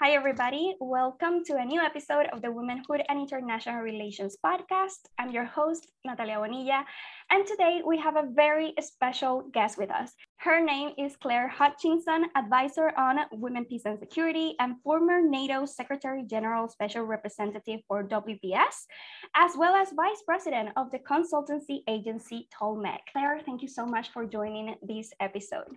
Hi, 0.00 0.12
everybody. 0.12 0.74
Welcome 0.80 1.44
to 1.44 1.58
a 1.58 1.64
new 1.64 1.78
episode 1.78 2.26
of 2.32 2.40
the 2.40 2.50
Womanhood 2.50 3.02
and 3.08 3.20
International 3.20 3.82
Relations 3.82 4.36
podcast. 4.44 5.04
I'm 5.18 5.30
your 5.30 5.44
host, 5.44 5.86
Natalia 6.04 6.38
Bonilla, 6.38 6.84
and 7.30 7.46
today 7.46 7.82
we 7.86 7.98
have 7.98 8.16
a 8.16 8.26
very 8.34 8.72
special 8.80 9.44
guest 9.52 9.76
with 9.76 9.90
us. 9.90 10.12
Her 10.38 10.64
name 10.64 10.92
is 10.98 11.14
Clare 11.16 11.46
Hutchinson, 11.46 12.24
advisor 12.34 12.92
on 12.96 13.18
women, 13.32 13.66
peace, 13.66 13.82
and 13.84 13.98
security, 13.98 14.56
and 14.58 14.76
former 14.82 15.20
NATO 15.20 15.66
Secretary 15.66 16.24
General 16.24 16.68
Special 16.68 17.04
Representative 17.04 17.80
for 17.86 18.02
WPS, 18.02 18.88
as 19.36 19.52
well 19.58 19.76
as 19.76 19.92
vice 19.94 20.22
president 20.26 20.70
of 20.76 20.90
the 20.90 21.00
consultancy 21.00 21.82
agency 21.86 22.48
Tolmec. 22.50 23.00
Clare, 23.12 23.40
thank 23.44 23.60
you 23.60 23.68
so 23.68 23.84
much 23.84 24.08
for 24.08 24.24
joining 24.24 24.74
this 24.82 25.12
episode. 25.20 25.68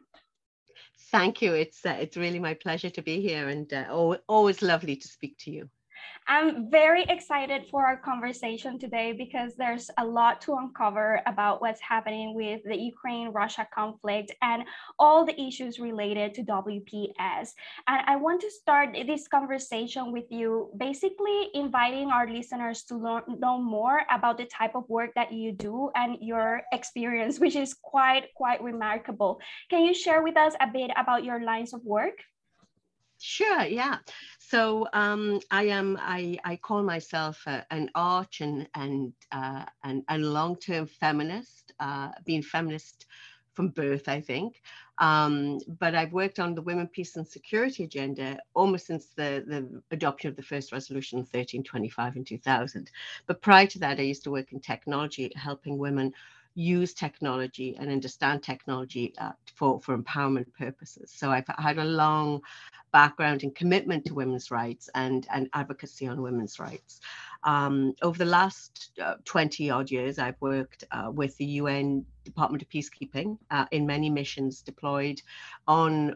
Thank 1.11 1.41
you. 1.41 1.53
It's 1.53 1.85
uh, 1.85 1.97
it's 1.99 2.17
really 2.17 2.39
my 2.39 2.53
pleasure 2.55 2.89
to 2.89 3.01
be 3.01 3.21
here, 3.21 3.47
and 3.49 3.71
uh, 3.73 4.17
always 4.27 4.61
lovely 4.61 4.95
to 4.95 5.07
speak 5.07 5.37
to 5.39 5.51
you. 5.51 5.69
I'm 6.27 6.71
very 6.71 7.03
excited 7.03 7.67
for 7.69 7.85
our 7.85 7.97
conversation 7.97 8.79
today 8.79 9.13
because 9.13 9.53
there's 9.55 9.91
a 9.99 10.05
lot 10.05 10.41
to 10.41 10.55
uncover 10.55 11.21
about 11.27 11.61
what's 11.61 11.81
happening 11.81 12.33
with 12.33 12.61
the 12.65 12.75
Ukraine 12.75 13.29
Russia 13.29 13.67
conflict 13.71 14.33
and 14.41 14.63
all 14.97 15.23
the 15.23 15.39
issues 15.39 15.79
related 15.79 16.33
to 16.33 16.43
WPS. 16.43 17.49
And 17.87 18.01
I 18.07 18.15
want 18.15 18.41
to 18.41 18.49
start 18.49 18.97
this 19.05 19.27
conversation 19.27 20.11
with 20.11 20.25
you, 20.31 20.71
basically 20.77 21.49
inviting 21.53 22.09
our 22.09 22.27
listeners 22.27 22.83
to 22.85 22.97
learn, 22.97 23.23
know 23.37 23.61
more 23.61 24.01
about 24.09 24.39
the 24.39 24.45
type 24.45 24.73
of 24.75 24.89
work 24.89 25.11
that 25.13 25.31
you 25.31 25.51
do 25.51 25.91
and 25.95 26.17
your 26.21 26.63
experience, 26.73 27.39
which 27.39 27.55
is 27.55 27.75
quite, 27.75 28.33
quite 28.35 28.63
remarkable. 28.63 29.39
Can 29.69 29.85
you 29.85 29.93
share 29.93 30.23
with 30.23 30.37
us 30.37 30.53
a 30.59 30.67
bit 30.67 30.89
about 30.97 31.23
your 31.23 31.43
lines 31.43 31.73
of 31.73 31.85
work? 31.85 32.17
Sure, 33.27 33.63
yeah. 33.63 33.97
So 34.37 34.87
um, 34.93 35.39
I 35.49 35.63
am, 35.63 35.97
I, 35.99 36.37
I 36.45 36.57
call 36.57 36.83
myself 36.83 37.41
an 37.71 37.89
arch 37.95 38.41
and, 38.41 38.69
and, 38.75 39.13
uh, 39.31 39.65
and, 39.83 40.03
and 40.09 40.31
long-term 40.31 40.85
feminist, 40.85 41.73
uh, 41.79 42.11
being 42.23 42.43
feminist 42.43 43.07
from 43.53 43.69
birth, 43.69 44.07
I 44.07 44.21
think. 44.21 44.61
Um, 44.99 45.57
but 45.79 45.95
I've 45.95 46.13
worked 46.13 46.39
on 46.39 46.53
the 46.53 46.61
women, 46.61 46.87
peace 46.87 47.15
and 47.15 47.27
security 47.27 47.85
agenda 47.85 48.37
almost 48.53 48.85
since 48.85 49.07
the, 49.07 49.43
the 49.47 49.81
adoption 49.89 50.29
of 50.29 50.35
the 50.35 50.43
first 50.43 50.71
resolution 50.71 51.17
1325 51.17 52.17
in 52.17 52.25
2000. 52.25 52.91
But 53.25 53.41
prior 53.41 53.65
to 53.65 53.79
that, 53.79 53.97
I 53.97 54.03
used 54.03 54.23
to 54.25 54.31
work 54.31 54.53
in 54.53 54.59
technology, 54.59 55.31
helping 55.35 55.79
women 55.79 56.13
use 56.55 56.93
technology 56.93 57.75
and 57.77 57.91
understand 57.91 58.41
technology 58.41 59.13
uh, 59.17 59.31
for, 59.53 59.79
for 59.81 59.97
empowerment 59.97 60.51
purposes. 60.57 61.11
So 61.13 61.29
I've 61.29 61.45
had 61.59 61.77
a 61.77 61.83
long 61.85 62.41
background 62.93 63.43
and 63.43 63.53
commitment 63.53 64.05
to 64.05 64.13
women's 64.13 64.51
rights 64.51 64.89
and, 64.95 65.27
and 65.33 65.49
advocacy 65.53 66.07
on 66.07 66.21
women's 66.21 66.59
rights. 66.59 67.01
Um, 67.43 67.93
over 68.01 68.17
the 68.17 68.25
last 68.25 68.91
uh, 69.03 69.15
20 69.25 69.69
odd 69.69 69.91
years, 69.91 70.17
I've 70.17 70.39
worked 70.39 70.85
uh, 70.91 71.11
with 71.13 71.35
the 71.37 71.45
UN 71.45 72.05
Department 72.23 72.63
of 72.63 72.69
Peacekeeping 72.69 73.37
uh, 73.51 73.65
in 73.71 73.85
many 73.85 74.09
missions 74.09 74.61
deployed 74.61 75.21
on 75.67 76.15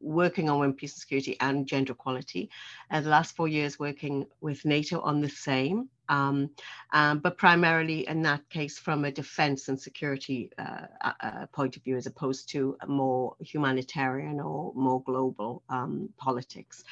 working 0.00 0.50
on 0.50 0.60
women, 0.60 0.76
peace 0.76 0.92
and 0.92 1.00
security 1.00 1.36
and 1.40 1.66
gender 1.66 1.92
equality. 1.94 2.50
And 2.90 3.04
the 3.04 3.10
last 3.10 3.34
four 3.34 3.48
years 3.48 3.78
working 3.78 4.26
with 4.42 4.64
NATO 4.64 5.00
on 5.00 5.22
the 5.22 5.28
same, 5.28 5.88
um, 6.10 6.50
um, 6.92 7.20
but 7.20 7.38
primarily 7.38 8.06
in 8.08 8.20
that 8.22 8.46
case 8.50 8.78
from 8.78 9.04
a 9.04 9.12
defense 9.12 9.68
and 9.68 9.80
security 9.80 10.50
uh, 10.58 10.86
uh, 11.20 11.46
point 11.52 11.76
of 11.76 11.84
view 11.84 11.96
as 11.96 12.06
opposed 12.06 12.48
to 12.50 12.76
a 12.82 12.86
more 12.86 13.36
humanitarian 13.40 14.40
or 14.40 14.72
more 14.74 15.02
global 15.04 15.62
um, 15.70 16.10
politics. 16.18 16.84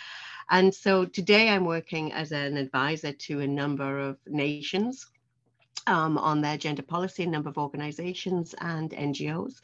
And 0.51 0.75
so 0.75 1.05
today 1.05 1.51
I'm 1.51 1.65
working 1.65 2.13
as 2.13 2.33
an 2.33 2.57
advisor 2.57 3.13
to 3.13 3.41
a 3.41 3.47
number 3.47 3.99
of 3.99 4.17
nations 4.27 5.07
um, 5.87 6.17
on 6.17 6.41
their 6.41 6.57
gender 6.57 6.83
policy, 6.83 7.25
a 7.25 7.27
number 7.27 7.49
of 7.49 7.59
organizations 7.59 8.55
and 8.61 8.91
NGOs, 8.91 9.61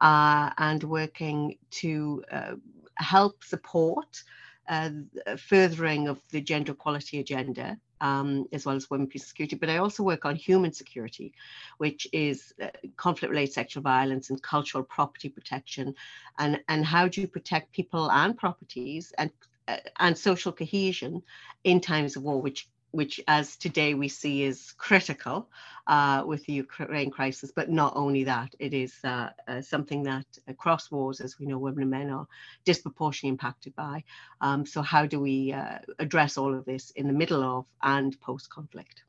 uh, 0.00 0.50
and 0.58 0.82
working 0.82 1.58
to 1.82 2.24
uh, 2.30 2.54
help 2.96 3.44
support 3.44 4.22
uh, 4.68 4.90
furthering 5.38 6.08
of 6.08 6.20
the 6.30 6.40
gender 6.40 6.72
equality 6.72 7.20
agenda, 7.20 7.78
um, 8.00 8.46
as 8.52 8.66
well 8.66 8.76
as 8.76 8.90
women, 8.90 9.06
peace, 9.06 9.22
and 9.22 9.28
security. 9.28 9.56
But 9.56 9.70
I 9.70 9.78
also 9.78 10.02
work 10.02 10.24
on 10.24 10.36
human 10.36 10.72
security, 10.72 11.32
which 11.78 12.06
is 12.12 12.52
uh, 12.62 12.68
conflict-related 12.96 13.52
sexual 13.52 13.82
violence 13.82 14.30
and 14.30 14.42
cultural 14.42 14.84
property 14.84 15.28
protection, 15.28 15.94
and 16.38 16.60
and 16.68 16.84
how 16.84 17.08
do 17.08 17.20
you 17.20 17.28
protect 17.28 17.72
people 17.72 18.10
and 18.10 18.36
properties 18.36 19.12
and 19.18 19.30
uh, 19.68 19.78
and 19.98 20.16
social 20.16 20.52
cohesion 20.52 21.22
in 21.64 21.80
times 21.80 22.16
of 22.16 22.22
war, 22.22 22.40
which 22.40 22.68
which 22.96 23.20
as 23.28 23.56
today 23.56 23.92
we 23.94 24.08
see 24.08 24.42
is 24.42 24.72
critical 24.78 25.48
uh, 25.86 26.22
with 26.26 26.44
the 26.46 26.54
Ukraine 26.54 27.10
crisis. 27.10 27.52
But 27.54 27.70
not 27.70 27.92
only 27.94 28.24
that, 28.24 28.54
it 28.58 28.72
is 28.72 28.94
uh, 29.04 29.28
uh, 29.46 29.60
something 29.60 30.02
that 30.04 30.26
across 30.48 30.90
wars, 30.90 31.20
as 31.20 31.38
we 31.38 31.46
know, 31.46 31.58
women 31.58 31.82
and 31.82 31.90
men 31.90 32.10
are 32.10 32.26
disproportionately 32.64 33.34
impacted 33.34 33.74
by. 33.76 34.02
Um, 34.40 34.64
so 34.66 34.80
how 34.82 35.04
do 35.06 35.20
we 35.20 35.52
uh, 35.52 35.78
address 35.98 36.38
all 36.38 36.54
of 36.54 36.64
this 36.64 36.90
in 36.92 37.06
the 37.06 37.18
middle 37.22 37.42
of 37.42 37.66
and 37.82 38.18
post-conflict? 38.20 39.05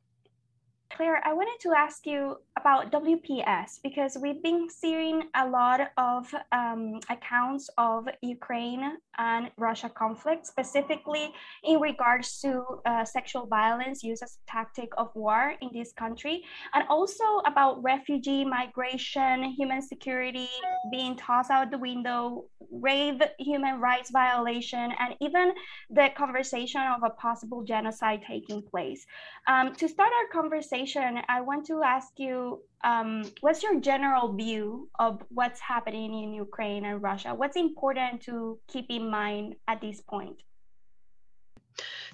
Clare, 0.97 1.21
I 1.23 1.31
wanted 1.31 1.59
to 1.61 1.75
ask 1.77 2.07
you 2.07 2.37
about 2.57 2.91
WPS 2.91 3.79
because 3.83 4.17
we've 4.19 4.41
been 4.41 4.67
seeing 4.67 5.21
a 5.35 5.47
lot 5.47 5.91
of 5.95 6.33
um, 6.51 6.99
accounts 7.11 7.69
of 7.77 8.09
Ukraine 8.23 8.97
and 9.19 9.51
Russia 9.57 9.89
conflict, 9.89 10.47
specifically 10.47 11.31
in 11.63 11.79
regards 11.79 12.39
to 12.39 12.63
uh, 12.87 13.05
sexual 13.05 13.45
violence 13.45 14.03
used 14.03 14.23
as 14.23 14.39
a 14.41 14.51
tactic 14.51 14.89
of 14.97 15.09
war 15.13 15.53
in 15.61 15.69
this 15.71 15.93
country, 15.93 16.43
and 16.73 16.83
also 16.89 17.23
about 17.45 17.83
refugee 17.83 18.43
migration, 18.43 19.43
human 19.51 19.83
security 19.83 20.49
being 20.91 21.15
tossed 21.15 21.51
out 21.51 21.69
the 21.69 21.77
window, 21.77 22.45
grave 22.81 23.21
human 23.37 23.79
rights 23.79 24.09
violation, 24.09 24.91
and 24.97 25.13
even 25.21 25.53
the 25.91 26.09
conversation 26.17 26.81
of 26.81 27.03
a 27.03 27.11
possible 27.11 27.63
genocide 27.63 28.23
taking 28.27 28.63
place. 28.63 29.05
Um, 29.47 29.75
to 29.75 29.87
start 29.87 30.11
our 30.19 30.41
conversation, 30.41 30.86
I 30.95 31.41
want 31.41 31.65
to 31.67 31.83
ask 31.83 32.13
you 32.17 32.61
um, 32.83 33.23
what's 33.41 33.63
your 33.63 33.79
general 33.79 34.33
view 34.33 34.89
of 34.99 35.23
what's 35.29 35.59
happening 35.59 36.13
in 36.23 36.33
Ukraine 36.33 36.85
and 36.85 37.01
Russia? 37.01 37.33
What's 37.33 37.57
important 37.57 38.21
to 38.21 38.59
keep 38.67 38.85
in 38.89 39.09
mind 39.09 39.55
at 39.67 39.81
this 39.81 40.01
point? 40.01 40.41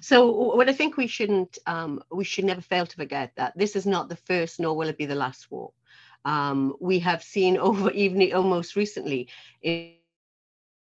So 0.00 0.30
what 0.30 0.68
I 0.68 0.72
think 0.72 0.96
we 0.96 1.06
shouldn't, 1.06 1.58
um, 1.66 2.02
we 2.12 2.24
should 2.24 2.44
never 2.44 2.60
fail 2.60 2.86
to 2.86 2.96
forget 2.96 3.32
that 3.36 3.56
this 3.56 3.76
is 3.76 3.86
not 3.86 4.08
the 4.08 4.16
first, 4.16 4.60
nor 4.60 4.76
will 4.76 4.88
it 4.88 4.98
be 4.98 5.06
the 5.06 5.14
last 5.14 5.50
war. 5.50 5.72
Um, 6.24 6.74
we 6.80 6.98
have 7.00 7.22
seen 7.22 7.56
over 7.68 7.90
even 7.90 8.32
almost 8.32 8.76
recently 8.76 9.28
in 9.62 9.94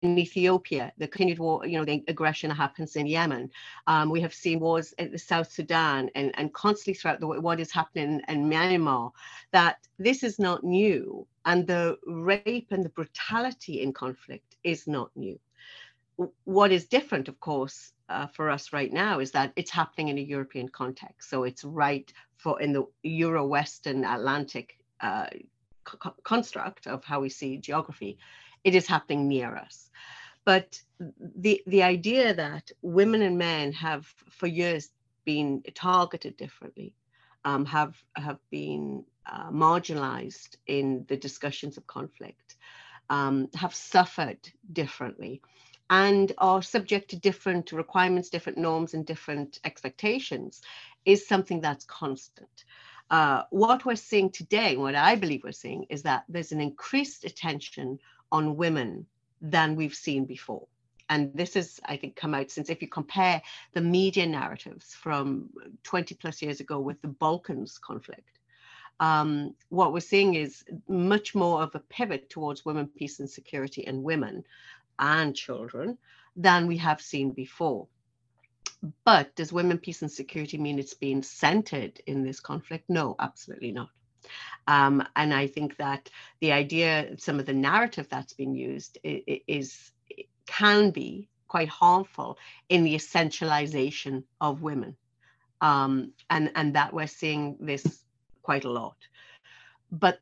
in 0.05 0.19
Ethiopia, 0.19 0.93
the 0.99 1.09
continued 1.09 1.39
war, 1.39 1.67
you 1.67 1.79
know, 1.79 1.85
the 1.85 2.05
aggression 2.09 2.49
that 2.49 2.57
happens 2.57 2.95
in 2.95 3.07
Yemen. 3.07 3.51
Um, 3.87 4.11
we 4.11 4.21
have 4.21 4.35
seen 4.35 4.61
wars 4.61 4.93
in 4.99 5.11
the 5.11 5.19
South 5.19 5.51
Sudan 5.51 6.11
and, 6.15 6.31
and 6.35 6.53
constantly 6.53 6.95
throughout 6.95 7.21
the 7.21 7.27
what 7.27 7.59
is 7.59 7.73
happening 7.73 8.21
in 8.29 8.51
Myanmar, 8.51 9.13
that 9.53 9.79
this 9.99 10.23
is 10.23 10.39
not 10.39 10.63
new. 10.63 11.27
And 11.47 11.67
the 11.67 11.97
rape 12.07 12.69
and 12.71 12.85
the 12.85 12.91
brutality 12.91 13.81
in 13.81 13.93
conflict 13.93 14.57
is 14.63 14.87
not 14.87 15.11
new. 15.17 15.41
What 16.45 16.71
is 16.71 16.85
different, 16.87 17.29
of 17.29 17.41
course, 17.41 17.93
uh, 18.11 18.27
for 18.27 18.51
us 18.51 18.75
right 18.75 18.93
now 18.93 19.21
is 19.21 19.31
that 19.33 19.53
it's 19.57 19.71
happening 19.71 20.09
in 20.09 20.19
a 20.19 20.21
European 20.21 20.69
context. 20.69 21.31
So 21.31 21.45
it's 21.45 21.65
right 21.65 22.13
for 22.37 22.61
in 22.61 22.75
the 22.75 22.85
Euro-Western 23.03 24.05
Atlantic 24.05 24.79
uh, 25.01 25.27
co 25.85 26.15
construct 26.23 26.87
of 26.87 27.03
how 27.05 27.21
we 27.21 27.31
see 27.31 27.57
geography 27.57 28.19
it 28.65 28.75
is 28.75 28.87
happening 28.87 29.29
near 29.29 29.55
us. 29.55 29.91
But 30.45 30.81
the, 30.99 31.63
the 31.67 31.83
idea 31.83 32.35
that 32.35 32.71
women 32.83 33.23
and 33.23 33.39
men 33.39 33.73
have 33.73 34.07
for 34.29 34.47
years 34.47 34.91
been 35.25 35.63
targeted 35.75 36.37
differently, 36.37 36.95
um, 37.45 37.65
have, 37.67 37.97
have 38.17 38.39
been 38.51 39.05
uh, 39.27 39.51
marginalized 39.51 40.57
in 40.67 41.05
the 41.09 41.17
discussions 41.17 41.77
of 41.77 41.87
conflict, 41.87 42.57
um, 43.11 43.49
have 43.55 43.75
suffered 43.75 44.39
differently, 44.73 45.41
and 45.91 46.33
are 46.39 46.63
subject 46.63 47.11
to 47.11 47.17
different 47.17 47.73
requirements, 47.73 48.31
different 48.31 48.59
norms, 48.59 48.95
and 48.95 49.07
different 49.07 49.61
expectations 49.65 50.63
is 51.05 51.27
something 51.29 51.61
that's 51.61 51.85
constant. 51.85 52.65
Uh, 53.11 53.43
what 53.51 53.85
we're 53.85 53.95
seeing 53.95 54.31
today, 54.31 54.77
what 54.77 54.95
I 54.95 55.15
believe 55.15 55.43
we're 55.45 55.53
seeing, 55.53 55.85
is 55.91 56.03
that 56.03 56.25
there's 56.29 56.53
an 56.53 56.61
increased 56.61 57.25
attention 57.25 57.99
on 58.35 58.57
women 58.57 59.07
than 59.41 59.77
we've 59.77 59.95
seen 59.95 60.25
before. 60.25 60.67
And 61.09 61.33
this 61.35 61.55
has, 61.55 61.81
I 61.85 61.97
think, 61.97 62.17
come 62.17 62.35
out 62.35 62.51
since 62.51 62.69
if 62.69 62.83
you 62.83 62.89
compare 62.89 63.41
the 63.75 63.81
media 63.81 64.27
narratives 64.27 64.93
from 64.93 65.51
20 65.85 66.17
plus 66.17 66.43
years 66.43 66.59
ago 66.59 66.81
with 66.81 67.01
the 67.01 67.09
Balkans 67.09 67.79
conflict, 67.79 68.41
um, 68.99 69.55
what 69.69 69.93
we're 69.93 70.01
seeing 70.01 70.35
is 70.35 70.65
much 70.89 71.35
more 71.35 71.63
of 71.63 71.75
a 71.77 71.79
pivot 71.79 72.29
towards 72.29 72.65
women, 72.65 72.89
peace 72.89 73.21
and 73.21 73.31
security 73.31 73.87
and 73.87 74.03
women 74.03 74.43
and 74.99 75.37
children 75.37 75.97
than 76.35 76.67
we 76.67 76.77
have 76.79 77.01
seen 77.01 77.31
before. 77.31 77.87
But 79.05 79.35
does 79.37 79.53
women, 79.53 79.79
peace, 79.79 80.03
and 80.03 80.11
security 80.11 80.59
mean 80.59 80.81
it's 80.81 80.95
being 80.95 81.23
centered 81.23 82.01
in 82.07 82.25
this 82.25 82.41
conflict? 82.41 82.85
No, 82.89 83.15
absolutely 83.21 83.71
not. 83.71 83.91
Um, 84.67 85.07
and 85.17 85.35
I 85.35 85.47
think 85.47 85.77
that 85.77 86.11
the 86.41 86.53
idea, 86.53 87.17
some 87.19 87.39
of 87.39 87.47
the 87.47 87.53
narrative 87.53 88.09
that's 88.09 88.33
been 88.33 88.55
used 88.55 88.99
is, 89.03 89.41
is 89.47 89.93
can 90.47 90.91
be 90.91 91.29
quite 91.49 91.69
harmful 91.69 92.39
in 92.69 92.85
the 92.85 92.95
essentialization 92.95 94.25
of 94.41 94.63
women. 94.63 94.97
Um, 95.61 96.13
and, 96.29 96.51
and 96.55 96.75
that 96.75 96.93
we're 96.93 97.07
seeing 97.07 97.57
this 97.61 98.05
quite 98.43 98.65
a 98.65 98.71
lot. 98.71 98.97
But 99.91 100.21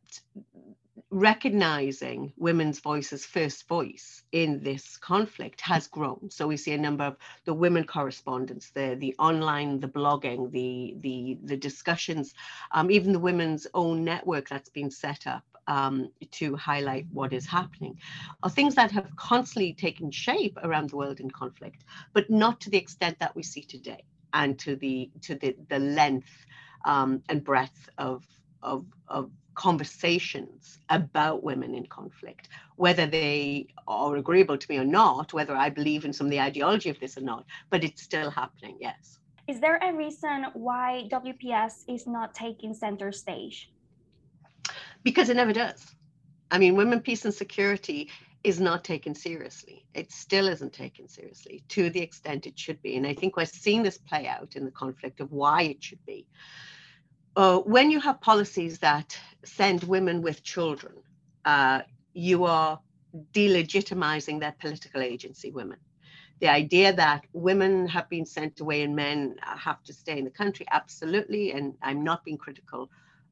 recognizing 1.13 2.33
women's 2.39 2.81
voices 2.81 3.27
first 3.27 3.69
voice 3.69 4.23
in 4.33 4.63
this 4.63 4.97
conflict 4.97 5.61
has 5.61 5.87
grown. 5.87 6.31
So 6.31 6.47
we 6.49 6.57
see 6.57 6.73
a 6.73 6.79
number 6.79 7.05
of 7.05 7.19
the 7.45 7.53
women 7.53 7.85
correspondents 7.85 8.71
the 8.71 8.97
the 8.99 9.15
online 9.19 9.79
the 9.79 9.89
blogging 9.89 10.51
the 10.51 10.97
the 11.01 11.39
the 11.45 11.57
discussions 11.57 12.33
um, 12.71 12.91
even 12.91 13.13
the 13.13 13.19
women's 13.19 13.67
own 13.75 14.05
network 14.05 14.49
that's 14.49 14.71
been 14.71 14.91
set 14.91 15.27
up 15.27 15.45
um, 15.67 16.11
to 16.31 16.57
highlight 16.57 17.07
what 17.13 17.35
is 17.35 17.47
happening. 17.47 17.99
Are 18.43 18.49
things 18.51 18.75
that 18.77 18.91
have 18.93 19.15
constantly 19.17 19.75
taken 19.75 20.11
shape 20.11 20.59
around 20.65 20.91
the 20.91 20.97
world 20.97 21.21
in 21.21 21.31
conflict 21.31 21.85
but 22.15 22.31
not 22.31 22.59
to 22.63 22.71
the 22.71 22.79
extent 22.79 23.19
that 23.19 23.37
we 23.37 23.43
see 23.43 23.63
today 23.63 24.03
and 24.33 24.59
to 24.61 24.77
the 24.77 25.11
to 25.21 25.35
the 25.35 25.55
the 25.69 25.79
length 25.79 26.47
um, 26.87 27.23
and 27.29 27.45
breadth 27.45 27.91
of 27.99 28.25
of 28.63 28.87
of 29.09 29.31
conversations 29.55 30.79
about 30.89 31.43
women 31.43 31.75
in 31.75 31.87
conflict, 31.87 32.49
whether 32.77 33.07
they 33.07 33.67
are 33.87 34.17
agreeable 34.17 34.59
to 34.59 34.67
me 34.71 34.79
or 34.79 34.85
not, 34.85 35.33
whether 35.33 35.57
I 35.57 35.69
believe 35.71 36.05
in 36.05 36.13
some 36.13 36.27
of 36.27 36.31
the 36.31 36.41
ideology 36.41 36.91
of 36.91 36.99
this 37.01 37.17
or 37.17 37.23
not, 37.23 37.45
but 37.71 37.85
it's 37.85 38.03
still 38.03 38.31
happening, 38.31 38.77
yes. 38.81 39.19
Is 39.49 39.61
there 39.61 39.79
a 39.83 39.93
reason 39.93 40.47
why 40.55 41.09
WPS 41.11 41.85
is 41.89 42.07
not 42.07 42.35
taking 42.35 42.75
center 42.75 43.11
stage? 43.13 43.71
Because 45.03 45.29
it 45.29 45.37
never 45.37 45.53
does. 45.53 45.95
I 46.51 46.59
mean, 46.59 46.77
women, 46.77 47.01
peace, 47.01 47.25
and 47.25 47.35
security 47.35 48.11
is 48.45 48.61
not 48.61 48.85
taken 48.85 49.15
seriously. 49.15 49.85
It 49.95 50.13
still 50.13 50.49
isn't 50.49 50.73
taken 50.73 51.09
seriously 51.09 51.63
to 51.69 51.91
the 51.91 52.01
extent 52.01 52.47
it 52.47 52.59
should 52.59 52.81
be. 52.83 52.97
And 52.97 53.07
I 53.07 53.15
think 53.15 53.37
we're 53.37 53.45
seeing 53.45 53.83
this 53.83 53.99
play 53.99 54.27
out 54.27 54.57
in 54.57 54.65
the 54.65 54.71
conflict 54.71 55.21
of 55.21 55.31
why 55.33 55.63
it 55.63 55.83
should 55.83 56.05
be 56.07 56.27
uh, 57.37 57.59
when 57.59 57.91
you 57.91 58.01
have 58.01 58.21
policies 58.21 58.79
that 58.79 59.19
send 59.45 59.85
women 59.85 60.23
with 60.23 60.43
children, 60.43 60.95
uh, 61.45 61.81
you 62.13 62.45
are 62.45 62.81
delegitimizing 63.33 64.41
their 64.41 64.55
political 64.59 65.03
agency, 65.03 65.51
women. 65.51 65.79
The 66.41 66.49
idea 66.49 66.93
that 66.93 67.25
women 67.33 67.87
have 67.87 68.09
been 68.09 68.27
sent 68.27 68.61
away 68.61 68.83
and 68.83 68.97
men 68.97 69.37
have 69.43 69.83
to 69.85 69.93
stay 69.93 70.19
in 70.19 70.25
the 70.25 70.31
country, 70.31 70.67
absolutely. 70.71 71.53
And 71.53 71.75
I'm 71.83 72.03
not 72.03 72.25
being 72.25 72.39
critical 72.39 72.91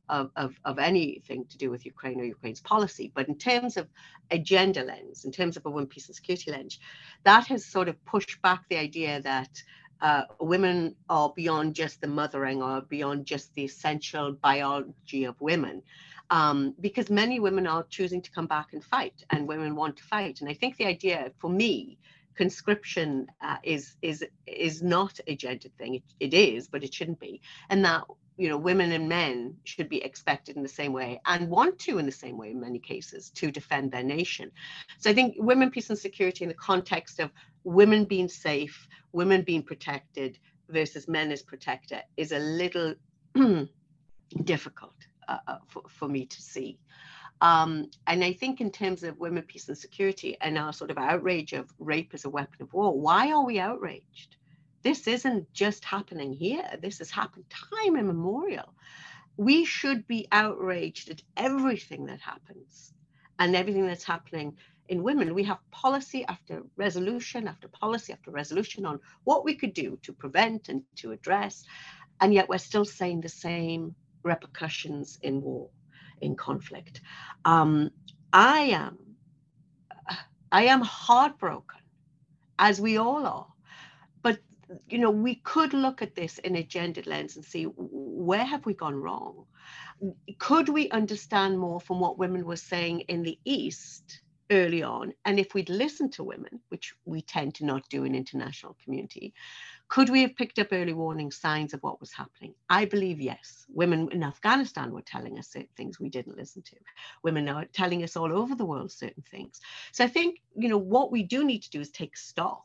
of, 0.09 0.31
of, 0.37 0.55
of 0.65 0.79
anything 0.79 1.45
to 1.47 1.59
do 1.59 1.71
with 1.71 1.87
Ukraine 1.87 2.21
or 2.21 2.25
Ukraine's 2.25 2.61
policy. 2.61 3.11
But 3.15 3.29
in 3.29 3.37
terms 3.37 3.77
of 3.77 3.89
a 4.31 4.39
gender 4.39 4.85
lens, 4.85 5.25
in 5.25 5.33
terms 5.33 5.57
of 5.57 5.67
a 5.67 5.71
women, 5.71 5.89
peace, 5.89 6.07
and 6.07 6.15
security 6.15 6.51
lens, 6.53 6.79
that 7.25 7.47
has 7.47 7.65
sort 7.65 7.89
of 7.89 8.05
pushed 8.05 8.41
back 8.43 8.65
the 8.69 8.77
idea 8.77 9.21
that 9.23 9.63
uh, 10.01 10.23
women 10.41 10.95
are 11.09 11.33
beyond 11.35 11.75
just 11.75 12.01
the 12.01 12.07
mothering 12.07 12.63
or 12.63 12.81
beyond 12.83 13.27
just 13.27 13.55
the 13.55 13.65
essential 13.65 14.33
biology 14.33 15.25
of 15.25 15.41
women. 15.41 15.83
Um, 16.31 16.75
because 16.81 17.11
many 17.11 17.41
women 17.41 17.67
are 17.67 17.85
choosing 17.89 18.23
to 18.23 18.31
come 18.31 18.47
back 18.47 18.73
and 18.73 18.85
fight, 18.85 19.25
and 19.31 19.49
women 19.49 19.75
want 19.75 19.97
to 19.97 20.05
fight. 20.05 20.41
And 20.41 20.49
I 20.49 20.55
think 20.55 20.77
the 20.77 20.87
idea, 20.87 21.33
for 21.41 21.51
me, 21.51 21.99
conscription 22.37 23.27
uh, 23.43 23.57
is 23.63 23.97
is 24.01 24.25
is 24.47 24.83
not 24.83 25.19
a 25.27 25.37
gendered 25.37 25.77
thing. 25.77 25.97
It, 25.97 26.03
it 26.21 26.35
is, 26.35 26.69
but 26.69 26.85
it 26.85 26.95
shouldn't 26.95 27.21
be. 27.21 27.41
And 27.69 27.85
that 27.85 28.05
you 28.37 28.49
know 28.49 28.57
women 28.57 28.93
and 28.93 29.09
men 29.09 29.57
should 29.65 29.89
be 29.89 30.03
expected 30.03 30.57
in 30.57 30.63
the 30.63 30.69
same 30.69 30.93
way 30.93 31.21
and 31.27 31.51
want 31.51 31.79
to 31.81 31.99
in 31.99 32.07
the 32.07 32.13
same 32.13 32.39
way 32.39 32.51
in 32.51 32.61
many 32.61 32.79
cases 32.79 33.31
to 33.31 33.51
defend 33.51 33.93
their 33.93 34.03
nation. 34.03 34.51
So 34.99 35.11
I 35.11 35.15
think 35.15 35.35
women, 35.39 35.71
peace, 35.71 35.91
and 35.91 35.99
security 35.99 36.45
in 36.45 36.49
the 36.49 36.55
context 36.55 37.21
of 37.21 37.31
women 37.65 38.05
being 38.05 38.29
safe, 38.29 38.89
women 39.13 39.43
being 39.43 39.63
protected 39.63 40.39
versus 40.69 41.09
men 41.09 41.33
as 41.33 41.43
protector 41.43 42.01
is 42.17 42.33
a 42.33 42.39
little 42.39 42.95
difficult 44.45 44.95
uh, 45.29 45.39
uh, 45.47 45.59
for, 45.67 45.83
for 45.89 46.09
me 46.09 46.27
to 46.27 46.43
see. 46.43 46.79
Um, 47.41 47.91
and 48.07 48.23
I 48.23 48.35
think 48.35 48.61
in 48.61 48.71
terms 48.71 49.03
of 49.03 49.19
women, 49.19 49.43
peace 49.45 49.69
and 49.69 49.79
security 49.79 50.37
and 50.41 50.59
our 50.59 50.73
sort 50.73 50.91
of 50.91 50.99
outrage 50.99 51.53
of 51.53 51.73
rape 51.79 52.11
as 52.13 52.25
a 52.25 52.31
weapon 52.31 52.61
of 52.61 52.73
war, 52.73 52.99
why 52.99 53.33
are 53.33 53.45
we 53.45 53.59
outraged? 53.59 54.37
This 54.83 55.07
isn't 55.07 55.53
just 55.53 55.85
happening 55.85 56.33
here. 56.33 56.69
This 56.83 56.99
has 56.99 57.11
happened 57.11 57.45
time 57.51 57.97
immemorial. 57.97 58.75
We 59.37 59.65
should 59.65 60.07
be 60.07 60.29
outraged 60.33 61.11
at 61.11 61.23
everything 61.37 62.07
that 62.07 62.21
happens 62.21 62.93
and 63.39 63.57
everything 63.57 63.87
that's 63.87 64.05
happening 64.05 64.57
in 64.91 65.05
women, 65.05 65.35
we 65.35 65.45
have 65.45 65.59
policy 65.71 66.25
after 66.27 66.65
resolution 66.77 67.47
after 67.47 67.69
policy 67.69 68.13
after 68.13 68.33
resolution 68.33 68.85
on 68.85 68.99
what 69.23 69.45
we 69.45 69.55
could 69.55 69.73
do 69.73 69.97
to 70.03 70.13
prevent 70.13 70.69
and 70.69 70.83
to 70.97 71.13
address. 71.13 71.65
And 72.21 72.35
yet 72.35 72.49
we're 72.49 72.59
still 72.59 72.85
saying 72.85 73.21
the 73.21 73.29
same 73.29 73.95
repercussions 74.25 75.19
in 75.23 75.41
war, 75.43 75.71
in 76.21 76.35
conflict. 76.35 77.03
Um, 77.45 77.91
I 78.33 78.59
am, 78.63 78.99
I 80.51 80.65
am 80.65 80.81
heartbroken, 80.81 81.81
as 82.59 82.81
we 82.81 82.99
all 82.99 83.25
are. 83.25 83.47
But 84.23 84.41
you 84.89 84.99
know, 84.99 85.13
we 85.13 85.37
could 85.37 85.73
look 85.73 86.03
at 86.03 86.17
this 86.17 86.39
in 86.39 86.57
a 86.57 86.65
gendered 86.65 87.07
lens 87.07 87.37
and 87.37 87.45
see 87.45 87.65
where 87.65 88.45
have 88.45 88.67
we 88.67 88.75
gone 88.75 88.97
wrong? 88.97 89.47
Could 90.39 90.69
we 90.69 90.91
understand 90.91 91.61
more 91.61 91.81
from 91.81 92.01
what 92.01 92.19
women 92.19 92.45
were 92.45 92.57
saying 92.57 93.01
in 93.03 93.23
the 93.23 93.39
East 93.45 94.23
early 94.51 94.83
on. 94.83 95.13
And 95.25 95.39
if 95.39 95.55
we'd 95.55 95.71
listened 95.71 96.13
to 96.15 96.25
women, 96.25 96.61
which 96.69 96.95
we 97.05 97.23
tend 97.23 97.55
to 97.57 97.65
not 97.65 97.89
do 97.89 98.05
in 98.05 98.15
international 98.15 98.77
community, 98.83 99.33
could 99.89 100.09
we 100.09 100.23
have 100.23 100.37
picked 100.37 100.59
up 100.59 100.69
early 100.73 100.93
warning 100.93 101.31
signs 101.31 101.75
of 101.75 101.83
what 101.83 102.01
was 102.01 102.13
happening? 102.13 102.55
I 102.69 102.85
believe 102.85 103.21
yes. 103.21 103.67
Women 103.69 104.09
in 104.13 104.23
Afghanistan 104.23 104.93
were 104.93 105.03
telling 105.03 105.39
us 105.39 105.55
things 105.77 105.99
we 105.99 106.09
didn't 106.09 106.37
listen 106.37 106.63
to. 106.63 106.77
Women 107.23 107.49
are 107.49 107.65
telling 107.67 108.03
us 108.05 108.17
all 108.17 108.33
over 108.33 108.55
the 108.55 108.65
world 108.65 108.93
certain 108.93 109.25
things. 109.31 109.61
So 109.93 110.05
I 110.05 110.09
think, 110.09 110.41
you 110.57 110.69
know, 110.69 110.79
what 110.79 111.11
we 111.11 111.23
do 111.23 111.45
need 111.45 111.63
to 111.63 111.71
do 111.71 111.81
is 111.81 111.91
take 111.91 112.17
stock 112.17 112.65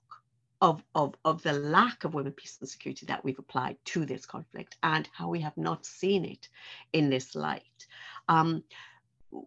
of, 0.61 0.83
of, 0.95 1.15
of 1.25 1.43
the 1.43 1.53
lack 1.53 2.03
of 2.03 2.13
women, 2.13 2.31
peace 2.31 2.57
and 2.59 2.69
security 2.69 3.05
that 3.07 3.23
we've 3.23 3.39
applied 3.39 3.77
to 3.85 4.05
this 4.05 4.25
conflict 4.25 4.77
and 4.83 5.09
how 5.11 5.27
we 5.27 5.41
have 5.41 5.57
not 5.57 5.85
seen 5.85 6.25
it 6.25 6.47
in 6.93 7.09
this 7.09 7.35
light. 7.35 7.87
Um, 8.29 8.63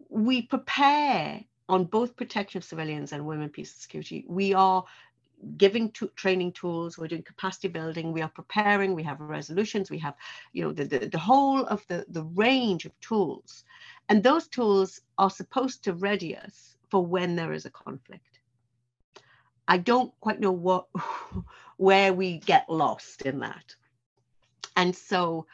we 0.09 0.41
prepare 0.43 1.43
on 1.69 1.85
both 1.85 2.15
protection 2.15 2.57
of 2.57 2.63
civilians 2.63 3.13
and 3.13 3.25
women, 3.25 3.49
peace 3.49 3.71
and 3.73 3.81
security, 3.81 4.25
we 4.27 4.53
are 4.53 4.83
giving 5.55 5.89
to 5.91 6.07
training 6.17 6.51
tools 6.51 6.97
we're 6.97 7.07
doing 7.07 7.23
capacity 7.23 7.69
building 7.69 8.11
we 8.11 8.21
are 8.21 8.27
preparing 8.27 8.93
we 8.93 9.01
have 9.01 9.21
resolutions 9.21 9.89
we 9.89 9.97
have 9.97 10.13
you 10.51 10.61
know 10.61 10.73
the, 10.73 10.83
the, 10.83 10.99
the 11.07 11.17
whole 11.17 11.65
of 11.67 11.81
the 11.87 12.05
the 12.09 12.23
range 12.23 12.85
of 12.85 12.99
tools. 12.99 13.63
And 14.09 14.23
those 14.23 14.47
tools 14.47 15.01
are 15.17 15.29
supposed 15.29 15.83
to 15.83 15.93
ready 15.93 16.35
us 16.35 16.75
for 16.89 17.05
when 17.05 17.35
there 17.35 17.53
is 17.53 17.65
a 17.65 17.69
conflict. 17.69 18.39
I 19.67 19.77
don't 19.77 20.11
quite 20.19 20.39
know 20.39 20.51
what 20.51 20.87
where 21.77 22.13
we 22.13 22.39
get 22.39 22.69
lost 22.69 23.21
in 23.21 23.39
that. 23.39 23.75
And 24.75 24.95
so 24.95 25.45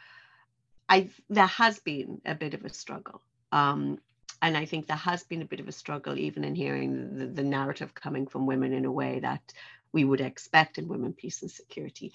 i 0.87 1.09
there 1.29 1.47
has 1.47 1.79
been 1.79 2.21
a 2.25 2.35
bit 2.35 2.53
of 2.53 2.63
a 2.63 2.73
struggle. 2.73 3.21
Um, 3.51 3.99
and 4.41 4.57
I 4.57 4.65
think 4.65 4.87
there 4.87 4.97
has 4.97 5.23
been 5.23 5.41
a 5.41 5.45
bit 5.45 5.59
of 5.59 5.67
a 5.67 5.71
struggle, 5.71 6.17
even 6.17 6.43
in 6.43 6.55
hearing 6.55 7.17
the, 7.17 7.25
the, 7.27 7.43
narrative 7.43 7.93
coming 7.93 8.27
from 8.27 8.45
women 8.45 8.73
in 8.73 8.85
a 8.85 8.91
way 8.91 9.19
that 9.19 9.53
we 9.91 10.03
would 10.03 10.21
expect 10.21 10.77
in 10.77 10.87
women, 10.87 11.13
peace, 11.13 11.41
and 11.41 11.51
security. 11.51 12.11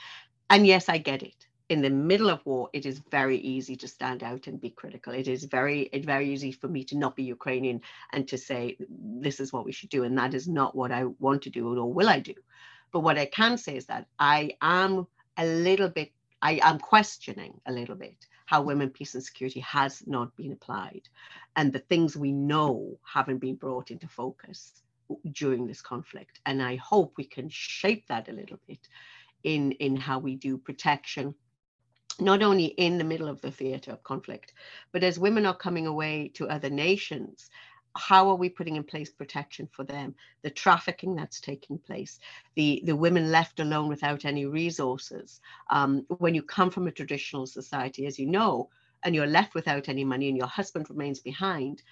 And 0.49 0.67
yes, 0.67 0.89
I 0.89 0.99
get 0.99 1.23
it. 1.23 1.47
In 1.69 1.83
the 1.83 1.91
middle 1.91 2.31
of 2.31 2.45
war, 2.45 2.69
it 2.73 2.85
is 2.85 3.01
very 3.11 3.39
easy 3.39 3.77
to 3.77 3.87
stand 3.87 4.23
out 4.23 4.49
and 4.49 4.61
be 4.61 4.71
critical. 4.71 5.13
It 5.13 5.29
is 5.29 5.45
very, 5.45 5.83
it's 5.93 6.05
very 6.05 6.29
easy 6.33 6.51
for 6.51 6.69
me 6.69 6.85
to 6.85 6.99
not 6.99 7.15
be 7.15 7.23
Ukrainian 7.23 7.81
and 8.13 8.27
to 8.29 8.37
say 8.37 8.77
this 8.89 9.39
is 9.39 9.53
what 9.53 9.65
we 9.65 9.73
should 9.73 9.91
do, 9.91 10.05
and 10.05 10.19
that 10.19 10.35
is 10.35 10.49
not 10.49 10.75
what 10.75 10.91
I 10.91 11.05
want 11.21 11.43
to 11.43 11.51
do, 11.51 11.79
or 11.79 11.93
will 11.93 12.09
I 12.09 12.19
do. 12.19 12.35
But 12.93 13.01
what 13.01 13.19
I 13.19 13.27
can 13.27 13.57
say 13.57 13.77
is 13.77 13.87
that 13.87 14.07
I 14.19 14.57
am 14.61 15.07
a 15.37 15.47
little 15.47 15.89
bit, 15.89 16.11
I 16.43 16.61
am 16.63 16.81
questioning 16.81 17.61
a 17.67 17.73
little 17.73 17.95
bit 17.95 18.27
how 18.51 18.61
women, 18.61 18.91
peace, 18.91 19.15
and 19.15 19.23
security 19.23 19.61
has 19.61 20.05
not 20.09 20.35
been 20.35 20.51
applied, 20.51 21.03
and 21.55 21.73
the 21.73 21.79
things 21.79 22.17
we 22.17 22.33
know 22.33 22.99
haven't 23.05 23.39
been 23.39 23.55
brought 23.55 23.93
into 23.93 24.09
focus 24.09 24.83
during 25.31 25.69
this 25.69 25.81
conflict. 25.81 26.41
And 26.47 26.61
I 26.61 26.75
hope 26.75 27.13
we 27.17 27.23
can 27.23 27.49
shape 27.49 28.09
that 28.09 28.29
a 28.29 28.33
little 28.33 28.59
bit 28.67 28.89
in, 29.45 29.71
in 29.73 29.95
how 29.95 30.19
we 30.19 30.35
do 30.35 30.59
protection, 30.59 31.33
not 32.19 32.43
only 32.43 32.65
in 32.65 32.99
the 32.99 33.05
middle 33.05 33.29
of 33.29 33.41
the 33.41 33.53
theatre 33.53 33.93
of 33.93 34.03
conflict, 34.03 34.53
but 34.91 35.05
as 35.05 35.17
women 35.17 35.47
are 35.47 35.57
coming 35.57 35.87
away 35.87 36.33
to 36.35 36.49
other 36.49 36.71
nations 36.71 37.51
how 37.97 38.29
are 38.29 38.37
we 38.37 38.49
putting 38.49 38.77
in 38.77 38.85
place 38.85 39.11
protection 39.11 39.69
for 39.73 39.85
them? 39.85 40.15
The 40.43 40.51
trafficking 40.51 41.17
that's 41.17 41.41
taking 41.41 41.79
place 41.79 42.19
the 42.55 42.83
the 42.85 42.97
women 42.97 43.31
left 43.31 43.61
alone 43.61 43.89
without 43.89 44.25
any 44.25 44.47
resources. 44.47 45.41
Um, 45.71 46.07
when 46.09 46.35
you 46.35 46.43
come 46.43 46.71
from 46.71 46.87
a 46.87 46.93
traditional 46.93 47.47
society 47.47 48.07
as 48.07 48.19
you 48.19 48.27
know 48.27 48.69
and 49.03 49.15
you're 49.15 49.27
left 49.27 49.55
without 49.55 49.89
any 49.89 50.05
money 50.05 50.29
and 50.29 50.37
your 50.37 50.47
husband 50.47 50.89
remains 50.91 51.21
behind 51.21 51.83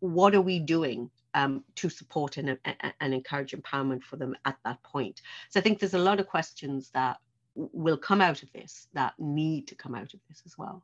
what 0.00 0.34
are 0.34 0.42
we 0.42 0.58
doing 0.58 1.10
um, 1.32 1.64
to 1.74 1.88
support 1.88 2.36
and, 2.36 2.58
and 3.00 3.14
encourage 3.14 3.52
empowerment 3.52 4.02
for 4.02 4.16
them 4.16 4.36
at 4.44 4.56
that 4.64 4.82
point? 4.82 5.22
So 5.48 5.58
i 5.58 5.62
think 5.62 5.78
there's 5.78 5.94
a 5.94 5.98
lot 5.98 6.20
of 6.20 6.26
questions 6.26 6.90
that 6.90 7.18
will 7.54 7.96
come 7.96 8.20
out 8.20 8.42
of 8.42 8.52
this 8.52 8.88
that 8.94 9.14
need 9.18 9.68
to 9.68 9.74
come 9.74 9.94
out 9.94 10.12
of 10.12 10.20
this 10.28 10.42
as 10.44 10.58
well 10.58 10.82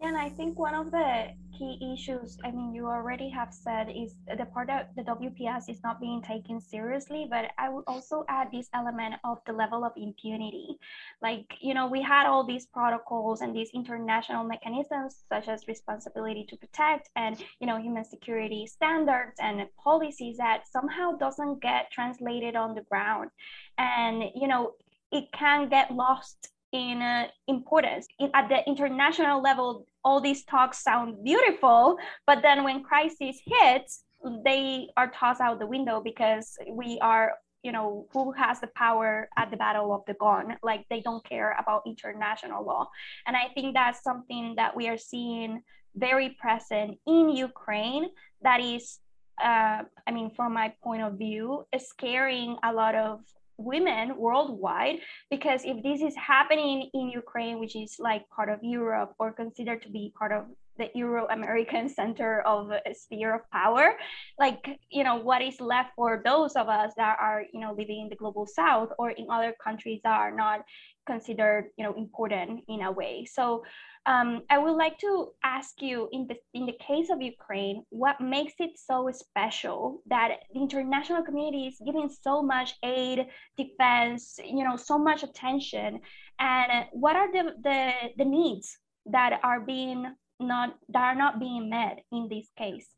yeah, 0.00 0.08
and 0.08 0.16
I 0.16 0.28
think 0.28 0.58
one 0.58 0.74
of 0.74 0.90
the 0.90 1.28
key 1.58 1.92
issues, 1.92 2.38
I 2.44 2.52
mean, 2.52 2.72
you 2.72 2.86
already 2.86 3.28
have 3.30 3.52
said, 3.52 3.90
is 3.90 4.14
the 4.36 4.44
part 4.44 4.68
that 4.68 4.94
the 4.94 5.02
WPS 5.02 5.68
is 5.68 5.80
not 5.82 6.00
being 6.00 6.22
taken 6.22 6.60
seriously. 6.60 7.26
But 7.28 7.46
I 7.58 7.68
would 7.68 7.84
also 7.88 8.24
add 8.28 8.48
this 8.52 8.68
element 8.74 9.16
of 9.24 9.38
the 9.44 9.52
level 9.52 9.84
of 9.84 9.92
impunity. 9.96 10.78
Like, 11.20 11.46
you 11.60 11.74
know, 11.74 11.88
we 11.88 12.00
had 12.00 12.26
all 12.26 12.44
these 12.44 12.66
protocols 12.66 13.40
and 13.40 13.54
these 13.54 13.70
international 13.74 14.44
mechanisms, 14.44 15.24
such 15.28 15.48
as 15.48 15.66
responsibility 15.66 16.46
to 16.48 16.56
protect 16.56 17.10
and, 17.16 17.36
you 17.60 17.66
know, 17.66 17.76
human 17.78 18.04
security 18.04 18.66
standards 18.66 19.34
and 19.40 19.66
policies 19.82 20.36
that 20.36 20.62
somehow 20.70 21.16
doesn't 21.16 21.60
get 21.60 21.90
translated 21.90 22.54
on 22.54 22.74
the 22.74 22.82
ground. 22.82 23.30
And, 23.78 24.22
you 24.34 24.46
know, 24.46 24.74
it 25.10 25.24
can 25.32 25.68
get 25.68 25.90
lost 25.90 26.50
in 26.72 27.02
uh, 27.02 27.28
importance. 27.46 28.06
In, 28.18 28.30
at 28.34 28.48
the 28.48 28.66
international 28.66 29.42
level, 29.42 29.86
all 30.04 30.20
these 30.20 30.44
talks 30.44 30.82
sound 30.82 31.24
beautiful, 31.24 31.96
but 32.26 32.42
then 32.42 32.64
when 32.64 32.82
crisis 32.82 33.40
hits, 33.44 34.04
they 34.44 34.88
are 34.96 35.10
tossed 35.10 35.40
out 35.40 35.58
the 35.58 35.66
window 35.66 36.00
because 36.02 36.58
we 36.70 36.98
are 37.00 37.34
you 37.62 37.72
know 37.72 38.06
who 38.12 38.32
has 38.32 38.60
the 38.60 38.68
power 38.68 39.28
at 39.36 39.50
the 39.50 39.56
battle 39.56 39.92
of 39.92 40.02
the 40.06 40.14
gun 40.14 40.56
like 40.62 40.84
they 40.90 41.00
don't 41.00 41.24
care 41.24 41.56
about 41.58 41.82
international 41.86 42.64
law 42.64 42.88
and 43.26 43.36
i 43.36 43.48
think 43.54 43.74
that's 43.74 44.02
something 44.02 44.54
that 44.56 44.74
we 44.76 44.88
are 44.88 44.96
seeing 44.96 45.60
very 45.96 46.36
present 46.40 46.96
in 47.06 47.30
ukraine 47.30 48.06
that 48.42 48.60
is 48.60 49.00
uh, 49.42 49.82
i 50.06 50.10
mean 50.12 50.30
from 50.30 50.52
my 50.52 50.72
point 50.82 51.02
of 51.02 51.18
view 51.18 51.64
is 51.72 51.88
scaring 51.88 52.56
a 52.62 52.72
lot 52.72 52.94
of 52.94 53.20
women 53.58 54.16
worldwide 54.16 55.00
because 55.30 55.62
if 55.64 55.82
this 55.82 56.00
is 56.00 56.14
happening 56.16 56.88
in 56.94 57.08
Ukraine, 57.08 57.58
which 57.58 57.76
is 57.76 57.96
like 57.98 58.28
part 58.30 58.48
of 58.48 58.60
Europe 58.62 59.14
or 59.18 59.32
considered 59.32 59.82
to 59.82 59.90
be 59.90 60.12
part 60.16 60.32
of 60.32 60.46
the 60.78 60.90
Euro-American 60.94 61.88
center 61.88 62.40
of 62.42 62.70
sphere 62.92 63.34
of 63.34 63.50
power, 63.50 63.94
like 64.38 64.78
you 64.90 65.04
know 65.04 65.16
what 65.16 65.42
is 65.42 65.60
left 65.60 65.90
for 65.96 66.22
those 66.24 66.52
of 66.56 66.68
us 66.68 66.92
that 66.96 67.16
are 67.20 67.44
you 67.52 67.60
know 67.60 67.72
living 67.72 68.00
in 68.02 68.08
the 68.08 68.16
global 68.16 68.46
south 68.46 68.90
or 68.98 69.10
in 69.10 69.26
other 69.30 69.54
countries 69.62 70.00
that 70.04 70.18
are 70.18 70.34
not 70.34 70.60
considered 71.06 71.70
you 71.76 71.84
know 71.84 71.94
important 71.94 72.62
in 72.68 72.82
a 72.82 72.92
way. 72.92 73.24
So 73.24 73.62
um, 74.08 74.42
I 74.48 74.56
would 74.56 74.76
like 74.76 74.98
to 75.00 75.32
ask 75.44 75.82
you, 75.82 76.08
in 76.12 76.26
the 76.28 76.36
in 76.54 76.64
the 76.64 76.76
case 76.80 77.10
of 77.10 77.20
Ukraine, 77.20 77.84
what 77.90 78.20
makes 78.20 78.54
it 78.58 78.70
so 78.78 79.10
special 79.12 80.00
that 80.06 80.28
the 80.52 80.60
international 80.60 81.22
community 81.22 81.66
is 81.66 81.76
giving 81.84 82.08
so 82.08 82.42
much 82.42 82.74
aid, 82.82 83.26
defense, 83.58 84.38
you 84.42 84.64
know, 84.64 84.76
so 84.76 84.98
much 84.98 85.22
attention, 85.22 86.00
and 86.38 86.86
what 86.92 87.16
are 87.16 87.30
the 87.30 87.52
the, 87.62 87.92
the 88.16 88.24
needs 88.24 88.78
that 89.06 89.40
are 89.42 89.60
being 89.60 90.06
not 90.40 90.76
that 90.88 91.02
are 91.02 91.14
not 91.14 91.38
being 91.40 91.68
met 91.68 92.04
in 92.12 92.28
this 92.28 92.46
case? 92.56 92.88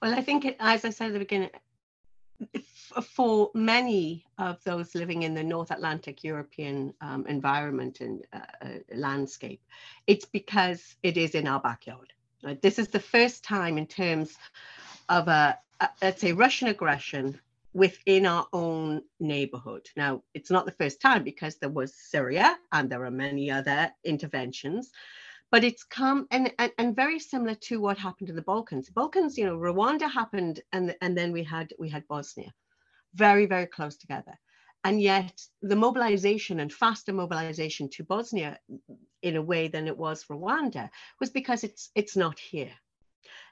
Well, 0.00 0.14
I 0.14 0.22
think, 0.22 0.56
as 0.60 0.84
I 0.84 0.90
said 0.90 1.08
at 1.08 1.12
the 1.14 1.18
beginning, 1.18 1.50
for 3.02 3.50
many 3.54 4.24
of 4.38 4.62
those 4.64 4.94
living 4.94 5.22
in 5.22 5.34
the 5.34 5.42
North 5.42 5.70
Atlantic 5.70 6.24
European 6.24 6.94
um, 7.00 7.26
environment 7.26 8.00
and 8.00 8.24
uh, 8.32 8.38
uh, 8.62 8.68
landscape, 8.94 9.62
it's 10.06 10.24
because 10.24 10.96
it 11.02 11.16
is 11.16 11.34
in 11.34 11.46
our 11.46 11.60
backyard. 11.60 12.12
Right? 12.42 12.60
This 12.60 12.78
is 12.78 12.88
the 12.88 13.00
first 13.00 13.44
time 13.44 13.78
in 13.78 13.86
terms 13.86 14.36
of 15.08 15.28
a, 15.28 15.58
a, 15.80 15.88
let's 16.02 16.20
say, 16.20 16.32
Russian 16.32 16.68
aggression 16.68 17.38
within 17.72 18.26
our 18.26 18.46
own 18.52 19.02
neighborhood. 19.20 19.88
Now, 19.96 20.22
it's 20.34 20.50
not 20.50 20.66
the 20.66 20.72
first 20.72 21.00
time 21.00 21.22
because 21.22 21.56
there 21.56 21.68
was 21.68 21.94
Syria 21.94 22.56
and 22.72 22.90
there 22.90 23.04
are 23.04 23.10
many 23.10 23.50
other 23.50 23.92
interventions 24.04 24.90
but 25.50 25.64
it's 25.64 25.84
come 25.84 26.26
and, 26.30 26.52
and, 26.58 26.72
and 26.78 26.96
very 26.96 27.18
similar 27.18 27.54
to 27.54 27.80
what 27.80 27.98
happened 27.98 28.30
in 28.30 28.36
the 28.36 28.42
Balkans. 28.42 28.88
Balkans, 28.88 29.36
you 29.36 29.46
know, 29.46 29.56
Rwanda 29.56 30.10
happened 30.10 30.60
and 30.72 30.94
and 31.00 31.16
then 31.16 31.32
we 31.32 31.42
had 31.42 31.72
we 31.78 31.88
had 31.88 32.06
Bosnia, 32.08 32.52
very 33.14 33.46
very 33.46 33.66
close 33.66 33.96
together, 33.96 34.38
and 34.84 35.00
yet 35.00 35.42
the 35.62 35.76
mobilization 35.76 36.60
and 36.60 36.72
faster 36.72 37.12
mobilization 37.12 37.88
to 37.90 38.04
Bosnia, 38.04 38.58
in 39.22 39.36
a 39.36 39.42
way 39.42 39.68
than 39.68 39.88
it 39.88 39.96
was 39.96 40.24
Rwanda, 40.24 40.88
was 41.18 41.30
because 41.30 41.64
it's 41.64 41.90
it's 41.94 42.16
not 42.16 42.38
here. 42.38 42.72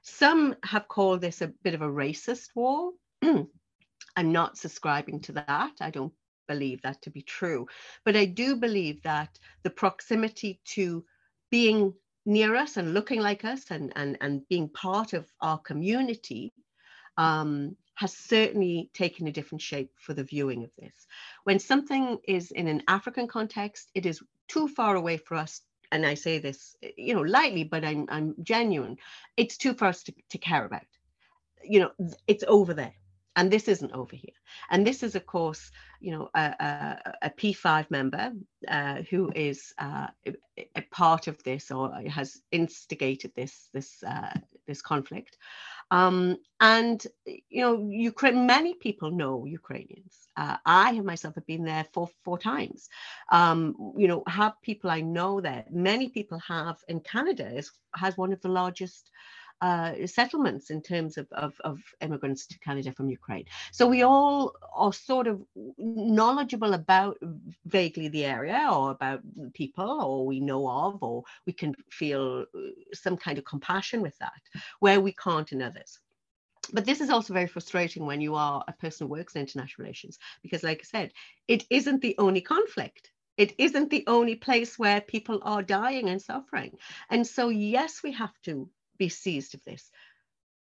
Some 0.03 0.55
have 0.65 0.89
called 0.89 1.21
this 1.21 1.43
a 1.43 1.49
bit 1.49 1.75
of 1.75 1.83
a 1.83 1.89
racist 1.89 2.51
war. 2.55 2.93
I'm 3.23 4.33
not 4.33 4.57
subscribing 4.57 5.21
to 5.23 5.33
that. 5.33 5.73
I 5.81 5.91
don't 5.91 6.13
believe 6.47 6.81
that 6.83 7.03
to 7.03 7.11
be 7.11 7.23
true, 7.23 7.67
but 8.05 8.17
I 8.17 8.25
do 8.25 8.57
believe 8.57 9.03
that 9.03 9.39
the 9.65 9.71
proximity 9.71 10.61
to 10.75 11.05
being 11.51 11.95
near 12.27 12.55
us 12.55 12.77
and 12.77 12.95
looking 12.95 13.21
like 13.21 13.45
us 13.45 13.71
and, 13.71 13.93
and, 13.97 14.19
and 14.21 14.47
being 14.49 14.69
part 14.69 15.13
of 15.13 15.27
our 15.41 15.59
community 15.59 16.53
um, 17.17 17.75
has 17.95 18.13
certainly 18.17 18.91
taken 18.95 19.27
a 19.27 19.33
different 19.33 19.63
shape 19.63 19.91
for 19.97 20.15
the 20.15 20.23
viewing 20.23 20.63
of 20.63 20.71
this. 20.79 21.07
When 21.45 21.59
something 21.59 22.19
is 22.25 22.51
in 22.51 22.69
an 22.69 22.83
African 22.87 23.27
context, 23.27 23.91
it 23.95 24.07
is 24.07 24.23
too 24.47 24.69
far 24.69 24.95
away 24.95 25.17
for 25.17 25.37
us. 25.37 25.63
And 25.91 26.05
I 26.05 26.15
say 26.15 26.39
this, 26.39 26.77
you 26.97 27.15
know, 27.15 27.23
lightly, 27.23 27.65
but 27.65 27.85
I'm, 27.85 28.07
I'm 28.11 28.35
genuine. 28.43 28.99
It's 29.37 29.57
too 29.57 29.73
far 29.73 29.93
to, 29.93 30.15
to 30.31 30.39
care 30.39 30.65
about. 30.65 30.83
You 31.65 31.81
know, 31.81 31.91
it's 32.27 32.45
over 32.47 32.75
there 32.75 32.95
and 33.39 33.53
this 33.53 33.69
isn't 33.69 33.93
over 33.93 34.17
here. 34.17 34.35
And 34.69 34.85
this 34.85 35.05
is, 35.05 35.15
of 35.15 35.25
course, 35.25 35.71
you 36.01 36.11
know, 36.11 36.29
a 36.35 36.41
a, 36.41 37.13
a 37.23 37.31
P5 37.31 37.89
member 37.91 38.33
uh, 38.69 39.03
who 39.11 39.33
is 39.35 39.73
uh, 39.79 40.09
a 40.75 40.83
part 40.91 41.27
of 41.27 41.43
this 41.43 41.71
or 41.71 41.93
has 42.09 42.41
instigated 42.53 43.33
this 43.35 43.69
this 43.73 44.03
uh, 44.03 44.33
this 44.67 44.83
conflict. 44.83 45.37
Um, 45.91 46.37
and 46.61 47.05
you 47.25 47.63
know, 47.63 47.89
Ukraine. 47.89 48.47
Many 48.47 48.75
people 48.75 49.11
know 49.11 49.47
Ukrainians. 49.47 50.29
Uh, 50.37 50.57
I 50.67 50.93
have 50.93 51.05
myself 51.05 51.35
have 51.37 51.47
been 51.47 51.65
there 51.65 51.87
four 51.93 52.09
four 52.25 52.39
times. 52.39 52.89
Um, 53.33 53.75
you 53.97 54.09
know, 54.09 54.23
have 54.27 54.61
people 54.63 54.91
I 54.91 55.01
know 55.01 55.41
there. 55.41 55.65
Many 55.71 56.11
people 56.11 56.39
have 56.41 56.77
in 56.89 57.01
Canada 57.01 57.47
is 57.57 57.71
has 57.95 58.17
one 58.17 58.33
of 58.33 58.41
the 58.43 58.49
largest 58.49 59.11
uh, 59.61 60.07
settlements 60.07 60.71
in 60.71 60.81
terms 60.81 61.19
of, 61.19 61.27
of, 61.33 61.55
of, 61.65 61.81
immigrants 62.01 62.47
to 62.47 62.59
Canada 62.61 62.93
from 62.93 63.11
Ukraine. 63.11 63.45
So 63.73 63.87
we 63.89 64.03
all 64.03 64.55
are 64.75 64.93
sort 64.93 65.27
of 65.27 65.43
knowledgeable 65.77 66.75
about 66.75 67.19
vaguely 67.67 68.09
the 68.09 68.25
area 68.25 68.69
or 68.73 68.93
about 68.93 69.21
people 69.55 70.01
or 70.03 70.27
we 70.27 70.39
know 70.39 70.69
of, 70.69 71.03
or 71.03 71.25
we 71.47 71.53
can 71.53 71.75
feel 71.91 72.45
uh, 72.55 72.59
some 72.95 73.17
kind 73.17 73.39
of 73.39 73.45
compassion 73.45 74.01
with 74.01 74.17
that, 74.19 74.43
where 74.79 75.01
we 75.01 75.13
can't 75.13 75.51
in 75.51 75.61
others. 75.61 75.99
But 76.73 76.85
this 76.85 77.01
is 77.01 77.11
also 77.11 77.33
very 77.33 77.47
frustrating 77.47 78.07
when 78.07 78.21
you 78.21 78.35
are 78.35 78.63
a 78.69 78.73
person 78.73 79.07
who 79.07 79.13
works 79.13 79.35
in 79.35 79.41
international 79.41 79.85
relations 79.85 80.19
because 80.43 80.63
like 80.63 80.81
i 80.81 80.85
said 80.85 81.13
it 81.49 81.65
isn't 81.71 82.03
the 82.03 82.15
only 82.19 82.43
conflict. 82.43 83.11
It 83.39 83.55
isn't 83.59 83.91
the 83.91 84.05
only 84.07 84.35
place 84.35 84.79
where 84.79 85.01
people 85.01 85.41
are 85.43 85.63
dying 85.63 86.09
and 86.11 86.21
suffering. 86.21 86.77
And 87.09 87.27
so 87.27 87.49
yes 87.49 88.03
we 88.03 88.13
have 88.13 88.35
to 88.43 88.69
be 88.99 89.09
seized 89.09 89.55
of 89.55 89.65
this. 89.65 89.91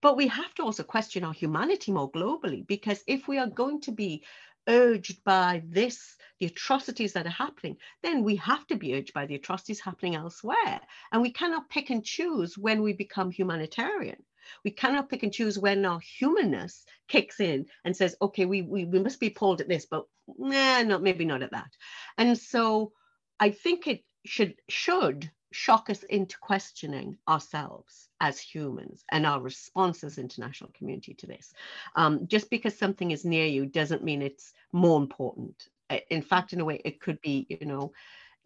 But 0.01 0.15
we 0.15 0.27
have 0.27 0.53
to 0.55 0.63
also 0.63 0.83
question 0.83 1.23
our 1.23 1.33
humanity 1.33 1.91
more 1.91 2.11
globally, 2.11 2.65
because 2.65 3.03
if 3.07 3.27
we 3.27 3.37
are 3.37 3.47
going 3.47 3.81
to 3.81 3.91
be 3.91 4.23
urged 4.67 5.23
by 5.23 5.63
this, 5.67 6.15
the 6.39 6.45
atrocities 6.45 7.13
that 7.13 7.25
are 7.25 7.29
happening, 7.29 7.77
then 8.01 8.23
we 8.23 8.37
have 8.37 8.65
to 8.67 8.75
be 8.75 8.95
urged 8.95 9.13
by 9.13 9.25
the 9.25 9.35
atrocities 9.35 9.79
happening 9.81 10.15
elsewhere. 10.15 10.79
And 11.11 11.21
we 11.21 11.31
cannot 11.31 11.69
pick 11.69 11.89
and 11.89 12.03
choose 12.03 12.57
when 12.57 12.81
we 12.81 12.93
become 12.93 13.31
humanitarian. 13.31 14.23
We 14.63 14.71
cannot 14.71 15.09
pick 15.09 15.23
and 15.23 15.33
choose 15.33 15.59
when 15.59 15.85
our 15.85 15.99
humanness 15.99 16.85
kicks 17.07 17.39
in 17.39 17.65
and 17.83 17.95
says, 17.95 18.15
okay, 18.21 18.45
we, 18.45 18.61
we, 18.61 18.85
we 18.85 18.99
must 18.99 19.19
be 19.19 19.29
pulled 19.29 19.61
at 19.61 19.67
this, 19.67 19.85
but 19.85 20.05
nah, 20.37 20.81
not, 20.83 21.03
maybe 21.03 21.25
not 21.25 21.43
at 21.43 21.51
that. 21.51 21.71
And 22.17 22.37
so 22.37 22.93
I 23.39 23.51
think 23.51 23.87
it 23.87 24.03
should 24.25 24.55
should 24.67 25.31
shock 25.51 25.89
us 25.89 26.03
into 26.03 26.37
questioning 26.39 27.17
ourselves 27.27 28.09
as 28.21 28.39
humans 28.39 29.03
and 29.11 29.25
our 29.25 29.41
response 29.41 30.03
as 30.03 30.17
international 30.17 30.71
community 30.73 31.13
to 31.15 31.27
this. 31.27 31.53
Um, 31.95 32.27
just 32.27 32.49
because 32.49 32.77
something 32.77 33.11
is 33.11 33.25
near 33.25 33.45
you 33.45 33.65
doesn't 33.65 34.03
mean 34.03 34.21
it's 34.21 34.53
more 34.71 35.01
important. 35.01 35.67
In 36.09 36.21
fact, 36.21 36.53
in 36.53 36.59
a 36.59 36.65
way, 36.65 36.81
it 36.85 36.99
could 36.99 37.19
be, 37.21 37.47
you 37.49 37.65
know, 37.65 37.91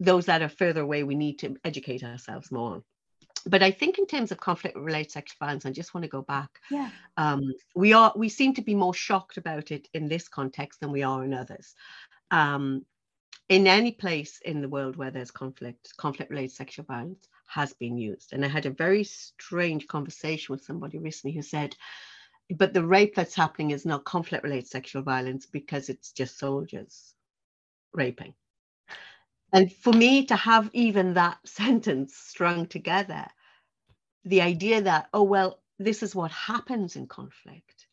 those 0.00 0.26
that 0.26 0.42
are 0.42 0.48
further 0.48 0.80
away, 0.80 1.02
we 1.02 1.14
need 1.14 1.38
to 1.40 1.56
educate 1.64 2.02
ourselves 2.02 2.50
more 2.50 2.82
but 3.46 3.62
I 3.62 3.70
think 3.70 3.98
in 3.98 4.06
terms 4.06 4.32
of 4.32 4.38
conflict-related 4.38 5.10
sexual 5.10 5.36
violence, 5.40 5.66
I 5.66 5.70
just 5.70 5.94
want 5.94 6.04
to 6.04 6.10
go 6.10 6.22
back. 6.22 6.60
Yeah. 6.70 6.90
Um, 7.16 7.52
we 7.74 7.92
are 7.92 8.12
we 8.16 8.28
seem 8.28 8.54
to 8.54 8.62
be 8.62 8.74
more 8.74 8.94
shocked 8.94 9.36
about 9.36 9.70
it 9.70 9.88
in 9.92 10.08
this 10.08 10.28
context 10.28 10.80
than 10.80 10.92
we 10.92 11.02
are 11.02 11.24
in 11.24 11.34
others. 11.34 11.74
Um, 12.30 12.84
in 13.48 13.66
any 13.66 13.92
place 13.92 14.40
in 14.44 14.60
the 14.60 14.68
world 14.68 14.96
where 14.96 15.10
there's 15.10 15.30
conflict, 15.30 15.92
conflict-related 15.96 16.52
sexual 16.52 16.84
violence 16.86 17.28
has 17.46 17.74
been 17.74 17.98
used. 17.98 18.32
And 18.32 18.44
I 18.44 18.48
had 18.48 18.66
a 18.66 18.70
very 18.70 19.04
strange 19.04 19.86
conversation 19.86 20.54
with 20.54 20.64
somebody 20.64 20.98
recently 20.98 21.34
who 21.34 21.42
said, 21.42 21.76
but 22.56 22.72
the 22.72 22.84
rape 22.84 23.14
that's 23.14 23.34
happening 23.34 23.70
is 23.70 23.84
not 23.84 24.04
conflict-related 24.04 24.68
sexual 24.68 25.02
violence 25.02 25.46
because 25.46 25.88
it's 25.88 26.12
just 26.12 26.38
soldiers 26.38 27.14
raping. 27.92 28.34
And 29.52 29.72
for 29.72 29.92
me 29.92 30.26
to 30.26 30.36
have 30.36 30.70
even 30.72 31.14
that 31.14 31.38
sentence 31.46 32.16
strung 32.16 32.66
together, 32.66 33.26
the 34.24 34.40
idea 34.40 34.82
that, 34.82 35.08
oh, 35.12 35.22
well, 35.22 35.60
this 35.78 36.02
is 36.02 36.14
what 36.14 36.30
happens 36.30 36.96
in 36.96 37.06
conflict, 37.06 37.86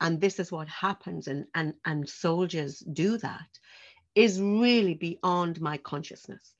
and 0.00 0.20
this 0.20 0.38
is 0.38 0.52
what 0.52 0.68
happens, 0.68 1.28
and, 1.28 1.46
and, 1.54 1.74
and 1.84 2.08
soldiers 2.08 2.78
do 2.80 3.16
that, 3.18 3.48
is 4.18 4.40
really 4.40 4.94
beyond 4.94 5.60
my 5.60 5.76
consciousness. 5.76 6.54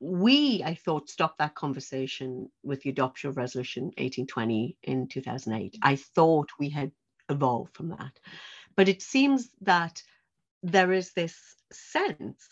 We, 0.00 0.62
I 0.64 0.74
thought, 0.74 1.08
stopped 1.08 1.38
that 1.38 1.54
conversation 1.54 2.50
with 2.62 2.82
the 2.82 2.90
adoption 2.90 3.30
of 3.30 3.36
Resolution 3.36 3.84
1820 3.84 4.76
in 4.82 5.06
2008. 5.08 5.78
I 5.82 5.96
thought 5.96 6.50
we 6.58 6.68
had 6.68 6.90
evolved 7.28 7.74
from 7.74 7.90
that. 7.90 8.18
But 8.76 8.88
it 8.88 9.00
seems 9.00 9.48
that 9.62 10.02
there 10.62 10.92
is 10.92 11.12
this 11.12 11.36
sense 11.72 12.46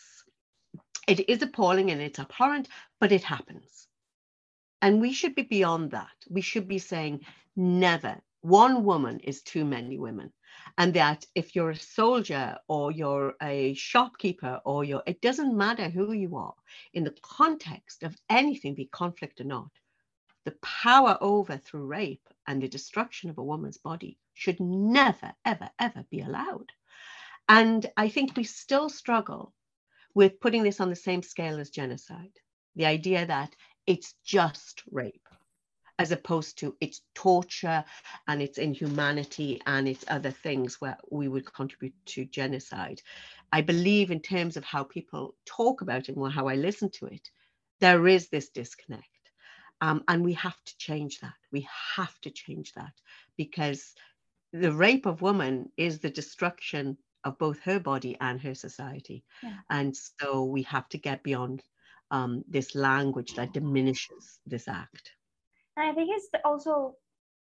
it 1.07 1.29
is 1.29 1.43
appalling 1.43 1.91
and 1.91 2.01
it's 2.01 2.21
abhorrent, 2.21 2.69
but 3.01 3.11
it 3.11 3.25
happens. 3.25 3.89
And 4.81 5.01
we 5.01 5.13
should 5.13 5.35
be 5.35 5.43
beyond 5.43 5.91
that. 5.91 6.15
We 6.29 6.41
should 6.41 6.69
be 6.69 6.79
saying, 6.79 7.25
never, 7.57 8.21
one 8.43 8.85
woman 8.85 9.19
is 9.19 9.43
too 9.43 9.65
many 9.65 9.99
women. 9.99 10.33
And 10.79 10.95
that 10.95 11.27
if 11.35 11.55
you're 11.55 11.71
a 11.71 11.77
soldier 11.77 12.57
or 12.69 12.93
you're 12.93 13.35
a 13.43 13.75
shopkeeper 13.75 14.61
or 14.65 14.85
you're, 14.85 15.03
it 15.07 15.21
doesn't 15.21 15.57
matter 15.57 15.89
who 15.89 16.13
you 16.13 16.37
are, 16.37 16.55
in 16.95 17.05
the 17.05 17.15
context 17.23 18.03
of 18.03 18.17
anything, 18.29 18.75
be 18.75 18.87
conflict 18.87 19.41
or 19.41 19.45
not, 19.45 19.71
the 20.45 20.55
power 20.63 21.19
over 21.21 21.59
through 21.59 21.87
rape 21.87 22.27
and 22.47 22.63
the 22.63 22.69
destruction 22.69 23.31
of 23.31 23.39
a 23.39 23.45
woman's 23.45 23.79
body 23.79 24.19
should 24.35 24.59
never, 24.59 25.33
ever, 25.45 25.69
ever 25.79 26.05
be 26.11 26.21
allowed. 26.21 26.73
And 27.49 27.85
I 27.97 28.09
think 28.09 28.37
we 28.37 28.45
still 28.45 28.89
struggle 28.89 29.53
with 30.15 30.41
putting 30.41 30.63
this 30.63 30.81
on 30.81 30.89
the 30.89 30.97
same 30.97 31.23
scale 31.23 31.61
as 31.61 31.71
genocide. 31.71 32.33
The 32.77 32.87
idea 32.87 33.27
that 33.27 33.55
it's 33.87 34.15
just 34.25 34.83
rape, 34.91 35.20
as 36.01 36.13
opposed 36.13 36.57
to 36.57 36.75
it's 36.81 37.03
torture 37.15 37.85
and 38.27 38.41
it's 38.41 38.57
inhumanity 38.57 39.61
and 39.67 39.87
it's 39.87 40.03
other 40.09 40.31
things 40.31 40.81
where 40.81 40.97
we 41.11 41.29
would 41.29 41.45
contribute 41.53 41.93
to 42.07 42.25
genocide. 42.25 43.03
I 43.53 43.61
believe, 43.61 44.11
in 44.11 44.21
terms 44.21 44.57
of 44.57 44.65
how 44.65 44.83
people 44.83 45.35
talk 45.45 45.83
about 45.83 46.09
it 46.09 46.17
and 46.17 46.33
how 46.33 46.49
I 46.49 46.55
listen 46.55 46.91
to 46.93 47.07
it, 47.07 47.29
there 47.81 48.09
is 48.09 48.31
this 48.31 48.49
disconnect. 48.49 49.05
Um, 49.83 50.03
and 50.09 50.25
we 50.25 50.33
have 50.33 50.57
to 50.65 50.79
change 50.79 51.21
that. 51.21 51.35
We 51.53 51.69
have 51.97 52.19
to 52.23 52.31
change 52.31 52.73
that 52.73 52.95
because 53.37 53.93
the 54.55 54.73
rape 54.73 55.05
of 55.05 55.21
woman 55.21 55.71
is 55.77 55.99
the 55.99 56.11
destruction 56.11 56.97
of 57.25 57.37
both 57.37 57.61
her 57.61 57.79
body 57.79 58.17
and 58.23 58.41
her 58.41 58.55
society. 58.55 59.23
Yeah. 59.43 59.59
And 59.69 59.95
so 59.95 60.45
we 60.45 60.63
have 60.63 60.89
to 60.89 60.99
get 60.99 61.23
beyond 61.23 61.63
um, 62.11 62.43
this 62.49 62.75
language 62.75 63.35
that 63.35 63.53
diminishes 63.53 64.41
this 64.47 64.67
act. 64.67 65.13
And 65.77 65.89
I 65.89 65.93
think 65.95 66.11
it's 66.13 66.29
also 66.45 66.95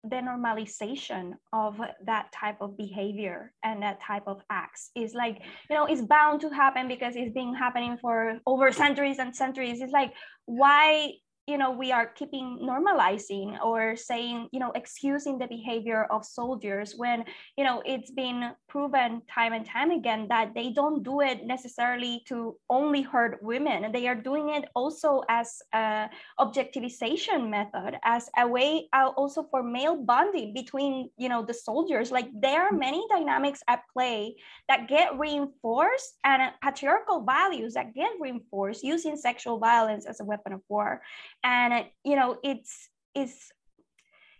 the 0.04 0.16
normalization 0.16 1.32
of 1.52 1.80
that 2.06 2.30
type 2.32 2.58
of 2.60 2.76
behavior 2.76 3.52
and 3.64 3.82
that 3.82 4.00
type 4.00 4.22
of 4.26 4.40
acts. 4.50 4.90
Is 4.94 5.14
like 5.14 5.40
you 5.68 5.76
know 5.76 5.86
it's 5.86 6.02
bound 6.02 6.40
to 6.42 6.50
happen 6.50 6.88
because 6.88 7.16
it's 7.16 7.32
been 7.32 7.54
happening 7.54 7.98
for 8.00 8.38
over 8.46 8.72
centuries 8.72 9.18
and 9.18 9.34
centuries. 9.34 9.80
It's 9.80 9.92
like 9.92 10.12
why 10.46 11.14
you 11.48 11.56
know 11.56 11.70
we 11.70 11.90
are 11.90 12.06
keeping 12.06 12.58
normalizing 12.62 13.58
or 13.64 13.96
saying 13.96 14.48
you 14.52 14.60
know 14.60 14.70
excusing 14.74 15.38
the 15.38 15.46
behavior 15.46 16.04
of 16.10 16.24
soldiers 16.24 16.94
when 16.96 17.24
you 17.56 17.64
know 17.64 17.82
it's 17.86 18.10
been 18.10 18.52
proven 18.68 19.22
time 19.32 19.54
and 19.54 19.64
time 19.64 19.90
again 19.90 20.26
that 20.28 20.52
they 20.54 20.68
don't 20.70 21.02
do 21.02 21.20
it 21.22 21.46
necessarily 21.46 22.22
to 22.28 22.54
only 22.68 23.00
hurt 23.00 23.42
women. 23.42 23.90
They 23.92 24.06
are 24.08 24.14
doing 24.14 24.50
it 24.50 24.68
also 24.74 25.22
as 25.30 25.62
a 25.72 26.10
objectivization 26.38 27.48
method 27.48 27.98
as 28.04 28.28
a 28.36 28.46
way 28.46 28.88
uh, 28.92 29.10
also 29.16 29.42
for 29.50 29.62
male 29.62 29.96
bonding 29.96 30.52
between 30.52 31.08
you 31.16 31.30
know 31.30 31.42
the 31.42 31.54
soldiers. 31.54 32.12
Like 32.12 32.28
there 32.34 32.62
are 32.62 32.72
many 32.72 33.02
dynamics 33.08 33.62
at 33.68 33.80
play 33.92 34.36
that 34.68 34.86
get 34.86 35.18
reinforced 35.18 36.18
and 36.24 36.52
patriarchal 36.62 37.24
values 37.24 37.72
that 37.74 37.94
get 37.94 38.12
reinforced 38.20 38.84
using 38.84 39.16
sexual 39.16 39.58
violence 39.58 40.04
as 40.04 40.20
a 40.20 40.24
weapon 40.24 40.52
of 40.52 40.60
war 40.68 41.00
and 41.44 41.72
uh, 41.72 41.82
you 42.04 42.16
know 42.16 42.38
it's 42.42 42.88
it's 43.14 43.50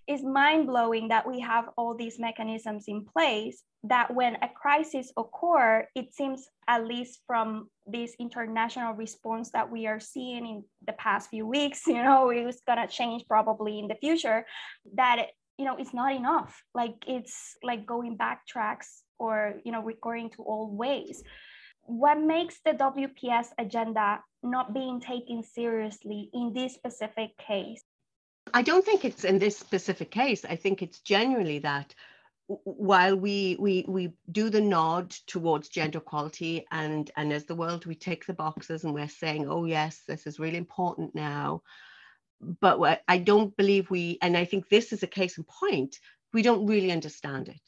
it's 0.06 0.22
mind-blowing 0.22 1.08
that 1.08 1.28
we 1.28 1.38
have 1.40 1.66
all 1.76 1.94
these 1.94 2.18
mechanisms 2.18 2.84
in 2.88 3.04
place 3.04 3.62
that 3.84 4.12
when 4.14 4.36
a 4.36 4.48
crisis 4.48 5.12
occur 5.16 5.86
it 5.94 6.12
seems 6.14 6.48
at 6.66 6.84
least 6.84 7.20
from 7.26 7.68
this 7.86 8.14
international 8.18 8.94
response 8.94 9.50
that 9.50 9.70
we 9.70 9.86
are 9.86 10.00
seeing 10.00 10.46
in 10.46 10.64
the 10.86 10.92
past 10.94 11.30
few 11.30 11.46
weeks 11.46 11.82
you 11.86 12.02
know 12.02 12.30
it's 12.30 12.62
going 12.66 12.78
to 12.78 12.88
change 12.92 13.22
probably 13.28 13.78
in 13.78 13.86
the 13.86 13.96
future 13.96 14.44
that 14.94 15.28
you 15.58 15.64
know 15.64 15.76
it's 15.76 15.92
not 15.92 16.14
enough. 16.14 16.62
Like 16.74 16.94
it's 17.06 17.56
like 17.62 17.84
going 17.84 18.16
back 18.16 18.46
tracks 18.46 19.02
or 19.18 19.54
you 19.64 19.72
know 19.72 19.82
recurring 19.82 20.30
to 20.30 20.44
old 20.44 20.78
ways. 20.78 21.22
What 21.82 22.20
makes 22.20 22.60
the 22.64 22.72
WPS 22.72 23.48
agenda 23.58 24.20
not 24.42 24.74
being 24.74 25.00
taken 25.00 25.42
seriously 25.42 26.30
in 26.32 26.52
this 26.52 26.74
specific 26.74 27.36
case? 27.38 27.82
I 28.54 28.62
don't 28.62 28.84
think 28.84 29.04
it's 29.04 29.24
in 29.24 29.38
this 29.38 29.58
specific 29.58 30.10
case. 30.10 30.44
I 30.44 30.56
think 30.56 30.82
it's 30.82 31.00
generally 31.00 31.58
that 31.60 31.94
while 32.64 33.14
we 33.14 33.56
we 33.60 33.84
we 33.86 34.12
do 34.32 34.48
the 34.48 34.60
nod 34.60 35.10
towards 35.26 35.68
gender 35.68 35.98
equality 35.98 36.66
and 36.72 37.10
and 37.16 37.30
as 37.30 37.44
the 37.44 37.54
world 37.54 37.84
we 37.84 37.94
tick 37.94 38.24
the 38.24 38.32
boxes 38.32 38.84
and 38.84 38.94
we're 38.94 39.06
saying 39.06 39.46
oh 39.46 39.66
yes 39.66 40.02
this 40.08 40.26
is 40.26 40.38
really 40.38 40.56
important 40.56 41.14
now 41.14 41.62
but 42.40 43.02
i 43.06 43.18
don't 43.18 43.54
believe 43.58 43.90
we 43.90 44.16
and 44.22 44.34
i 44.34 44.46
think 44.46 44.66
this 44.68 44.94
is 44.94 45.02
a 45.02 45.06
case 45.06 45.36
in 45.36 45.44
point 45.44 45.98
we 46.32 46.40
don't 46.40 46.66
really 46.66 46.90
understand 46.90 47.48
it 47.48 47.60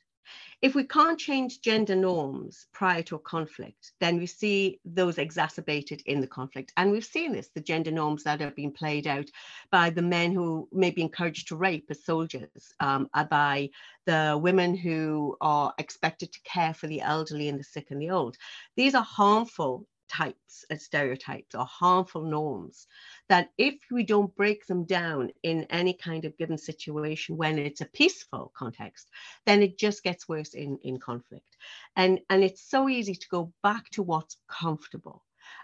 if 0.62 0.74
we 0.74 0.84
can't 0.84 1.18
change 1.18 1.62
gender 1.62 1.96
norms 1.96 2.66
prior 2.72 3.02
to 3.02 3.16
a 3.16 3.20
conflict, 3.20 3.92
then 3.98 4.18
we 4.18 4.26
see 4.26 4.78
those 4.84 5.16
exacerbated 5.16 6.02
in 6.04 6.20
the 6.20 6.26
conflict. 6.26 6.72
And 6.76 6.92
we've 6.92 7.04
seen 7.04 7.32
this 7.32 7.48
the 7.54 7.62
gender 7.62 7.90
norms 7.90 8.24
that 8.24 8.40
have 8.40 8.54
been 8.54 8.72
played 8.72 9.06
out 9.06 9.26
by 9.70 9.88
the 9.88 10.02
men 10.02 10.32
who 10.32 10.68
may 10.70 10.90
be 10.90 11.02
encouraged 11.02 11.48
to 11.48 11.56
rape 11.56 11.86
as 11.88 12.04
soldiers, 12.04 12.74
um, 12.80 13.08
uh, 13.14 13.24
by 13.24 13.70
the 14.04 14.38
women 14.40 14.76
who 14.76 15.36
are 15.40 15.72
expected 15.78 16.32
to 16.32 16.40
care 16.44 16.74
for 16.74 16.88
the 16.88 17.00
elderly 17.00 17.48
and 17.48 17.58
the 17.58 17.64
sick 17.64 17.90
and 17.90 18.00
the 18.00 18.10
old. 18.10 18.36
These 18.76 18.94
are 18.94 19.04
harmful 19.04 19.86
types 20.10 20.64
and 20.70 20.80
stereotypes 20.80 21.54
or 21.54 21.64
harmful 21.64 22.22
norms 22.22 22.86
that 23.28 23.50
if 23.56 23.76
we 23.90 24.02
don't 24.02 24.34
break 24.34 24.66
them 24.66 24.84
down 24.84 25.30
in 25.42 25.64
any 25.70 25.92
kind 25.92 26.24
of 26.24 26.36
given 26.36 26.58
situation 26.58 27.36
when 27.36 27.58
it's 27.58 27.80
a 27.80 27.86
peaceful 27.86 28.52
context 28.56 29.08
then 29.46 29.62
it 29.62 29.78
just 29.78 30.02
gets 30.02 30.28
worse 30.28 30.54
in 30.54 30.78
in 30.82 30.98
conflict. 30.98 31.56
And 31.96 32.20
and 32.28 32.42
it's 32.44 32.62
so 32.62 32.88
easy 32.88 33.14
to 33.14 33.28
go 33.28 33.52
back 33.62 33.90
to 33.90 34.02
what's 34.02 34.36
comfortable. 34.48 35.22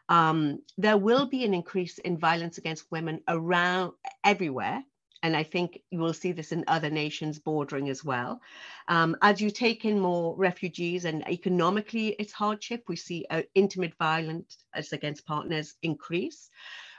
Um, 0.08 0.60
there 0.78 0.96
will 0.96 1.26
be 1.26 1.44
an 1.44 1.54
increase 1.54 1.98
in 1.98 2.18
violence 2.18 2.58
against 2.58 2.90
women 2.90 3.20
around 3.28 3.92
everywhere 4.24 4.82
and 5.26 5.36
I 5.36 5.42
think 5.42 5.82
you 5.90 5.98
will 5.98 6.12
see 6.12 6.30
this 6.30 6.52
in 6.52 6.62
other 6.68 6.88
nations 6.88 7.40
bordering 7.40 7.88
as 7.90 8.04
well. 8.04 8.40
Um, 8.86 9.16
as 9.22 9.40
you 9.40 9.50
take 9.50 9.84
in 9.84 9.98
more 9.98 10.36
refugees 10.36 11.04
and 11.04 11.26
economically 11.28 12.14
it's 12.20 12.32
hardship, 12.32 12.84
we 12.86 12.94
see 12.94 13.26
uh, 13.28 13.42
intimate 13.56 13.94
violence 13.98 14.58
against 14.92 15.26
partners 15.26 15.74
increase 15.82 16.48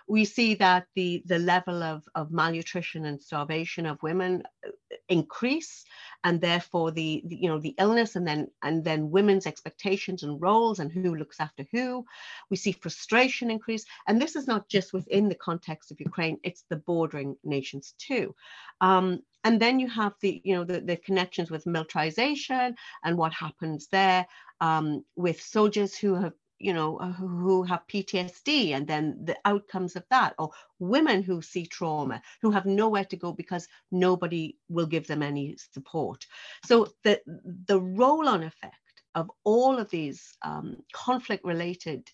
we 0.08 0.24
see 0.24 0.56
that 0.56 0.88
the, 0.96 1.22
the 1.26 1.39
level 1.39 1.84
of, 1.84 2.04
of 2.15 2.32
malnutrition 2.32 3.06
and 3.06 3.22
starvation 3.22 3.86
of 3.86 4.02
women 4.02 4.41
uh, 4.65 4.70
increase 5.10 5.84
and 6.24 6.39
therefore 6.39 6.91
the, 6.91 7.24
the, 7.26 7.36
you 7.36 7.50
know 7.50 7.60
the 7.60 7.76
illness 7.78 8.15
and 8.15 8.28
then 8.28 8.48
and 8.63 8.84
then 8.84 9.12
women's 9.12 9.46
expectations 9.46 10.24
and 10.24 10.41
roles 10.41 10.80
and 10.80 10.91
who 10.91 11.15
looks 11.15 11.39
after 11.39 11.65
who. 11.72 12.06
We 12.50 12.58
see 12.58 12.72
frustration 12.72 13.52
increase 13.52 13.86
and 14.08 14.22
this 14.22 14.36
is 14.36 14.48
not 14.48 14.70
just 14.70 14.93
within 14.93 15.30
the 15.30 15.36
context 15.36 15.91
of 15.91 16.00
ukraine 16.00 16.39
it's 16.43 16.63
the 16.70 16.78
bordering 16.78 17.36
nations 17.43 17.93
too. 17.98 18.34
Um, 18.82 19.22
and 19.43 19.62
then 19.62 19.80
you 19.80 19.88
have 19.89 20.13
the 20.22 20.41
you 20.43 20.56
know 20.56 20.63
the, 20.63 20.80
the 20.82 20.98
connections 20.98 21.52
with 21.52 21.65
militarization 21.65 22.76
and 23.04 23.17
what 23.17 23.34
happens 23.34 23.88
there 23.91 24.26
um, 24.62 25.04
with 25.15 25.41
soldiers 25.41 25.98
who 25.98 26.15
have 26.15 26.34
you 26.60 26.74
know, 26.74 26.98
uh, 26.98 27.12
who 27.12 27.63
have 27.63 27.88
PTSD 27.88 28.72
and 28.72 28.88
then 28.88 29.20
the 29.24 29.38
outcomes 29.46 29.96
of 29.96 30.04
that, 30.10 30.34
or 30.39 30.50
women 30.80 31.24
who 31.24 31.41
see 31.41 31.65
trauma, 31.65 32.22
who 32.41 32.52
have 32.52 32.65
nowhere 32.65 33.06
to 33.06 33.15
go 33.15 33.32
because 33.32 33.67
nobody 33.91 34.58
will 34.70 34.88
give 34.88 35.08
them 35.08 35.22
any 35.22 35.58
support. 35.74 36.26
So 36.65 36.88
the, 37.04 37.22
the 37.67 37.80
roll 37.80 38.28
on 38.28 38.43
effect 38.43 38.76
of 39.15 39.32
all 39.43 39.78
of 39.78 39.89
these 39.89 40.36
um, 40.41 40.78
conflict 40.93 41.43
related 41.46 42.10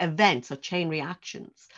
events 0.00 0.50
or 0.50 0.56
chain 0.56 0.88
reactions 0.88 1.68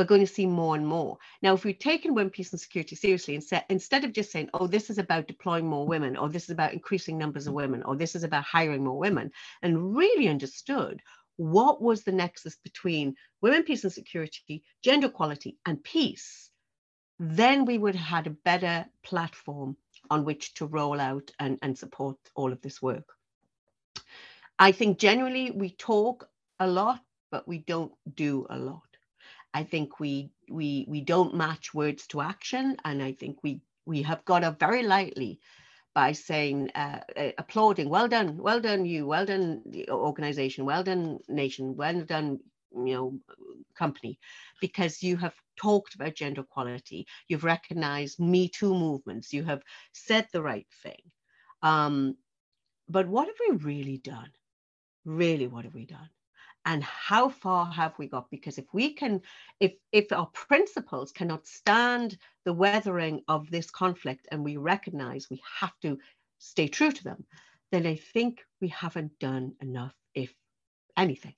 we're 0.00 0.06
going 0.06 0.26
to 0.26 0.26
see 0.26 0.46
more 0.46 0.76
and 0.76 0.86
more. 0.86 1.18
Now, 1.42 1.52
if 1.52 1.62
we've 1.62 1.78
taken 1.78 2.14
women, 2.14 2.30
peace 2.30 2.52
and 2.52 2.60
security 2.60 2.96
seriously, 2.96 3.34
instead, 3.34 3.66
instead 3.68 4.02
of 4.02 4.14
just 4.14 4.32
saying, 4.32 4.48
oh, 4.54 4.66
this 4.66 4.88
is 4.88 4.96
about 4.96 5.28
deploying 5.28 5.66
more 5.66 5.86
women, 5.86 6.16
or 6.16 6.30
this 6.30 6.44
is 6.44 6.50
about 6.50 6.72
increasing 6.72 7.18
numbers 7.18 7.46
of 7.46 7.52
women, 7.52 7.82
or 7.82 7.96
this 7.96 8.16
is 8.16 8.24
about 8.24 8.44
hiring 8.44 8.82
more 8.82 8.98
women, 8.98 9.30
and 9.60 9.94
really 9.94 10.26
understood 10.26 11.02
what 11.36 11.82
was 11.82 12.02
the 12.02 12.12
nexus 12.12 12.56
between 12.64 13.14
women, 13.42 13.62
peace 13.62 13.84
and 13.84 13.92
security, 13.92 14.64
gender 14.82 15.08
equality, 15.08 15.58
and 15.66 15.84
peace, 15.84 16.48
then 17.18 17.66
we 17.66 17.76
would 17.76 17.94
have 17.94 18.06
had 18.06 18.26
a 18.26 18.38
better 18.46 18.86
platform 19.02 19.76
on 20.08 20.24
which 20.24 20.54
to 20.54 20.64
roll 20.64 20.98
out 20.98 21.30
and, 21.38 21.58
and 21.60 21.76
support 21.76 22.16
all 22.34 22.52
of 22.52 22.62
this 22.62 22.80
work. 22.80 23.04
I 24.58 24.72
think 24.72 24.98
generally 24.98 25.50
we 25.50 25.68
talk 25.68 26.26
a 26.58 26.66
lot, 26.66 27.02
but 27.30 27.46
we 27.46 27.58
don't 27.58 27.92
do 28.14 28.46
a 28.48 28.58
lot. 28.58 28.89
I 29.52 29.64
think 29.64 30.00
we 30.00 30.30
we 30.48 30.86
we 30.88 31.00
don't 31.00 31.34
match 31.34 31.74
words 31.74 32.06
to 32.08 32.20
action, 32.20 32.76
and 32.84 33.02
I 33.02 33.12
think 33.12 33.38
we 33.42 33.60
we 33.86 34.02
have 34.02 34.24
got 34.24 34.44
up 34.44 34.58
very 34.58 34.82
lightly 34.82 35.40
by 35.94 36.12
saying 36.12 36.70
uh, 36.76 37.00
applauding, 37.36 37.88
well 37.88 38.06
done, 38.06 38.36
well 38.36 38.60
done 38.60 38.84
you, 38.86 39.06
well 39.06 39.26
done 39.26 39.62
the 39.66 39.90
organization, 39.90 40.64
well 40.64 40.84
done 40.84 41.18
nation, 41.28 41.76
well 41.76 42.02
done 42.04 42.38
you 42.72 42.94
know 42.94 43.18
company, 43.76 44.18
because 44.60 45.02
you 45.02 45.16
have 45.16 45.34
talked 45.56 45.94
about 45.94 46.14
gender 46.14 46.42
equality, 46.42 47.06
you've 47.28 47.44
recognized 47.44 48.20
Me 48.20 48.48
Too 48.48 48.72
movements, 48.74 49.32
you 49.32 49.42
have 49.44 49.62
said 49.92 50.28
the 50.32 50.42
right 50.42 50.66
thing. 50.82 51.02
Um, 51.62 52.16
but 52.88 53.08
what 53.08 53.26
have 53.26 53.36
we 53.48 53.56
really 53.56 53.98
done? 53.98 54.30
Really, 55.04 55.46
what 55.48 55.64
have 55.64 55.74
we 55.74 55.86
done? 55.86 56.10
And 56.66 56.82
how 56.82 57.28
far 57.28 57.66
have 57.66 57.98
we 57.98 58.06
got? 58.06 58.30
Because 58.30 58.58
if 58.58 58.66
we 58.72 58.92
can 58.94 59.20
if 59.60 59.72
if 59.92 60.12
our 60.12 60.26
principles 60.26 61.12
cannot 61.12 61.46
stand 61.46 62.18
the 62.44 62.52
weathering 62.52 63.22
of 63.28 63.50
this 63.50 63.70
conflict 63.70 64.28
and 64.30 64.44
we 64.44 64.56
recognize 64.56 65.28
we 65.30 65.42
have 65.60 65.72
to 65.80 65.98
stay 66.38 66.68
true 66.68 66.90
to 66.90 67.04
them 67.04 67.22
then 67.70 67.86
i 67.86 67.94
think 67.94 68.40
we 68.62 68.68
haven't 68.68 69.18
done 69.18 69.54
enough 69.60 69.94
if 70.14 70.34
anything. 70.96 71.34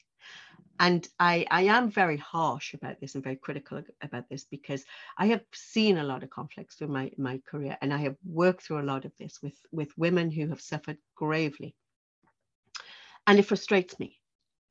And 0.80 1.06
I, 1.20 1.46
I 1.50 1.62
am 1.62 1.90
very 1.90 2.16
harsh 2.16 2.74
about 2.74 3.00
this 3.00 3.14
and 3.14 3.22
very 3.22 3.37
critical 3.37 3.82
about 4.02 4.28
this 4.28 4.44
because 4.44 4.85
I 5.16 5.26
have 5.26 5.42
seen 5.52 5.98
a 5.98 6.04
lot 6.04 6.24
of 6.24 6.30
conflicts 6.30 6.76
through 6.76 6.88
my, 6.88 7.12
my 7.16 7.40
career 7.46 7.76
and 7.80 7.92
I 7.92 7.98
have 7.98 8.16
worked 8.24 8.64
through 8.64 8.80
a 8.80 8.90
lot 8.90 9.04
of 9.04 9.12
this 9.18 9.40
with, 9.42 9.54
with 9.70 9.96
women 9.96 10.30
who 10.30 10.48
have 10.48 10.61
suffered 10.61 10.98
gravely. 11.14 11.76
And 13.26 13.38
it 13.38 13.46
frustrates 13.46 13.98
me 14.00 14.18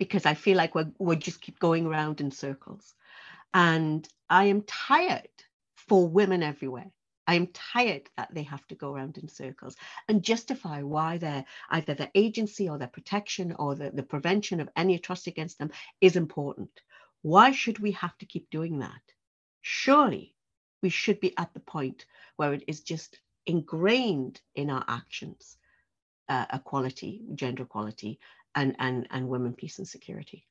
because 0.01 0.25
I 0.25 0.33
feel 0.33 0.57
like 0.57 0.73
we're, 0.73 0.91
we 0.97 1.15
just 1.15 1.41
keep 1.41 1.59
going 1.59 1.85
around 1.85 2.21
in 2.21 2.31
circles. 2.31 2.95
And 3.53 4.09
I 4.31 4.45
am 4.45 4.63
tired 4.63 5.29
for 5.75 6.07
women 6.07 6.41
everywhere. 6.41 6.89
I 7.27 7.35
am 7.35 7.45
tired 7.53 8.09
that 8.17 8.33
they 8.33 8.41
have 8.41 8.65
to 8.69 8.75
go 8.75 8.95
around 8.95 9.19
in 9.19 9.27
circles 9.27 9.75
and 10.07 10.23
justify 10.23 10.81
why 10.81 11.19
their 11.19 11.45
either 11.69 11.93
their 11.93 12.09
agency 12.15 12.67
or 12.67 12.79
their 12.79 12.87
protection 12.87 13.53
or 13.59 13.75
the, 13.75 13.91
the 13.91 14.01
prevention 14.01 14.59
of 14.59 14.69
any 14.75 14.95
atrocity 14.95 15.29
against 15.29 15.59
them 15.59 15.69
is 16.01 16.15
important. 16.15 16.71
Why 17.21 17.51
should 17.51 17.77
we 17.77 17.91
have 17.91 18.17
to 18.17 18.25
keep 18.25 18.49
doing 18.49 18.79
that? 18.79 19.03
Surely 19.61 20.33
we 20.81 20.89
should 20.89 21.19
be 21.19 21.37
at 21.37 21.53
the 21.53 21.59
point 21.59 22.07
where 22.37 22.53
it 22.53 22.63
is 22.65 22.81
just 22.81 23.19
ingrained 23.45 24.41
in 24.55 24.71
our 24.71 24.83
actions, 24.87 25.57
uh, 26.27 26.47
equality, 26.51 27.21
gender 27.35 27.63
equality, 27.63 28.19
and, 28.55 28.75
and, 28.79 29.07
and 29.11 29.29
women, 29.29 29.53
peace, 29.53 29.79
and 29.79 29.87
security. 29.87 30.45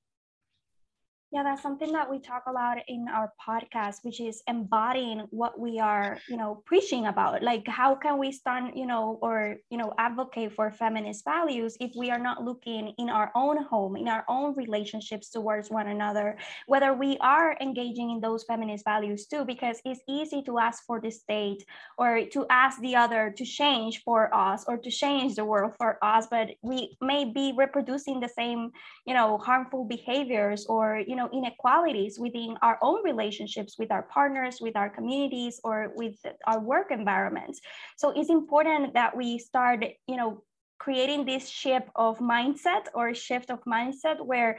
Yeah, 1.33 1.45
that's 1.45 1.63
something 1.63 1.93
that 1.93 2.11
we 2.11 2.19
talk 2.19 2.43
about 2.49 2.79
in 2.89 3.07
our 3.09 3.33
podcast, 3.41 3.99
which 4.03 4.21
is 4.21 4.43
embodying 4.49 5.29
what 5.31 5.61
we 5.61 5.79
are, 5.79 6.19
you 6.29 6.37
know, 6.37 6.61
preaching 6.67 7.07
about. 7.07 7.41
Like, 7.41 7.69
how 7.69 7.95
can 7.95 8.19
we 8.19 8.33
stand, 8.33 8.73
you 8.75 8.85
know, 8.85 9.17
or, 9.23 9.55
you 9.71 9.79
know, 9.79 9.95
advocate 9.97 10.53
for 10.53 10.73
feminist 10.73 11.25
values 11.25 11.77
if 11.79 11.93
we 11.97 12.11
are 12.11 12.19
not 12.19 12.43
looking 12.43 12.95
in 12.99 13.09
our 13.09 13.31
own 13.37 13.63
home, 13.63 13.95
in 13.97 14.09
our 14.09 14.25
own 14.29 14.57
relationships 14.57 15.31
towards 15.31 15.71
one 15.71 15.87
another, 15.87 16.37
whether 16.67 16.95
we 16.95 17.17
are 17.21 17.57
engaging 17.61 18.11
in 18.11 18.21
those 18.21 18.43
feminist 18.43 18.85
values 18.85 19.27
too, 19.27 19.45
because 19.45 19.81
it's 19.85 20.01
easy 20.09 20.43
to 20.43 20.59
ask 20.59 20.85
for 20.85 21.01
the 21.01 21.13
state 21.13 21.65
or 21.97 22.25
to 22.33 22.45
ask 22.51 22.81
the 22.81 22.97
other 22.97 23.33
to 23.37 23.45
change 23.45 24.03
for 24.03 24.35
us 24.35 24.65
or 24.67 24.77
to 24.79 24.91
change 24.91 25.37
the 25.37 25.45
world 25.45 25.75
for 25.79 25.97
us, 26.05 26.27
but 26.29 26.49
we 26.63 26.97
may 27.01 27.25
be 27.25 27.55
reproducing 27.57 28.19
the 28.19 28.29
same, 28.29 28.73
you 29.07 29.15
know, 29.15 29.39
harmful 29.39 29.85
behaviors 29.85 30.67
or, 30.67 31.01
you 31.07 31.15
know, 31.17 31.20
know 31.21 31.31
inequalities 31.33 32.19
within 32.19 32.57
our 32.63 32.79
own 32.83 33.05
relationships 33.05 33.77
with 33.79 33.91
our 33.91 34.05
partners 34.17 34.61
with 34.61 34.77
our 34.77 34.91
communities 34.91 35.61
or 35.65 35.93
with 35.95 36.17
our 36.47 36.61
work 36.61 36.89
environments. 36.91 37.61
So 37.97 38.11
it's 38.19 38.31
important 38.31 38.95
that 38.95 39.17
we 39.17 39.39
start 39.39 39.85
you 40.07 40.17
know 40.17 40.43
creating 40.79 41.27
this 41.27 41.49
shift 41.49 41.89
of 41.95 42.19
mindset 42.19 42.85
or 42.95 43.15
shift 43.15 43.51
of 43.51 43.61
mindset 43.65 44.19
where 44.25 44.59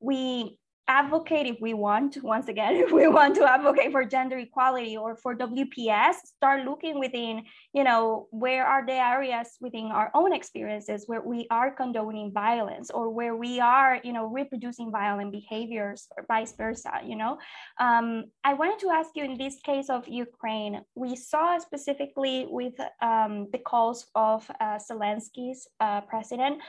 we 0.00 0.58
advocate 0.90 1.46
if 1.46 1.58
we 1.60 1.72
want 1.72 2.18
once 2.24 2.48
again 2.48 2.74
if 2.84 2.90
we 2.90 3.06
want 3.06 3.32
to 3.36 3.44
advocate 3.48 3.92
for 3.92 4.04
gender 4.04 4.38
equality 4.38 4.96
or 4.96 5.14
for 5.14 5.36
wps 5.36 6.16
start 6.36 6.64
looking 6.64 6.98
within 6.98 7.44
you 7.72 7.84
know 7.84 8.26
where 8.32 8.66
are 8.66 8.84
the 8.84 8.98
areas 9.14 9.48
within 9.60 9.86
our 9.92 10.10
own 10.14 10.32
experiences 10.32 11.04
where 11.06 11.22
we 11.22 11.46
are 11.50 11.70
condoning 11.70 12.32
violence 12.32 12.90
or 12.90 13.08
where 13.08 13.36
we 13.36 13.60
are 13.60 14.00
you 14.02 14.12
know 14.12 14.26
reproducing 14.26 14.90
violent 14.90 15.30
behaviors 15.30 16.08
or 16.16 16.24
vice 16.26 16.54
versa 16.56 16.94
you 17.04 17.14
know? 17.14 17.38
Um, 17.78 18.24
i 18.42 18.52
wanted 18.52 18.80
to 18.80 18.90
ask 18.90 19.10
you 19.14 19.24
in 19.24 19.38
this 19.38 19.60
case 19.60 19.88
of 19.90 20.08
ukraine 20.08 20.80
we 20.96 21.14
saw 21.14 21.56
specifically 21.58 22.46
with 22.50 22.74
um, 23.00 23.46
the 23.52 23.58
calls 23.58 24.08
of 24.16 24.50
uh, 24.60 24.78
zelensky's 24.90 25.68
uh, 25.78 26.00
president 26.00 26.60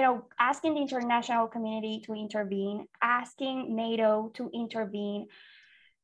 you 0.00 0.06
know, 0.06 0.24
asking 0.38 0.72
the 0.74 0.80
international 0.80 1.46
community 1.46 2.00
to 2.06 2.14
intervene, 2.14 2.86
asking 3.02 3.76
NATO 3.76 4.30
to 4.32 4.48
intervene. 4.54 5.26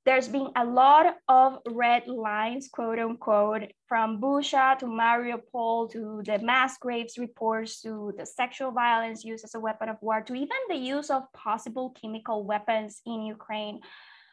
There's 0.05 0.29
been 0.29 0.49
a 0.55 0.67
lot 0.67 1.17
of 1.29 1.61
red 1.67 2.07
lines, 2.07 2.69
quote 2.69 2.99
unquote, 2.99 3.73
from 3.89 4.21
Bucha 4.21 4.79
to 4.81 4.85
Mariupol 4.85 5.91
to 5.93 6.23
the 6.27 6.39
mass 6.41 6.77
graves 6.77 7.17
reports 7.17 7.81
to 7.83 8.13
the 8.19 8.27
sexual 8.27 8.71
violence 8.71 9.25
used 9.25 9.45
as 9.45 9.55
a 9.55 9.61
weapon 9.61 9.89
of 9.89 9.97
war 10.03 10.21
to 10.21 10.35
even 10.35 10.61
the 10.69 10.77
use 10.77 11.09
of 11.09 11.23
possible 11.33 11.97
chemical 11.99 12.45
weapons 12.45 13.01
in 13.07 13.23
Ukraine 13.23 13.81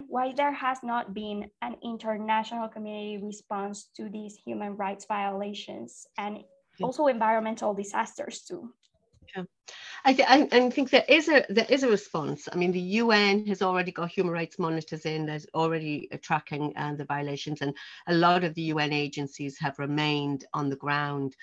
why 0.10 0.34
there 0.36 0.52
has 0.52 0.80
not 0.84 1.14
been 1.14 1.50
an 1.62 1.78
international 1.82 2.68
community 2.68 3.24
response 3.24 3.88
to 3.96 4.10
these 4.10 4.36
human 4.36 4.76
rights 4.76 5.06
violations 5.06 6.06
and 6.18 6.40
also 6.82 7.08
environmental 7.08 7.74
disasters 7.74 8.42
too. 8.42 8.74
Yeah, 9.36 9.44
I, 10.06 10.14
th- 10.14 10.28
I, 10.30 10.48
I, 10.52 10.70
think 10.70 10.90
there 10.90 11.06
is 11.08 11.30
a 11.30 11.46
there 11.50 11.66
is 11.70 11.84
a 11.84 11.90
response. 11.90 12.48
I 12.52 12.56
mean, 12.56 12.72
the 12.72 12.80
UN 12.80 13.46
has 13.48 13.62
already 13.62 13.92
got 13.92 14.10
human 14.10 14.34
rights 14.34 14.60
monitors 14.60 15.06
in. 15.06 15.26
There's 15.26 15.48
already 15.54 16.10
tracking 16.22 16.74
uh, 16.76 16.96
the 16.96 17.06
violations, 17.06 17.62
and 17.62 17.74
a 18.08 18.14
lot 18.14 18.44
of 18.44 18.54
the 18.56 18.64
UN 18.64 18.94
agencies 18.94 19.58
have 19.60 19.80
remained 19.80 20.46
on 20.54 20.70
the 20.70 20.76
ground. 20.76 21.36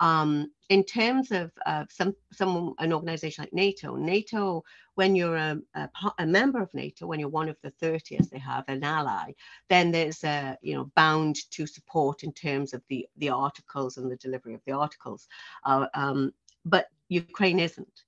Um, 0.00 0.52
in 0.68 0.84
terms 0.84 1.30
of 1.30 1.50
uh, 1.64 1.84
some 1.90 2.14
some 2.32 2.74
an 2.78 2.92
organization 2.92 3.42
like 3.42 3.52
NATO, 3.52 3.96
NATO, 3.96 4.62
when 4.94 5.14
you're 5.14 5.36
a, 5.36 5.58
a, 5.74 5.88
a, 6.18 6.26
member 6.26 6.60
of 6.60 6.74
NATO, 6.74 7.06
when 7.06 7.18
you're 7.20 7.30
one 7.30 7.48
of 7.48 7.56
the 7.62 7.70
30 7.70 8.18
as 8.18 8.28
they 8.28 8.38
have, 8.38 8.64
an 8.68 8.84
ally, 8.84 9.32
then 9.70 9.90
there's 9.90 10.22
a 10.24 10.58
you 10.60 10.74
know 10.74 10.90
bound 10.96 11.36
to 11.52 11.66
support 11.66 12.24
in 12.24 12.32
terms 12.32 12.74
of 12.74 12.82
the 12.88 13.06
the 13.16 13.30
articles 13.30 13.96
and 13.96 14.10
the 14.10 14.16
delivery 14.16 14.54
of 14.54 14.60
the 14.66 14.72
articles. 14.72 15.28
Uh, 15.64 15.86
um, 15.94 16.32
but 16.66 16.88
Ukraine 17.08 17.60
isn't. 17.60 18.02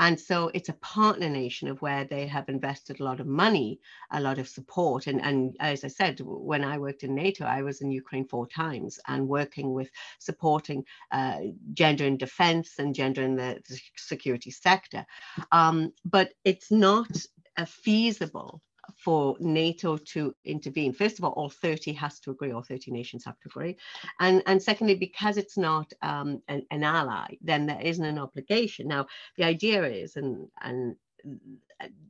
And 0.00 0.18
so 0.18 0.50
it's 0.54 0.68
a 0.68 0.74
partner 0.74 1.28
nation 1.28 1.68
of 1.68 1.80
where 1.80 2.04
they 2.04 2.26
have 2.26 2.48
invested 2.48 2.98
a 2.98 3.04
lot 3.04 3.20
of 3.20 3.28
money, 3.28 3.78
a 4.10 4.20
lot 4.20 4.38
of 4.38 4.48
support. 4.48 5.06
And, 5.06 5.22
and 5.22 5.56
as 5.60 5.84
I 5.84 5.88
said, 5.88 6.20
when 6.20 6.64
I 6.64 6.78
worked 6.78 7.04
in 7.04 7.14
NATO, 7.14 7.44
I 7.44 7.62
was 7.62 7.80
in 7.80 7.92
Ukraine 7.92 8.26
four 8.26 8.48
times 8.48 8.98
and 9.06 9.28
working 9.28 9.72
with 9.72 9.88
supporting 10.18 10.84
uh, 11.12 11.38
gender 11.74 12.04
in 12.06 12.16
defense 12.16 12.80
and 12.80 12.92
gender 12.92 13.22
in 13.22 13.36
the, 13.36 13.62
the 13.68 13.80
security 13.96 14.50
sector. 14.50 15.06
Um, 15.52 15.92
but 16.04 16.34
it's 16.44 16.72
not 16.72 17.16
feasible 17.64 18.60
for 18.96 19.36
NATO 19.40 19.96
to 19.96 20.34
intervene. 20.44 20.92
First 20.92 21.18
of 21.18 21.24
all, 21.24 21.32
all 21.32 21.50
30 21.50 21.92
has 21.94 22.20
to 22.20 22.30
agree, 22.30 22.52
all 22.52 22.62
30 22.62 22.90
nations 22.90 23.24
have 23.24 23.38
to 23.40 23.48
agree. 23.48 23.76
And, 24.20 24.42
and 24.46 24.62
secondly, 24.62 24.94
because 24.94 25.36
it's 25.36 25.56
not 25.56 25.92
um, 26.02 26.42
an, 26.48 26.66
an 26.70 26.84
ally, 26.84 27.36
then 27.40 27.66
there 27.66 27.80
isn't 27.80 28.04
an 28.04 28.18
obligation. 28.18 28.88
Now, 28.88 29.06
the 29.36 29.44
idea 29.44 29.84
is, 29.84 30.16
and, 30.16 30.48
and 30.62 30.96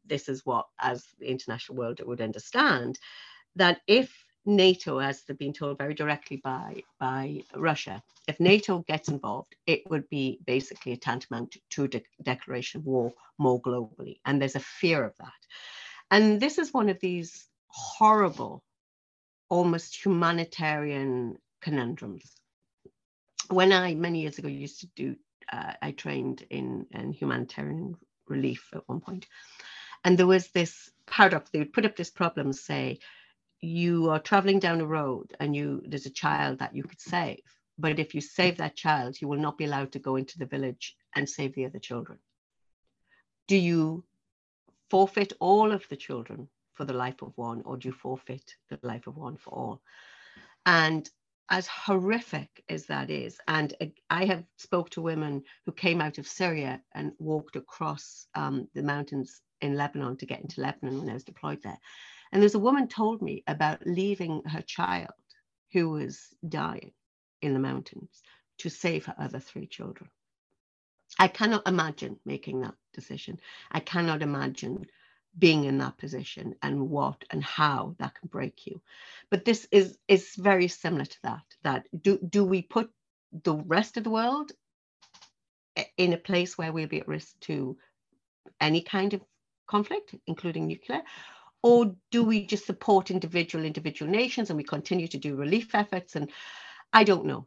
this 0.06 0.28
is 0.28 0.44
what, 0.44 0.66
as 0.80 1.04
the 1.18 1.30
international 1.30 1.78
world 1.78 2.00
would 2.04 2.20
understand, 2.20 2.98
that 3.56 3.80
if 3.86 4.24
NATO, 4.46 4.98
as 4.98 5.22
they've 5.22 5.38
been 5.38 5.52
told 5.52 5.78
very 5.78 5.94
directly 5.94 6.36
by, 6.38 6.82
by 6.98 7.42
Russia, 7.54 8.02
if 8.28 8.38
NATO 8.40 8.80
gets 8.80 9.08
involved, 9.08 9.56
it 9.66 9.88
would 9.88 10.08
be 10.10 10.38
basically 10.46 10.92
a 10.92 10.96
tantamount 10.96 11.56
to 11.70 11.88
de- 11.88 12.02
declaration 12.22 12.80
of 12.80 12.86
war 12.86 13.12
more 13.38 13.60
globally. 13.60 14.18
And 14.26 14.40
there's 14.40 14.56
a 14.56 14.60
fear 14.60 15.04
of 15.04 15.16
that. 15.18 15.32
And 16.10 16.40
this 16.40 16.58
is 16.58 16.72
one 16.72 16.88
of 16.88 17.00
these 17.00 17.48
horrible, 17.68 18.62
almost 19.48 20.04
humanitarian 20.04 21.36
conundrums. 21.60 22.30
When 23.48 23.72
I, 23.72 23.94
many 23.94 24.22
years 24.22 24.38
ago, 24.38 24.48
used 24.48 24.80
to 24.80 24.86
do, 24.94 25.16
uh, 25.52 25.74
I 25.82 25.92
trained 25.92 26.44
in, 26.50 26.86
in 26.92 27.12
humanitarian 27.12 27.96
relief 28.28 28.70
at 28.74 28.88
one 28.88 29.00
point, 29.00 29.26
and 30.04 30.16
there 30.16 30.26
was 30.26 30.48
this 30.48 30.90
paradox. 31.06 31.50
They 31.50 31.58
would 31.58 31.72
put 31.72 31.84
up 31.84 31.96
this 31.96 32.10
problem, 32.10 32.52
say, 32.52 33.00
you 33.64 34.10
are 34.10 34.18
traveling 34.20 34.58
down 34.58 34.80
a 34.80 34.86
road 34.86 35.34
and 35.40 35.56
you 35.56 35.82
there's 35.86 36.06
a 36.06 36.10
child 36.10 36.58
that 36.58 36.76
you 36.76 36.82
could 36.82 37.00
save 37.00 37.40
but 37.78 37.98
if 37.98 38.14
you 38.14 38.20
save 38.20 38.58
that 38.58 38.76
child 38.76 39.16
you 39.20 39.26
will 39.26 39.38
not 39.38 39.56
be 39.56 39.64
allowed 39.64 39.90
to 39.90 39.98
go 39.98 40.16
into 40.16 40.38
the 40.38 40.46
village 40.46 40.94
and 41.16 41.28
save 41.28 41.54
the 41.54 41.64
other 41.64 41.78
children 41.78 42.18
do 43.48 43.56
you 43.56 44.04
forfeit 44.94 45.32
all 45.40 45.72
of 45.72 45.84
the 45.88 45.96
children 45.96 46.48
for 46.74 46.84
the 46.84 46.92
life 46.92 47.20
of 47.20 47.32
one 47.34 47.60
or 47.64 47.76
do 47.76 47.88
you 47.88 47.92
forfeit 47.92 48.54
the 48.70 48.78
life 48.84 49.08
of 49.08 49.16
one 49.16 49.36
for 49.36 49.50
all 49.50 49.82
and 50.66 51.10
as 51.50 51.66
horrific 51.66 52.62
as 52.68 52.86
that 52.86 53.10
is 53.10 53.40
and 53.48 53.74
i 54.08 54.24
have 54.24 54.44
spoke 54.56 54.88
to 54.88 55.02
women 55.02 55.42
who 55.66 55.72
came 55.72 56.00
out 56.00 56.18
of 56.18 56.28
syria 56.28 56.80
and 56.94 57.10
walked 57.18 57.56
across 57.56 58.28
um, 58.36 58.68
the 58.74 58.82
mountains 58.84 59.40
in 59.62 59.74
lebanon 59.74 60.16
to 60.16 60.26
get 60.26 60.42
into 60.42 60.60
lebanon 60.60 61.00
when 61.00 61.10
i 61.10 61.14
was 61.14 61.24
deployed 61.24 61.60
there 61.64 61.80
and 62.30 62.40
there's 62.40 62.54
a 62.54 62.66
woman 62.68 62.86
told 62.86 63.20
me 63.20 63.42
about 63.48 63.84
leaving 63.84 64.42
her 64.44 64.62
child 64.62 65.10
who 65.72 65.90
was 65.90 66.28
dying 66.48 66.92
in 67.42 67.52
the 67.52 67.58
mountains 67.58 68.22
to 68.58 68.70
save 68.70 69.06
her 69.06 69.14
other 69.18 69.40
three 69.40 69.66
children. 69.66 70.08
I 71.18 71.26
cannot 71.26 71.66
imagine 71.66 72.20
making 72.24 72.60
that 72.60 72.74
decision. 72.94 73.40
I 73.70 73.80
cannot 73.80 74.22
imagine 74.22 74.86
being 75.38 75.64
in 75.64 75.78
that 75.78 75.98
position 75.98 76.54
and 76.62 76.90
what 76.90 77.24
and 77.30 77.42
how 77.42 77.96
that 77.98 78.14
can 78.14 78.28
break 78.28 78.66
you. 78.66 78.80
But 79.30 79.44
this 79.44 79.66
is 79.72 79.98
is 80.08 80.34
very 80.36 80.68
similar 80.68 81.04
to 81.04 81.18
that. 81.24 81.44
That 81.62 81.86
do 82.02 82.18
do 82.18 82.44
we 82.44 82.62
put 82.62 82.90
the 83.44 83.56
rest 83.56 83.96
of 83.96 84.04
the 84.04 84.10
world 84.10 84.52
in 85.98 86.12
a 86.12 86.18
place 86.18 86.56
where 86.56 86.72
we'll 86.72 86.88
be 86.88 87.00
at 87.00 87.08
risk 87.08 87.38
to 87.40 87.76
any 88.60 88.82
kind 88.82 89.14
of 89.14 89.22
conflict, 89.66 90.14
including 90.26 90.68
nuclear, 90.68 91.02
or 91.64 91.96
do 92.10 92.22
we 92.22 92.46
just 92.46 92.66
support 92.66 93.10
individual 93.10 93.64
individual 93.64 94.10
nations 94.10 94.50
and 94.50 94.56
we 94.58 94.64
continue 94.64 95.08
to 95.08 95.18
do 95.18 95.34
relief 95.34 95.74
efforts 95.74 96.14
and 96.14 96.30
i 96.92 97.02
don't 97.02 97.24
know 97.24 97.46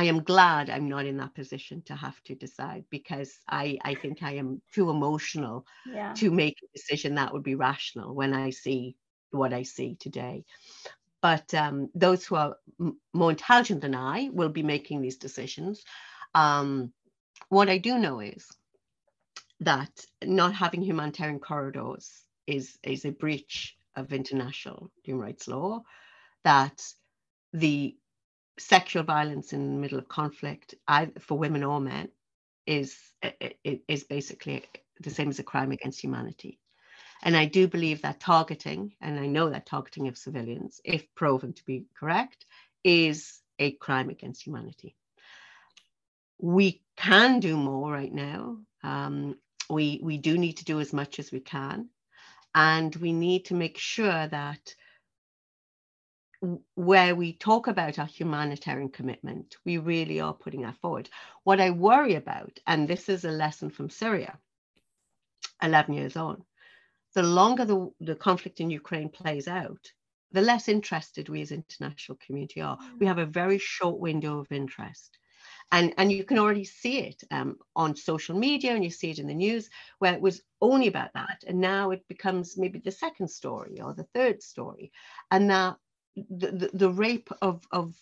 i 0.00 0.04
am 0.04 0.22
glad 0.22 0.70
i'm 0.70 0.88
not 0.88 1.06
in 1.06 1.16
that 1.18 1.34
position 1.34 1.82
to 1.82 1.94
have 1.94 2.18
to 2.24 2.34
decide 2.34 2.84
because 2.90 3.32
i 3.48 3.78
i 3.90 3.94
think 3.94 4.22
i 4.22 4.32
am 4.42 4.60
too 4.74 4.90
emotional 4.90 5.64
yeah. 5.86 6.12
to 6.14 6.30
make 6.30 6.56
a 6.62 6.72
decision 6.78 7.14
that 7.16 7.32
would 7.32 7.42
be 7.42 7.54
rational 7.54 8.14
when 8.14 8.32
i 8.32 8.50
see 8.50 8.96
what 9.30 9.52
i 9.52 9.62
see 9.62 9.96
today 10.00 10.44
but 11.22 11.52
um, 11.54 11.90
those 11.94 12.24
who 12.24 12.34
are 12.36 12.56
m- 12.80 12.98
more 13.12 13.30
intelligent 13.30 13.80
than 13.82 13.94
i 13.94 14.28
will 14.32 14.48
be 14.48 14.62
making 14.62 15.02
these 15.02 15.18
decisions 15.26 15.84
um, 16.34 16.92
what 17.48 17.68
i 17.68 17.78
do 17.78 17.98
know 17.98 18.20
is 18.20 18.48
that 19.60 20.06
not 20.24 20.54
having 20.54 20.82
humanitarian 20.82 21.38
corridors 21.38 22.24
is, 22.46 22.78
is 22.82 23.04
a 23.04 23.10
breach 23.10 23.76
of 23.94 24.12
international 24.12 24.90
human 25.02 25.22
rights 25.22 25.46
law, 25.46 25.82
that 26.44 26.82
the 27.52 27.96
sexual 28.60 29.02
violence 29.02 29.52
in 29.52 29.74
the 29.74 29.80
middle 29.80 29.98
of 29.98 30.08
conflict, 30.08 30.74
for 31.20 31.38
women 31.38 31.64
or 31.64 31.80
men, 31.80 32.08
is, 32.66 32.96
is 33.54 34.04
basically 34.04 34.64
the 35.00 35.10
same 35.10 35.30
as 35.30 35.38
a 35.38 35.44
crime 35.44 35.72
against 35.72 36.00
humanity. 36.00 36.58
And 37.22 37.36
I 37.36 37.44
do 37.46 37.68
believe 37.68 38.02
that 38.02 38.20
targeting, 38.20 38.94
and 39.00 39.18
I 39.18 39.26
know 39.26 39.50
that 39.50 39.66
targeting 39.66 40.08
of 40.08 40.16
civilians, 40.16 40.80
if 40.84 41.14
proven 41.14 41.52
to 41.52 41.64
be 41.64 41.86
correct, 41.98 42.46
is 42.82 43.40
a 43.58 43.72
crime 43.72 44.08
against 44.08 44.42
humanity. 44.42 44.96
We 46.38 46.82
can 46.96 47.40
do 47.40 47.56
more 47.56 47.92
right 47.92 48.12
now. 48.12 48.58
Um, 48.82 49.36
we, 49.68 50.00
we 50.02 50.16
do 50.16 50.38
need 50.38 50.58
to 50.58 50.64
do 50.64 50.80
as 50.80 50.92
much 50.92 51.18
as 51.18 51.30
we 51.30 51.40
can. 51.40 51.90
And 52.54 52.96
we 52.96 53.12
need 53.12 53.44
to 53.46 53.54
make 53.54 53.78
sure 53.78 54.26
that 54.26 54.74
where 56.74 57.14
we 57.14 57.34
talk 57.34 57.66
about 57.66 57.98
our 57.98 58.06
humanitarian 58.06 58.88
commitment, 58.88 59.56
we 59.64 59.78
really 59.78 60.20
are 60.20 60.34
putting 60.34 60.62
that 60.62 60.78
forward. 60.78 61.08
What 61.44 61.60
I 61.60 61.70
worry 61.70 62.14
about, 62.14 62.58
and 62.66 62.88
this 62.88 63.08
is 63.08 63.24
a 63.24 63.30
lesson 63.30 63.70
from 63.70 63.90
Syria, 63.90 64.38
11 65.62 65.94
years 65.94 66.16
on, 66.16 66.44
the 67.14 67.22
longer 67.22 67.64
the, 67.64 67.90
the 68.00 68.14
conflict 68.14 68.60
in 68.60 68.70
Ukraine 68.70 69.08
plays 69.08 69.48
out, 69.48 69.92
the 70.32 70.40
less 70.40 70.68
interested 70.68 71.28
we 71.28 71.42
as 71.42 71.52
international 71.52 72.18
community 72.24 72.60
are. 72.60 72.78
We 72.98 73.06
have 73.06 73.18
a 73.18 73.26
very 73.26 73.58
short 73.58 73.98
window 73.98 74.38
of 74.38 74.52
interest 74.52 75.18
and 75.72 75.94
and 75.98 76.10
you 76.10 76.24
can 76.24 76.38
already 76.38 76.64
see 76.64 76.98
it 76.98 77.22
um, 77.30 77.56
on 77.76 77.96
social 77.96 78.36
media 78.36 78.74
and 78.74 78.84
you 78.84 78.90
see 78.90 79.10
it 79.10 79.18
in 79.18 79.26
the 79.26 79.34
news 79.34 79.70
where 79.98 80.14
it 80.14 80.20
was 80.20 80.42
only 80.60 80.88
about 80.88 81.12
that 81.14 81.42
and 81.46 81.60
now 81.60 81.90
it 81.90 82.06
becomes 82.08 82.58
maybe 82.58 82.78
the 82.78 82.90
second 82.90 83.28
story 83.28 83.80
or 83.80 83.94
the 83.94 84.08
third 84.14 84.42
story 84.42 84.92
and 85.30 85.46
now 85.46 85.76
the, 86.16 86.50
the, 86.50 86.70
the 86.72 86.90
rape 86.90 87.30
of 87.42 87.66
of 87.72 87.94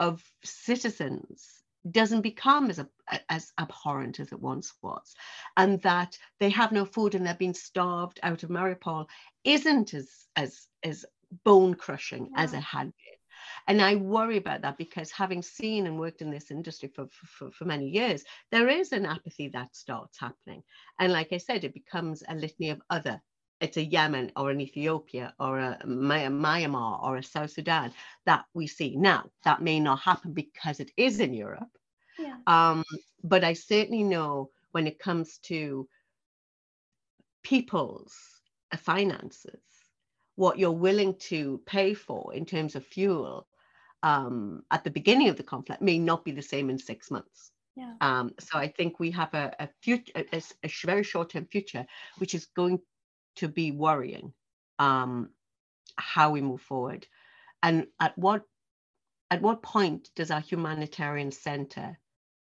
of 0.00 0.22
citizens 0.42 1.62
doesn't 1.90 2.22
become 2.22 2.70
as, 2.70 2.80
as 3.28 3.52
abhorrent 3.58 4.18
as 4.18 4.32
it 4.32 4.40
once 4.40 4.72
was 4.82 5.14
and 5.58 5.80
that 5.82 6.18
they 6.40 6.48
have 6.48 6.72
no 6.72 6.84
food 6.84 7.14
and 7.14 7.26
they're 7.26 7.34
being 7.34 7.54
starved 7.54 8.18
out 8.22 8.42
of 8.42 8.50
Mariupol 8.50 9.06
isn't 9.44 9.92
as 9.92 10.26
as 10.36 10.66
as 10.82 11.04
bone 11.44 11.74
crushing 11.74 12.30
yeah. 12.32 12.42
as 12.42 12.54
it 12.54 12.62
had 12.62 12.84
been 12.84 13.18
and 13.66 13.80
I 13.80 13.96
worry 13.96 14.36
about 14.36 14.62
that 14.62 14.76
because 14.76 15.10
having 15.10 15.42
seen 15.42 15.86
and 15.86 15.98
worked 15.98 16.22
in 16.22 16.30
this 16.30 16.50
industry 16.50 16.90
for, 16.94 17.06
for, 17.10 17.50
for 17.50 17.64
many 17.64 17.88
years, 17.88 18.24
there 18.50 18.68
is 18.68 18.92
an 18.92 19.06
apathy 19.06 19.48
that 19.48 19.74
starts 19.74 20.18
happening. 20.18 20.62
And 20.98 21.12
like 21.12 21.32
I 21.32 21.38
said, 21.38 21.64
it 21.64 21.72
becomes 21.72 22.22
a 22.28 22.34
litany 22.34 22.70
of 22.70 22.82
other 22.90 23.22
it's 23.60 23.76
a 23.76 23.84
Yemen 23.84 24.32
or 24.36 24.50
an 24.50 24.60
Ethiopia 24.60 25.34
or 25.38 25.58
a 25.58 25.78
Myanmar 25.84 27.02
or 27.02 27.16
a 27.16 27.22
South 27.22 27.50
Sudan 27.50 27.92
that 28.26 28.44
we 28.54 28.66
see. 28.66 28.96
Now, 28.96 29.30
that 29.44 29.62
may 29.62 29.80
not 29.80 30.00
happen 30.00 30.32
because 30.32 30.80
it 30.80 30.90
is 30.96 31.20
in 31.20 31.32
Europe. 31.32 31.70
Yeah. 32.18 32.36
Um, 32.46 32.84
but 33.22 33.44
I 33.44 33.54
certainly 33.54 34.02
know 34.02 34.50
when 34.72 34.86
it 34.86 34.98
comes 34.98 35.38
to 35.44 35.88
people's 37.42 38.14
finances, 38.76 39.60
what 40.36 40.58
you're 40.58 40.72
willing 40.72 41.14
to 41.14 41.60
pay 41.64 41.94
for 41.94 42.34
in 42.34 42.44
terms 42.44 42.74
of 42.74 42.84
fuel 42.84 43.46
um, 44.02 44.62
at 44.70 44.84
the 44.84 44.90
beginning 44.90 45.28
of 45.28 45.36
the 45.36 45.42
conflict 45.42 45.80
may 45.80 45.98
not 45.98 46.24
be 46.24 46.32
the 46.32 46.42
same 46.42 46.70
in 46.70 46.78
six 46.78 47.10
months. 47.10 47.52
Yeah. 47.76 47.94
Um, 48.00 48.32
so 48.38 48.58
I 48.58 48.68
think 48.68 49.00
we 49.00 49.10
have 49.12 49.32
a, 49.34 49.54
a 49.58 49.68
future, 49.80 50.12
a, 50.14 50.42
a 50.62 50.68
very 50.84 51.02
short-term 51.02 51.46
future, 51.46 51.86
which 52.18 52.34
is 52.34 52.46
going 52.46 52.80
to 53.36 53.48
be 53.48 53.70
worrying. 53.70 54.32
Um, 54.78 55.30
how 55.96 56.30
we 56.30 56.40
move 56.40 56.60
forward, 56.60 57.06
and 57.62 57.86
at 58.00 58.18
what 58.18 58.42
at 59.30 59.40
what 59.40 59.62
point 59.62 60.10
does 60.16 60.30
our 60.30 60.40
humanitarian 60.40 61.30
center 61.30 61.98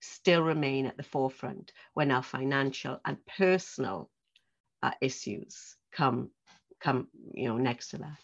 still 0.00 0.42
remain 0.42 0.86
at 0.86 0.96
the 0.96 1.02
forefront 1.02 1.72
when 1.94 2.10
our 2.10 2.22
financial 2.22 3.00
and 3.04 3.16
personal 3.26 4.10
uh, 4.82 4.90
issues 5.00 5.76
come 5.92 6.30
come 6.80 7.06
you 7.32 7.48
know 7.48 7.56
next 7.56 7.90
to 7.90 7.98
that? 7.98 8.18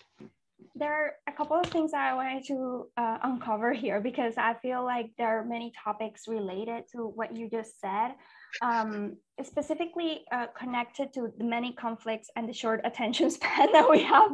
there 0.75 0.92
are 0.92 1.12
a 1.29 1.33
couple 1.33 1.57
of 1.57 1.66
things 1.66 1.92
that 1.92 2.12
I 2.12 2.14
wanted 2.14 2.46
to 2.46 2.87
uh, 2.96 3.18
uncover 3.22 3.72
here 3.72 4.01
because 4.01 4.35
I 4.37 4.55
feel 4.55 4.85
like 4.85 5.11
there 5.18 5.38
are 5.38 5.44
many 5.44 5.72
topics 5.83 6.29
related 6.29 6.85
to 6.92 7.07
what 7.07 7.37
you 7.37 7.48
just 7.51 7.81
said 7.81 8.12
um, 8.60 9.16
specifically 9.42 10.24
uh, 10.30 10.46
connected 10.56 11.12
to 11.14 11.32
the 11.38 11.44
many 11.44 11.72
conflicts 11.72 12.28
and 12.36 12.48
the 12.48 12.52
short 12.52 12.80
attention 12.84 13.30
span 13.36 13.72
that 13.72 13.88
we 13.88 14.02
have. 14.02 14.30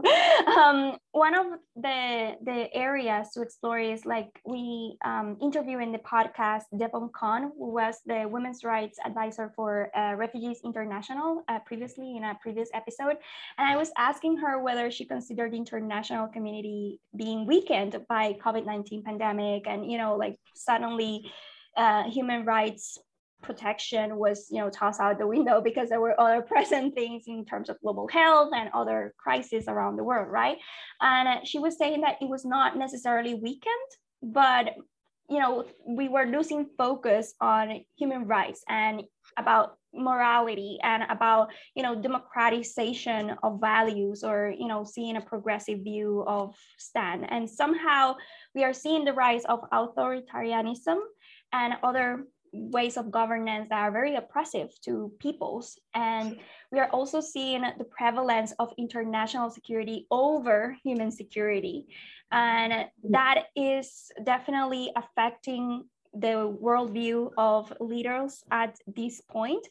Um, 0.59 0.99
one 1.13 1.35
of 1.35 1.47
the 1.77 2.37
the 2.45 2.75
areas 2.75 3.29
to 3.35 3.43
explore 3.43 3.79
is 3.79 4.05
like 4.05 4.41
we 4.45 4.97
um, 5.05 5.37
interview 5.41 5.79
in 5.79 5.93
the 5.93 5.99
podcast 5.99 6.65
Devon 6.77 7.11
Cone, 7.11 7.53
who 7.57 7.71
was 7.73 8.01
the 8.07 8.27
women's 8.29 8.65
rights 8.65 8.99
advisor 9.05 9.53
for 9.55 9.91
uh, 9.97 10.15
Refugees 10.17 10.61
International 10.65 11.45
uh, 11.49 11.61
previously 11.61 12.17
in 12.17 12.25
a 12.25 12.37
previous 12.43 12.69
episode, 12.75 13.17
and 13.57 13.69
I 13.69 13.77
was 13.77 13.91
asking 13.97 14.39
her 14.39 14.63
whether 14.63 14.91
she 14.91 15.05
considered 15.05 15.53
the 15.53 15.57
international 15.57 16.27
community 16.29 17.01
being 17.17 17.47
weakened 17.47 18.05
by 18.09 18.35
COVID 18.45 18.67
nineteen 18.67 19.03
pandemic, 19.05 19.67
and 19.67 19.91
you 19.91 19.99
know 19.99 20.17
like 20.17 20.37
suddenly 20.55 21.31
uh, 21.77 22.03
human 22.11 22.45
rights 22.45 22.99
protection 23.43 24.17
was 24.17 24.49
you 24.51 24.59
know 24.59 24.71
tossed 24.71 25.01
out 25.01 25.19
the 25.19 25.27
window 25.27 25.61
because 25.65 25.89
there 25.89 26.01
were 26.01 26.19
other 26.21 26.43
present 26.43 26.95
things 26.95 27.25
in 27.27 27.45
terms 27.45 27.69
of 27.69 27.81
global 27.81 28.09
health 28.09 28.51
and 28.55 28.71
other 28.75 29.15
crises 29.19 29.65
around 29.69 29.97
the 29.97 30.05
world 30.05 30.29
right? 30.31 30.59
And 31.01 31.29
uh, 31.29 31.41
she 31.45 31.59
was 31.59 31.79
saying 31.79 32.01
that 32.03 32.17
it 32.21 32.29
was 32.29 32.45
not 32.45 32.77
necessarily 32.77 33.35
weakened 33.35 33.91
but 34.23 34.75
you 35.29 35.39
know 35.39 35.65
we 35.87 36.09
were 36.09 36.25
losing 36.25 36.67
focus 36.77 37.35
on 37.41 37.81
human 37.97 38.27
rights 38.27 38.63
and 38.69 39.03
about 39.37 39.77
morality 39.95 40.79
and 40.83 41.05
about 41.11 41.51
you 41.75 41.83
know 41.83 41.95
democratization 41.95 43.35
of 43.43 43.61
values 43.61 44.23
or 44.23 44.55
you 44.59 44.69
know 44.69 44.85
seeing 44.85 45.17
a 45.17 45.21
progressive 45.21 45.81
view 45.81 46.25
of 46.27 46.55
stand 46.79 47.27
and 47.31 47.49
somehow 47.49 48.15
we 48.55 48.65
are 48.65 48.75
seeing 48.75 49.05
the 49.05 49.13
rise 49.13 49.45
of 49.47 49.61
authoritarianism 49.73 50.99
and 51.53 51.75
other 51.83 52.25
ways 52.53 52.97
of 52.97 53.11
governance 53.11 53.69
that 53.71 53.79
are 53.79 53.91
very 53.91 54.17
oppressive 54.17 54.71
to 54.83 55.13
peoples. 55.19 55.79
And 55.95 56.39
we 56.71 56.79
are 56.79 56.89
also 56.91 57.21
seeing 57.21 57.63
the 57.63 57.85
prevalence 57.85 58.53
of 58.59 58.73
international 58.79 59.51
security 59.51 60.07
over 60.11 60.77
human 60.83 61.11
security. 61.11 61.87
And 62.31 62.87
that 63.11 63.45
is 63.57 64.11
definitely 64.25 64.91
affecting 64.97 65.85
the 66.15 66.57
worldview 66.63 67.31
of 67.37 67.73
leaders 67.81 68.43
at 68.51 68.77
this 68.87 69.21
point. 69.21 69.67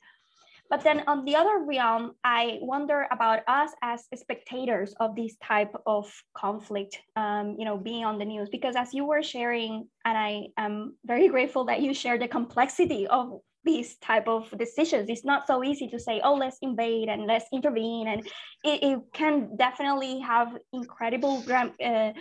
But 0.70 0.84
then 0.84 1.04
on 1.08 1.24
the 1.24 1.36
other 1.36 1.60
realm, 1.60 2.14
I 2.24 2.60
wonder 2.62 3.08
about 3.12 3.40
us 3.48 3.72
as 3.82 4.06
spectators 4.16 4.94
of 5.00 5.16
this 5.16 5.36
type 5.42 5.74
of 5.86 6.12
conflict, 6.36 7.00
um, 7.16 7.56
you 7.58 7.66
know, 7.66 7.78
being 7.78 8.04
on 8.04 8.20
the 8.20 8.26
news, 8.26 8.50
because 8.50 8.76
as 8.76 8.94
you 8.94 9.06
were 9.06 9.24
sharing, 9.24 9.88
and 10.04 10.18
I 10.18 10.48
am 10.58 10.96
very 11.06 11.30
grateful 11.30 11.66
that 11.66 11.82
you 11.82 11.94
shared 11.94 12.22
the 12.22 12.28
complexity 12.28 13.08
of 13.08 13.40
these 13.64 13.98
type 13.98 14.28
of 14.28 14.50
decisions. 14.58 15.10
It's 15.10 15.26
not 15.26 15.48
so 15.48 15.64
easy 15.64 15.88
to 15.90 16.00
say, 16.00 16.22
oh, 16.24 16.36
let's 16.36 16.58
invade 16.62 17.10
and 17.10 17.28
let's 17.28 17.46
intervene. 17.52 18.08
And 18.08 18.26
it, 18.64 18.84
it 18.84 19.00
can 19.14 19.56
definitely 19.58 20.20
have 20.20 20.58
incredible, 20.74 21.44
uh, 21.50 22.12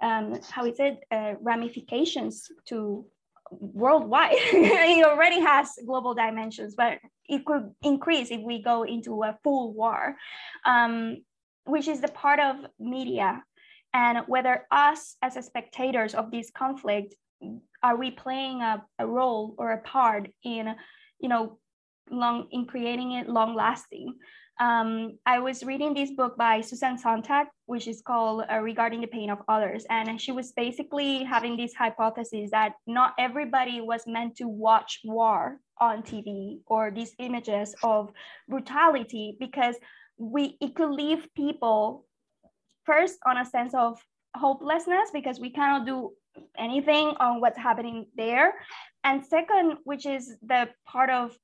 um, 0.00 0.38
how 0.50 0.66
is 0.66 0.78
it, 0.78 0.98
uh, 1.10 1.34
ramifications 1.40 2.48
to 2.66 3.06
worldwide. 3.50 4.32
it 4.36 5.04
already 5.04 5.40
has 5.40 5.72
global 5.86 6.14
dimensions, 6.14 6.74
but 6.76 6.98
it 7.32 7.46
could 7.46 7.70
increase 7.82 8.30
if 8.30 8.42
we 8.42 8.62
go 8.62 8.82
into 8.82 9.22
a 9.22 9.38
full 9.42 9.72
war, 9.72 10.16
um, 10.66 11.16
which 11.64 11.88
is 11.88 12.00
the 12.00 12.08
part 12.08 12.38
of 12.38 12.56
media. 12.78 13.42
And 13.94 14.18
whether 14.26 14.66
us 14.70 15.16
as 15.22 15.34
spectators 15.44 16.14
of 16.14 16.30
this 16.30 16.50
conflict, 16.50 17.14
are 17.82 17.96
we 17.96 18.10
playing 18.10 18.60
a, 18.60 18.84
a 18.98 19.06
role 19.06 19.54
or 19.58 19.72
a 19.72 19.82
part 19.82 20.28
in, 20.44 20.74
you 21.20 21.28
know, 21.28 21.58
long 22.10 22.48
in 22.50 22.66
creating 22.66 23.12
it 23.12 23.28
long 23.28 23.54
lasting? 23.54 24.14
Um, 24.60 25.18
I 25.26 25.38
was 25.38 25.64
reading 25.64 25.94
this 25.94 26.10
book 26.10 26.36
by 26.36 26.60
Susan 26.60 26.98
Sontag, 26.98 27.46
which 27.66 27.88
is 27.88 28.02
called 28.02 28.44
uh, 28.50 28.58
Regarding 28.58 29.00
the 29.00 29.06
Pain 29.06 29.30
of 29.30 29.38
Others. 29.48 29.86
And 29.90 30.20
she 30.20 30.32
was 30.32 30.52
basically 30.52 31.24
having 31.24 31.56
this 31.56 31.74
hypothesis 31.74 32.50
that 32.50 32.74
not 32.86 33.14
everybody 33.18 33.80
was 33.80 34.02
meant 34.06 34.36
to 34.36 34.48
watch 34.48 35.00
war 35.04 35.58
on 35.80 36.02
TV 36.02 36.60
or 36.66 36.90
these 36.90 37.14
images 37.18 37.74
of 37.82 38.12
brutality 38.48 39.36
because 39.40 39.76
we 40.18 40.56
it 40.60 40.76
could 40.76 40.90
leave 40.90 41.26
people 41.34 42.06
first 42.84 43.18
on 43.26 43.38
a 43.38 43.44
sense 43.44 43.74
of 43.74 43.98
hopelessness 44.36 45.10
because 45.12 45.40
we 45.40 45.50
cannot 45.50 45.86
do 45.86 46.12
anything 46.56 47.08
on 47.18 47.40
what's 47.40 47.58
happening 47.58 48.06
there. 48.16 48.54
And 49.04 49.24
second, 49.24 49.78
which 49.84 50.06
is 50.06 50.36
the 50.42 50.68
part 50.86 51.10
of 51.10 51.36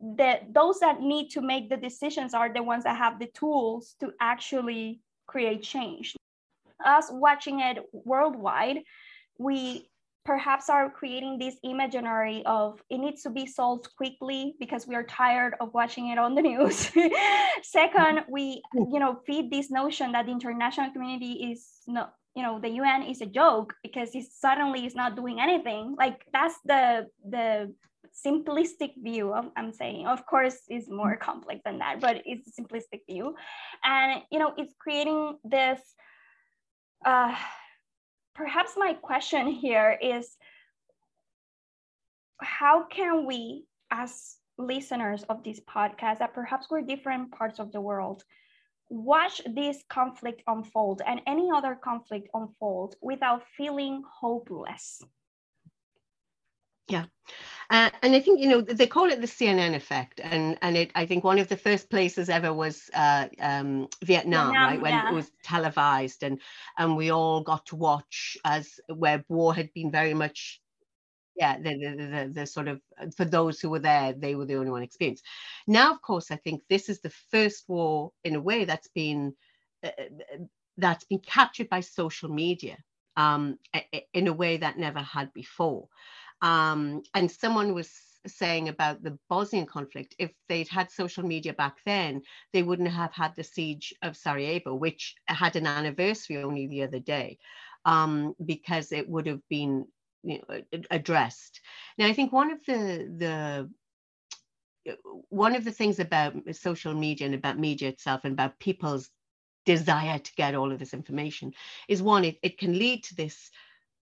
that 0.00 0.52
those 0.52 0.80
that 0.80 1.00
need 1.00 1.30
to 1.30 1.40
make 1.40 1.70
the 1.70 1.76
decisions 1.76 2.34
are 2.34 2.52
the 2.52 2.62
ones 2.62 2.84
that 2.84 2.96
have 2.96 3.18
the 3.18 3.26
tools 3.28 3.94
to 4.00 4.12
actually 4.20 5.00
create 5.26 5.62
change. 5.62 6.14
Us 6.84 7.08
watching 7.10 7.60
it 7.60 7.78
worldwide, 7.92 8.82
we 9.38 9.88
perhaps 10.26 10.68
are 10.68 10.90
creating 10.90 11.38
this 11.38 11.56
imaginary 11.62 12.42
of 12.44 12.82
it 12.90 12.98
needs 12.98 13.22
to 13.22 13.30
be 13.30 13.46
solved 13.46 13.88
quickly 13.96 14.56
because 14.58 14.86
we 14.86 14.94
are 14.94 15.04
tired 15.04 15.54
of 15.60 15.72
watching 15.72 16.08
it 16.08 16.18
on 16.18 16.34
the 16.34 16.42
news. 16.42 16.90
Second, 17.62 18.24
we 18.28 18.60
you 18.74 18.98
know 18.98 19.20
feed 19.26 19.50
this 19.50 19.70
notion 19.70 20.12
that 20.12 20.26
the 20.26 20.32
international 20.32 20.90
community 20.90 21.50
is 21.52 21.80
not 21.86 22.12
you 22.34 22.42
know 22.42 22.60
the 22.60 22.68
UN 22.68 23.02
is 23.04 23.22
a 23.22 23.26
joke 23.26 23.72
because 23.82 24.14
it 24.14 24.26
suddenly 24.30 24.84
is 24.84 24.94
not 24.94 25.16
doing 25.16 25.40
anything. 25.40 25.94
Like 25.96 26.26
that's 26.32 26.58
the 26.64 27.06
the 27.24 27.72
simplistic 28.24 28.92
view 29.02 29.32
of 29.32 29.50
i'm 29.56 29.72
saying. 29.72 30.06
Of 30.06 30.26
course 30.26 30.58
is 30.70 30.88
more 30.88 31.16
complex 31.16 31.60
than 31.64 31.78
that 31.78 32.00
but 32.00 32.22
it's 32.24 32.48
a 32.48 32.62
simplistic 32.62 33.00
view. 33.08 33.34
And 33.84 34.22
you 34.30 34.38
know 34.38 34.52
it's 34.56 34.74
creating 34.78 35.38
this 35.44 35.80
uh, 37.04 37.34
perhaps 38.34 38.72
my 38.76 38.94
question 38.94 39.46
here 39.48 39.98
is 40.00 40.36
how 42.40 42.84
can 42.84 43.26
we 43.26 43.64
as 43.90 44.36
listeners 44.58 45.22
of 45.24 45.42
this 45.42 45.60
podcast 45.60 46.18
that 46.18 46.34
perhaps 46.34 46.66
we're 46.70 46.82
different 46.82 47.30
parts 47.32 47.58
of 47.58 47.72
the 47.72 47.80
world 47.80 48.22
watch 48.88 49.42
this 49.54 49.82
conflict 49.88 50.42
unfold 50.46 51.02
and 51.06 51.20
any 51.26 51.50
other 51.54 51.74
conflict 51.74 52.28
unfold 52.34 52.94
without 53.02 53.42
feeling 53.56 54.02
hopeless 54.20 55.02
yeah. 56.88 57.06
Uh, 57.68 57.90
and 58.02 58.14
I 58.14 58.20
think, 58.20 58.40
you 58.40 58.48
know, 58.48 58.60
they 58.60 58.86
call 58.86 59.10
it 59.10 59.20
the 59.20 59.26
CNN 59.26 59.74
effect. 59.74 60.20
And, 60.22 60.56
and 60.62 60.76
it, 60.76 60.92
I 60.94 61.04
think 61.04 61.24
one 61.24 61.38
of 61.38 61.48
the 61.48 61.56
first 61.56 61.90
places 61.90 62.28
ever 62.28 62.52
was 62.52 62.88
uh, 62.94 63.26
um, 63.40 63.88
Vietnam, 64.04 64.52
Vietnam, 64.52 64.54
right? 64.54 64.80
When 64.80 64.92
yeah. 64.92 65.10
it 65.10 65.14
was 65.14 65.30
televised 65.42 66.22
and, 66.22 66.40
and 66.78 66.96
we 66.96 67.10
all 67.10 67.42
got 67.42 67.66
to 67.66 67.76
watch 67.76 68.36
as 68.44 68.78
where 68.88 69.24
war 69.28 69.52
had 69.52 69.72
been 69.74 69.90
very 69.90 70.14
much, 70.14 70.60
yeah, 71.34 71.58
the, 71.58 71.76
the, 71.76 71.96
the, 71.96 72.32
the 72.32 72.46
sort 72.46 72.68
of, 72.68 72.80
for 73.16 73.24
those 73.24 73.60
who 73.60 73.70
were 73.70 73.80
there, 73.80 74.12
they 74.12 74.36
were 74.36 74.46
the 74.46 74.56
only 74.56 74.70
one 74.70 74.82
experienced. 74.82 75.24
Now, 75.66 75.92
of 75.92 76.00
course, 76.02 76.30
I 76.30 76.36
think 76.36 76.62
this 76.70 76.88
is 76.88 77.00
the 77.00 77.12
first 77.32 77.64
war 77.66 78.12
in 78.22 78.36
a 78.36 78.40
way 78.40 78.64
that's 78.64 78.88
been, 78.94 79.34
uh, 79.82 79.90
that's 80.76 81.04
been 81.04 81.20
captured 81.20 81.68
by 81.68 81.80
social 81.80 82.28
media 82.28 82.76
um, 83.16 83.58
in 84.12 84.28
a 84.28 84.32
way 84.32 84.58
that 84.58 84.78
never 84.78 85.00
had 85.00 85.32
before. 85.32 85.88
Um, 86.42 87.02
and 87.14 87.30
someone 87.30 87.74
was 87.74 87.90
saying 88.26 88.68
about 88.68 89.02
the 89.02 89.18
Bosnian 89.28 89.66
conflict, 89.66 90.14
if 90.18 90.32
they'd 90.48 90.68
had 90.68 90.90
social 90.90 91.22
media 91.22 91.52
back 91.52 91.76
then, 91.86 92.22
they 92.52 92.62
wouldn't 92.62 92.90
have 92.90 93.12
had 93.12 93.34
the 93.36 93.44
siege 93.44 93.94
of 94.02 94.16
Sarajevo, 94.16 94.74
which 94.74 95.14
had 95.26 95.56
an 95.56 95.66
anniversary 95.66 96.38
only 96.38 96.66
the 96.66 96.82
other 96.82 96.98
day, 96.98 97.38
um, 97.84 98.34
because 98.44 98.92
it 98.92 99.08
would 99.08 99.26
have 99.26 99.40
been 99.48 99.86
you 100.22 100.40
know, 100.48 100.60
addressed. 100.90 101.60
Now, 101.98 102.06
I 102.06 102.12
think 102.12 102.32
one 102.32 102.50
of 102.50 102.64
the 102.66 103.08
the 103.16 103.70
one 105.30 105.56
of 105.56 105.64
the 105.64 105.72
things 105.72 105.98
about 105.98 106.34
social 106.52 106.94
media 106.94 107.26
and 107.26 107.34
about 107.34 107.58
media 107.58 107.88
itself 107.88 108.20
and 108.24 108.32
about 108.32 108.58
people's 108.58 109.10
desire 109.64 110.18
to 110.18 110.34
get 110.36 110.54
all 110.54 110.70
of 110.72 110.78
this 110.78 110.94
information 110.94 111.52
is 111.88 112.02
one, 112.02 112.24
it, 112.24 112.38
it 112.42 112.56
can 112.56 112.78
lead 112.78 113.02
to 113.02 113.14
this 113.16 113.50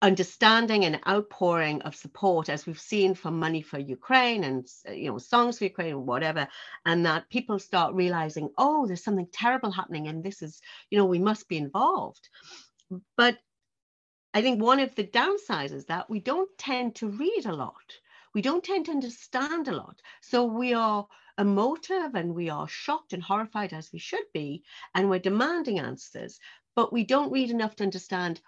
understanding 0.00 0.84
and 0.84 1.00
outpouring 1.08 1.82
of 1.82 1.94
support 1.96 2.48
as 2.48 2.66
we've 2.66 2.80
seen 2.80 3.14
from 3.14 3.38
money 3.38 3.62
for 3.62 3.80
ukraine 3.80 4.44
and 4.44 4.68
uh, 4.88 4.92
you 4.92 5.10
know 5.10 5.18
songs 5.18 5.58
for 5.58 5.64
ukraine 5.64 5.94
or 5.94 6.00
whatever 6.00 6.46
and 6.86 7.04
that 7.04 7.28
people 7.30 7.58
start 7.58 7.94
realizing 7.94 8.48
oh 8.58 8.86
there's 8.86 9.02
something 9.02 9.26
terrible 9.32 9.72
happening 9.72 10.06
and 10.06 10.22
this 10.22 10.40
is 10.40 10.60
you 10.90 10.98
know 10.98 11.04
we 11.04 11.18
must 11.18 11.48
be 11.48 11.56
involved. 11.56 12.28
But 13.16 13.38
i 14.34 14.40
think 14.40 14.62
one 14.62 14.78
of 14.78 14.94
the 14.94 15.04
downsides 15.04 15.72
is 15.72 15.86
that 15.86 16.08
we 16.08 16.20
don't 16.20 16.50
tend 16.58 16.94
to 16.96 17.08
read 17.08 17.46
a 17.46 17.54
lot. 17.54 17.88
We 18.34 18.42
don't 18.42 18.62
tend 18.62 18.86
to 18.86 18.92
understand 18.92 19.66
a 19.66 19.76
lot. 19.76 20.00
So 20.20 20.44
we 20.44 20.74
are 20.74 21.08
emotive 21.38 22.14
and 22.14 22.34
we 22.34 22.50
are 22.50 22.68
shocked 22.68 23.14
and 23.14 23.22
horrified 23.22 23.72
as 23.72 23.92
we 23.92 23.98
should 23.98 24.26
be 24.32 24.62
and 24.94 25.08
we're 25.08 25.18
demanding 25.18 25.78
answers 25.78 26.38
but 26.74 26.92
we 26.92 27.04
don't 27.04 27.32
read 27.32 27.50
enough 27.50 27.76
to 27.76 27.84
understand 27.84 28.40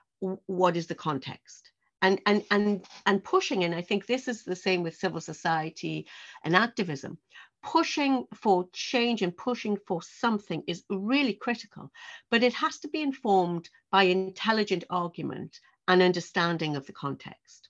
what 0.47 0.77
is 0.77 0.87
the 0.87 0.95
context? 0.95 1.73
And 2.03 2.21
and 2.25 2.45
and 2.51 2.87
and 3.05 3.23
pushing 3.23 3.63
and 3.65 3.75
i 3.75 3.83
think 3.83 4.07
this 4.07 4.27
is 4.27 4.43
the 4.43 4.57
same 4.57 4.83
with 4.83 4.97
civil 4.97 5.21
society 5.21 6.07
and 6.45 6.57
activism 6.57 7.19
pushing 7.63 8.27
for 8.35 8.69
change 8.73 9.21
and 9.21 9.37
pushing 9.37 9.77
for 9.87 10.01
something 10.03 10.63
is 10.67 10.83
really 10.89 11.35
critical 11.35 11.93
but 12.31 12.43
it 12.43 12.55
has 12.55 12.79
to 12.79 12.89
be 12.89 13.03
informed 13.03 13.69
by 13.91 14.05
intelligent 14.05 14.85
argument 14.89 15.61
and 15.89 16.03
understanding 16.03 16.77
of 16.77 16.87
the 16.87 16.93
context. 16.93 17.69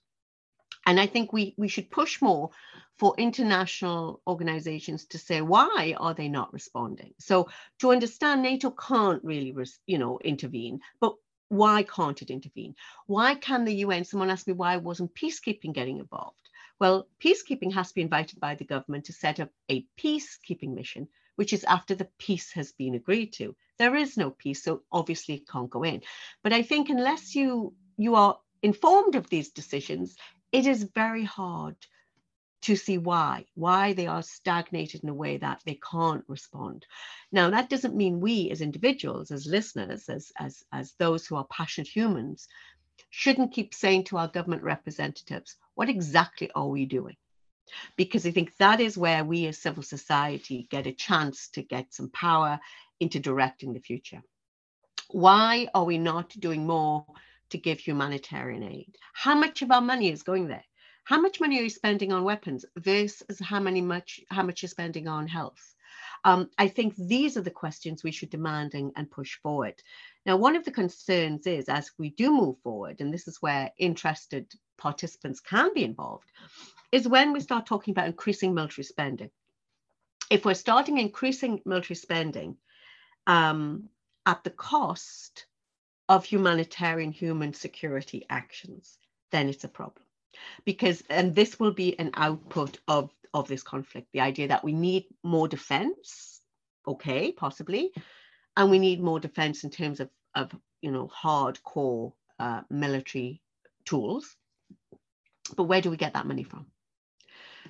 And 0.85 0.99
i 0.99 1.07
think 1.07 1.33
we 1.33 1.53
we 1.57 1.67
should 1.67 1.91
push 1.91 2.21
more 2.21 2.49
for 2.97 3.15
international 3.17 4.21
organizations 4.27 5.05
to 5.07 5.17
say 5.17 5.41
why 5.41 5.95
are 5.99 6.13
they 6.13 6.29
not 6.29 6.53
responding? 6.53 7.13
So 7.19 7.49
to 7.79 7.91
understand 7.91 8.43
nato 8.43 8.71
can't 8.71 9.23
really 9.23 9.53
you 9.87 9.97
know 9.97 10.19
intervene 10.23 10.79
but 10.99 11.15
why 11.51 11.83
can't 11.83 12.21
it 12.21 12.29
intervene? 12.29 12.75
Why 13.07 13.35
can 13.35 13.65
the 13.65 13.75
UN? 13.85 14.05
Someone 14.05 14.29
asked 14.29 14.47
me 14.47 14.53
why 14.53 14.77
wasn't 14.77 15.13
peacekeeping 15.13 15.73
getting 15.73 15.97
involved? 15.99 16.49
Well, 16.79 17.09
peacekeeping 17.19 17.73
has 17.73 17.89
to 17.89 17.95
be 17.95 18.01
invited 18.01 18.39
by 18.39 18.55
the 18.55 18.63
government 18.63 19.03
to 19.05 19.13
set 19.13 19.41
up 19.41 19.49
a 19.69 19.85
peacekeeping 19.99 20.73
mission, 20.73 21.09
which 21.35 21.51
is 21.51 21.65
after 21.65 21.93
the 21.93 22.07
peace 22.17 22.53
has 22.53 22.71
been 22.71 22.95
agreed 22.95 23.33
to. 23.33 23.53
There 23.77 23.97
is 23.97 24.15
no 24.15 24.31
peace, 24.31 24.63
so 24.63 24.83
obviously 24.93 25.35
it 25.35 25.47
can't 25.49 25.69
go 25.69 25.83
in. 25.83 26.03
But 26.41 26.53
I 26.53 26.61
think 26.61 26.89
unless 26.89 27.35
you 27.35 27.75
you 27.97 28.15
are 28.15 28.39
informed 28.63 29.15
of 29.15 29.29
these 29.29 29.51
decisions, 29.51 30.15
it 30.53 30.65
is 30.65 30.83
very 30.83 31.25
hard 31.25 31.75
to 32.61 32.75
see 32.75 32.97
why, 32.97 33.45
why 33.55 33.93
they 33.93 34.07
are 34.07 34.21
stagnated 34.21 35.03
in 35.03 35.09
a 35.09 35.13
way 35.13 35.37
that 35.37 35.61
they 35.65 35.79
can't 35.91 36.23
respond. 36.27 36.85
Now, 37.31 37.49
that 37.49 37.69
doesn't 37.69 37.95
mean 37.95 38.19
we 38.19 38.51
as 38.51 38.61
individuals, 38.61 39.31
as 39.31 39.47
listeners, 39.47 40.07
as, 40.09 40.31
as, 40.39 40.63
as 40.71 40.93
those 40.99 41.25
who 41.25 41.35
are 41.35 41.45
passionate 41.45 41.87
humans, 41.87 42.47
shouldn't 43.09 43.53
keep 43.53 43.73
saying 43.73 44.03
to 44.05 44.17
our 44.17 44.27
government 44.27 44.63
representatives, 44.63 45.55
what 45.75 45.89
exactly 45.89 46.51
are 46.53 46.67
we 46.67 46.85
doing? 46.85 47.15
Because 47.95 48.25
I 48.25 48.31
think 48.31 48.55
that 48.57 48.79
is 48.79 48.97
where 48.97 49.23
we 49.23 49.47
as 49.47 49.57
civil 49.57 49.83
society 49.83 50.67
get 50.69 50.87
a 50.87 50.91
chance 50.91 51.49
to 51.49 51.63
get 51.63 51.93
some 51.93 52.09
power 52.09 52.59
into 52.99 53.19
directing 53.19 53.73
the 53.73 53.79
future. 53.79 54.21
Why 55.09 55.67
are 55.73 55.83
we 55.83 55.97
not 55.97 56.29
doing 56.39 56.67
more 56.67 57.05
to 57.49 57.57
give 57.57 57.79
humanitarian 57.79 58.63
aid? 58.63 58.95
How 59.13 59.35
much 59.35 59.61
of 59.61 59.71
our 59.71 59.81
money 59.81 60.11
is 60.11 60.23
going 60.23 60.47
there? 60.47 60.63
How 61.03 61.19
much 61.19 61.41
money 61.41 61.59
are 61.59 61.63
you 61.63 61.69
spending 61.69 62.11
on 62.13 62.23
weapons 62.23 62.65
versus 62.77 63.39
how 63.39 63.59
many 63.59 63.81
much 63.81 64.21
how 64.29 64.43
much 64.43 64.61
you're 64.61 64.69
spending 64.69 65.07
on 65.07 65.27
health? 65.27 65.75
Um, 66.23 66.49
I 66.57 66.67
think 66.67 66.95
these 66.95 67.35
are 67.37 67.41
the 67.41 67.49
questions 67.49 68.03
we 68.03 68.11
should 68.11 68.29
demand 68.29 68.75
and, 68.75 68.91
and 68.95 69.09
push 69.09 69.39
forward. 69.41 69.81
Now, 70.25 70.37
one 70.37 70.55
of 70.55 70.63
the 70.63 70.71
concerns 70.71 71.47
is 71.47 71.67
as 71.67 71.89
we 71.97 72.11
do 72.11 72.31
move 72.31 72.59
forward, 72.59 73.01
and 73.01 73.11
this 73.11 73.27
is 73.27 73.41
where 73.41 73.71
interested 73.77 74.51
participants 74.77 75.39
can 75.39 75.73
be 75.73 75.83
involved, 75.83 76.29
is 76.91 77.07
when 77.07 77.33
we 77.33 77.39
start 77.39 77.65
talking 77.65 77.93
about 77.93 78.07
increasing 78.07 78.53
military 78.53 78.85
spending. 78.85 79.31
If 80.29 80.45
we're 80.45 80.53
starting 80.53 80.99
increasing 80.99 81.61
military 81.65 81.95
spending 81.95 82.57
um, 83.25 83.89
at 84.25 84.43
the 84.43 84.51
cost 84.51 85.47
of 86.07 86.25
humanitarian 86.25 87.11
human 87.11 87.53
security 87.53 88.25
actions, 88.29 88.97
then 89.31 89.49
it's 89.49 89.63
a 89.63 89.67
problem 89.67 90.05
because 90.65 91.03
and 91.09 91.35
this 91.35 91.59
will 91.59 91.71
be 91.71 91.97
an 91.99 92.11
output 92.15 92.79
of 92.87 93.11
of 93.33 93.47
this 93.47 93.63
conflict 93.63 94.07
the 94.13 94.21
idea 94.21 94.47
that 94.47 94.63
we 94.63 94.73
need 94.73 95.05
more 95.23 95.47
defense 95.47 96.41
okay 96.87 97.31
possibly 97.31 97.91
and 98.57 98.69
we 98.69 98.79
need 98.79 99.01
more 99.01 99.19
defense 99.19 99.63
in 99.63 99.69
terms 99.69 99.99
of 99.99 100.09
of 100.35 100.51
you 100.81 100.91
know 100.91 101.09
hardcore 101.23 102.13
uh, 102.39 102.61
military 102.69 103.41
tools. 103.85 104.35
But 105.55 105.63
where 105.63 105.81
do 105.81 105.91
we 105.91 105.97
get 105.97 106.13
that 106.13 106.25
money 106.25 106.43
from? 106.43 106.67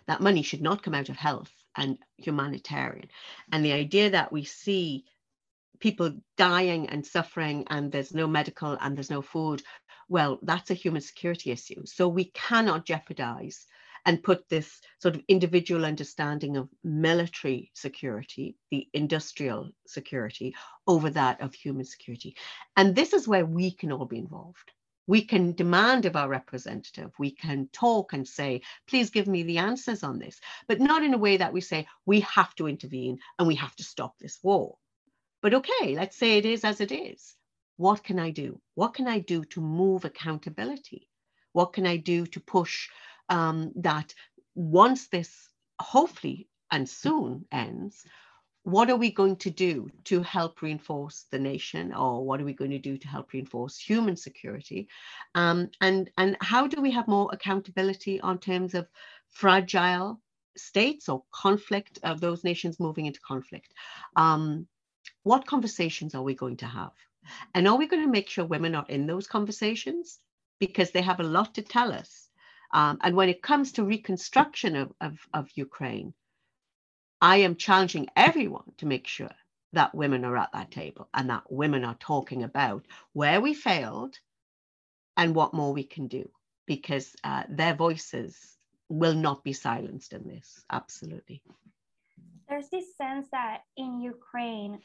That 0.07 0.21
money 0.21 0.41
should 0.41 0.61
not 0.61 0.83
come 0.83 0.93
out 0.93 1.09
of 1.09 1.17
health 1.17 1.51
and 1.75 1.97
humanitarian. 2.17 3.09
And 3.51 3.63
the 3.65 3.73
idea 3.73 4.11
that 4.11 4.31
we 4.31 4.43
see 4.43 5.05
people 5.79 6.13
dying 6.37 6.89
and 6.89 7.05
suffering 7.05 7.65
and 7.69 7.91
there's 7.91 8.13
no 8.13 8.27
medical 8.27 8.77
and 8.79 8.95
there's 8.95 9.09
no 9.09 9.21
food 9.21 9.61
well, 10.11 10.39
that's 10.41 10.69
a 10.69 10.73
human 10.73 11.01
security 11.01 11.51
issue. 11.51 11.85
So 11.85 12.09
we 12.09 12.25
cannot 12.33 12.85
jeopardize 12.85 13.65
and 14.05 14.21
put 14.21 14.49
this 14.49 14.81
sort 14.99 15.15
of 15.15 15.21
individual 15.29 15.85
understanding 15.85 16.57
of 16.57 16.67
military 16.83 17.71
security, 17.75 18.57
the 18.71 18.89
industrial 18.93 19.69
security, 19.87 20.53
over 20.85 21.11
that 21.11 21.39
of 21.39 21.53
human 21.53 21.85
security. 21.85 22.35
And 22.75 22.93
this 22.93 23.13
is 23.13 23.25
where 23.25 23.45
we 23.45 23.71
can 23.71 23.93
all 23.93 24.03
be 24.03 24.17
involved. 24.17 24.73
We 25.07 25.21
can 25.23 25.53
demand 25.53 26.05
of 26.05 26.17
our 26.17 26.27
representative, 26.27 27.11
we 27.17 27.31
can 27.31 27.69
talk 27.71 28.11
and 28.11 28.27
say, 28.27 28.63
please 28.89 29.11
give 29.11 29.27
me 29.27 29.43
the 29.43 29.59
answers 29.59 30.03
on 30.03 30.19
this, 30.19 30.41
but 30.67 30.81
not 30.81 31.03
in 31.03 31.13
a 31.13 31.17
way 31.17 31.37
that 31.37 31.53
we 31.53 31.61
say, 31.61 31.87
we 32.05 32.19
have 32.19 32.53
to 32.55 32.67
intervene 32.67 33.19
and 33.39 33.47
we 33.47 33.55
have 33.55 33.75
to 33.77 33.83
stop 33.83 34.19
this 34.19 34.39
war. 34.43 34.75
But 35.41 35.53
okay, 35.53 35.95
let's 35.95 36.17
say 36.17 36.37
it 36.37 36.45
is 36.45 36.63
as 36.63 36.81
it 36.81 36.91
is 36.91 37.35
what 37.81 38.03
can 38.03 38.19
I 38.19 38.29
do? 38.29 38.61
What 38.75 38.93
can 38.93 39.07
I 39.07 39.19
do 39.19 39.43
to 39.45 39.59
move 39.59 40.05
accountability? 40.05 41.09
What 41.53 41.73
can 41.73 41.87
I 41.87 41.97
do 41.97 42.27
to 42.27 42.39
push 42.39 42.89
um, 43.27 43.71
that 43.77 44.13
once 44.53 45.07
this 45.07 45.49
hopefully 45.79 46.47
and 46.69 46.87
soon 46.87 47.45
ends, 47.51 48.05
what 48.63 48.91
are 48.91 48.97
we 48.97 49.11
going 49.11 49.35
to 49.37 49.49
do 49.49 49.89
to 50.03 50.21
help 50.21 50.61
reinforce 50.61 51.25
the 51.31 51.39
nation 51.39 51.91
or 51.91 52.23
what 52.23 52.39
are 52.39 52.45
we 52.45 52.53
going 52.53 52.69
to 52.69 52.77
do 52.77 52.97
to 52.97 53.07
help 53.07 53.33
reinforce 53.33 53.79
human 53.79 54.15
security 54.15 54.87
um, 55.33 55.67
and 55.81 56.11
and 56.19 56.37
how 56.41 56.67
do 56.67 56.79
we 56.79 56.91
have 56.91 57.07
more 57.07 57.27
accountability 57.33 58.21
on 58.21 58.37
terms 58.37 58.75
of 58.75 58.87
fragile 59.29 60.21
states 60.55 61.09
or 61.09 61.23
conflict 61.31 61.97
of 62.03 62.21
those 62.21 62.43
nations 62.43 62.79
moving 62.79 63.07
into 63.07 63.19
conflict 63.21 63.73
um, 64.15 64.67
what 65.23 65.45
conversations 65.45 66.15
are 66.15 66.23
we 66.23 66.35
going 66.35 66.57
to 66.57 66.65
have 66.65 66.91
and 67.53 67.67
are 67.67 67.77
we 67.77 67.87
going 67.87 68.03
to 68.03 68.11
make 68.11 68.29
sure 68.29 68.45
women 68.45 68.75
are 68.75 68.85
in 68.89 69.07
those 69.07 69.27
conversations? 69.27 70.19
Because 70.59 70.91
they 70.91 71.01
have 71.01 71.19
a 71.19 71.23
lot 71.23 71.55
to 71.55 71.61
tell 71.61 71.91
us. 71.91 72.29
Um, 72.73 72.99
and 73.01 73.15
when 73.15 73.29
it 73.29 73.41
comes 73.41 73.73
to 73.73 73.83
reconstruction 73.83 74.75
of, 74.75 74.93
of, 75.01 75.19
of 75.33 75.49
Ukraine, 75.55 76.13
I 77.21 77.37
am 77.37 77.55
challenging 77.55 78.07
everyone 78.15 78.71
to 78.77 78.85
make 78.85 79.07
sure 79.07 79.31
that 79.73 79.95
women 79.95 80.25
are 80.25 80.37
at 80.37 80.51
that 80.53 80.71
table 80.71 81.07
and 81.13 81.29
that 81.29 81.51
women 81.51 81.85
are 81.85 81.95
talking 81.95 82.43
about 82.43 82.85
where 83.13 83.39
we 83.39 83.53
failed 83.53 84.17
and 85.17 85.35
what 85.35 85.53
more 85.53 85.73
we 85.73 85.83
can 85.83 86.07
do 86.07 86.27
because 86.65 87.15
uh, 87.23 87.43
their 87.49 87.75
voices 87.75 88.57
will 88.89 89.13
not 89.13 89.43
be 89.43 89.53
silenced 89.53 90.13
in 90.13 90.27
this. 90.27 90.63
Absolutely. 90.71 91.41
There's 92.49 92.69
this 92.69 92.97
sense 92.97 93.27
that 93.31 93.63
in 93.77 94.01
Ukraine, 94.01 94.79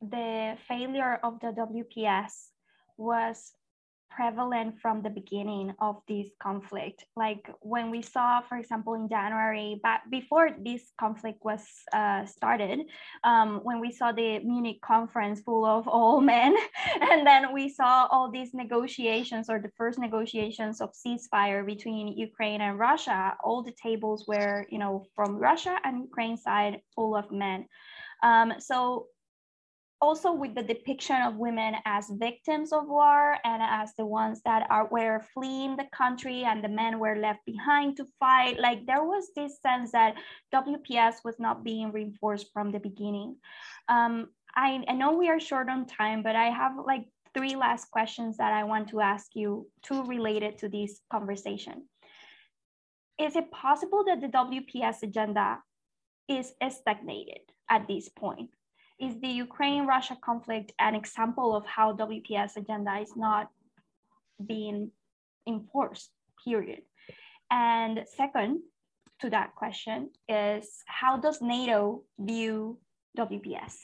the 0.00 0.56
failure 0.66 1.18
of 1.22 1.40
the 1.40 1.52
WPS 1.52 2.48
was 2.96 3.52
prevalent 4.10 4.78
from 4.80 5.02
the 5.02 5.08
beginning 5.08 5.72
of 5.80 6.02
this 6.08 6.28
conflict. 6.42 7.04
Like 7.16 7.48
when 7.60 7.90
we 7.90 8.02
saw, 8.02 8.40
for 8.40 8.58
example, 8.58 8.94
in 8.94 9.08
January, 9.08 9.80
but 9.82 10.00
before 10.10 10.50
this 10.62 10.90
conflict 10.98 11.38
was 11.44 11.64
uh, 11.92 12.26
started, 12.26 12.80
um, 13.24 13.60
when 13.62 13.80
we 13.80 13.92
saw 13.92 14.12
the 14.12 14.40
Munich 14.40 14.80
conference 14.82 15.40
full 15.40 15.64
of 15.64 15.86
all 15.86 16.20
men, 16.34 16.56
and 17.00 17.26
then 17.26 17.54
we 17.54 17.68
saw 17.68 18.08
all 18.10 18.30
these 18.30 18.52
negotiations 18.52 19.48
or 19.48 19.60
the 19.60 19.70
first 19.76 19.98
negotiations 19.98 20.80
of 20.80 20.90
ceasefire 20.92 21.64
between 21.64 22.08
Ukraine 22.08 22.60
and 22.60 22.78
Russia, 22.78 23.36
all 23.44 23.62
the 23.62 23.74
tables 23.82 24.26
were, 24.26 24.66
you 24.70 24.78
know, 24.78 25.06
from 25.14 25.36
Russia 25.36 25.78
and 25.84 26.02
Ukraine 26.02 26.36
side 26.36 26.80
full 26.94 27.16
of 27.16 27.30
men. 27.30 27.66
Um, 28.22 28.54
so 28.58 29.06
also 30.00 30.32
with 30.32 30.54
the 30.54 30.62
depiction 30.62 31.20
of 31.22 31.36
women 31.36 31.74
as 31.84 32.10
victims 32.14 32.72
of 32.72 32.88
war 32.88 33.36
and 33.44 33.62
as 33.62 33.92
the 33.98 34.06
ones 34.06 34.40
that 34.44 34.66
are 34.70 34.88
were 34.90 35.22
fleeing 35.34 35.76
the 35.76 35.86
country 35.92 36.44
and 36.44 36.64
the 36.64 36.68
men 36.68 36.98
were 36.98 37.16
left 37.16 37.40
behind 37.44 37.96
to 37.96 38.06
fight. 38.18 38.58
Like 38.58 38.86
there 38.86 39.04
was 39.04 39.30
this 39.36 39.60
sense 39.60 39.92
that 39.92 40.16
wps 40.54 41.16
was 41.24 41.38
not 41.38 41.64
being 41.64 41.92
reinforced 41.92 42.46
from 42.52 42.70
the 42.72 42.80
beginning. 42.80 43.36
Um, 43.88 44.28
I, 44.56 44.82
I 44.88 44.94
know 44.94 45.12
we 45.12 45.28
are 45.28 45.38
short 45.38 45.68
on 45.68 45.86
time 45.86 46.22
but 46.22 46.34
i 46.34 46.46
have 46.46 46.72
like 46.84 47.04
three 47.34 47.54
last 47.54 47.90
questions 47.90 48.38
that 48.38 48.52
i 48.52 48.64
want 48.64 48.88
to 48.88 49.00
ask 49.00 49.36
you 49.36 49.68
two 49.82 50.02
related 50.04 50.58
to 50.58 50.68
this 50.68 51.00
conversation. 51.12 51.86
Is 53.18 53.36
it 53.36 53.52
possible 53.52 54.04
that 54.06 54.20
the 54.20 54.28
wps 54.28 55.02
agenda 55.02 55.58
is 56.26 56.52
stagnated 56.70 57.42
at 57.68 57.86
this 57.86 58.08
point 58.08 58.50
is 59.00 59.18
the 59.20 59.28
Ukraine-Russia 59.28 60.18
conflict 60.22 60.72
an 60.78 60.94
example 60.94 61.56
of 61.56 61.64
how 61.64 61.94
WPS 61.94 62.56
agenda 62.56 62.98
is 62.98 63.16
not 63.16 63.48
being 64.46 64.90
enforced, 65.48 66.10
period? 66.44 66.82
And 67.50 68.04
second 68.16 68.60
to 69.20 69.30
that 69.30 69.54
question 69.54 70.10
is 70.28 70.82
how 70.86 71.16
does 71.16 71.40
NATO 71.40 72.04
view 72.18 72.78
WPS? 73.18 73.74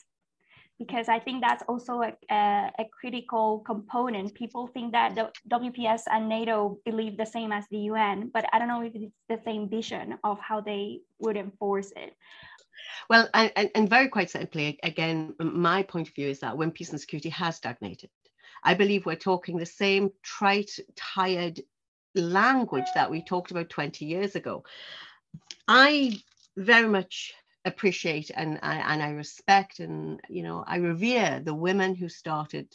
Because 0.79 1.09
I 1.09 1.19
think 1.19 1.43
that's 1.43 1.65
also 1.67 2.03
a, 2.03 2.13
a, 2.31 2.71
a 2.79 2.85
critical 3.01 3.61
component. 3.61 4.35
People 4.35 4.67
think 4.67 4.93
that 4.93 5.15
the 5.15 5.33
WPS 5.51 6.03
and 6.13 6.29
NATO 6.29 6.79
believe 6.85 7.17
the 7.17 7.25
same 7.25 7.51
as 7.51 7.65
the 7.71 7.79
UN, 7.91 8.31
but 8.33 8.45
I 8.53 8.59
don't 8.59 8.69
know 8.69 8.83
if 8.83 8.95
it's 8.95 9.15
the 9.31 9.41
same 9.43 9.71
vision 9.71 10.19
of 10.23 10.39
how 10.39 10.61
they 10.61 11.01
would 11.19 11.39
enforce 11.39 11.93
it. 11.97 12.13
Well, 13.09 13.29
and, 13.35 13.71
and 13.75 13.89
very 13.89 14.09
quite 14.09 14.31
simply, 14.31 14.79
again, 14.83 15.35
my 15.39 15.83
point 15.83 16.09
of 16.09 16.15
view 16.15 16.29
is 16.29 16.41
that 16.41 16.57
when 16.57 16.71
peace 16.71 16.91
and 16.91 17.01
security 17.01 17.29
has 17.31 17.57
stagnated, 17.57 18.11
I 18.65 18.75
believe 18.75 19.07
we're 19.07 19.17
talking 19.17 19.57
the 19.57 19.67
same 19.67 20.11
trite, 20.23 20.79
tired 20.97 21.61
language 22.15 22.87
that 22.95 23.11
we 23.11 23.23
talked 23.23 23.51
about 23.51 23.71
20 23.71 24.05
years 24.05 24.35
ago. 24.35 24.65
I 25.69 26.21
very 26.57 26.89
much 26.89 27.35
appreciate 27.65 28.31
and 28.35 28.59
I, 28.63 28.77
and 28.77 29.03
I 29.03 29.11
respect 29.11 29.81
and 29.81 30.21
you 30.29 30.43
know 30.45 30.65
I 30.67 30.77
revere 30.77 31.41
the 31.45 31.55
women 31.55 31.95
who 31.95 32.09
started 32.09 32.69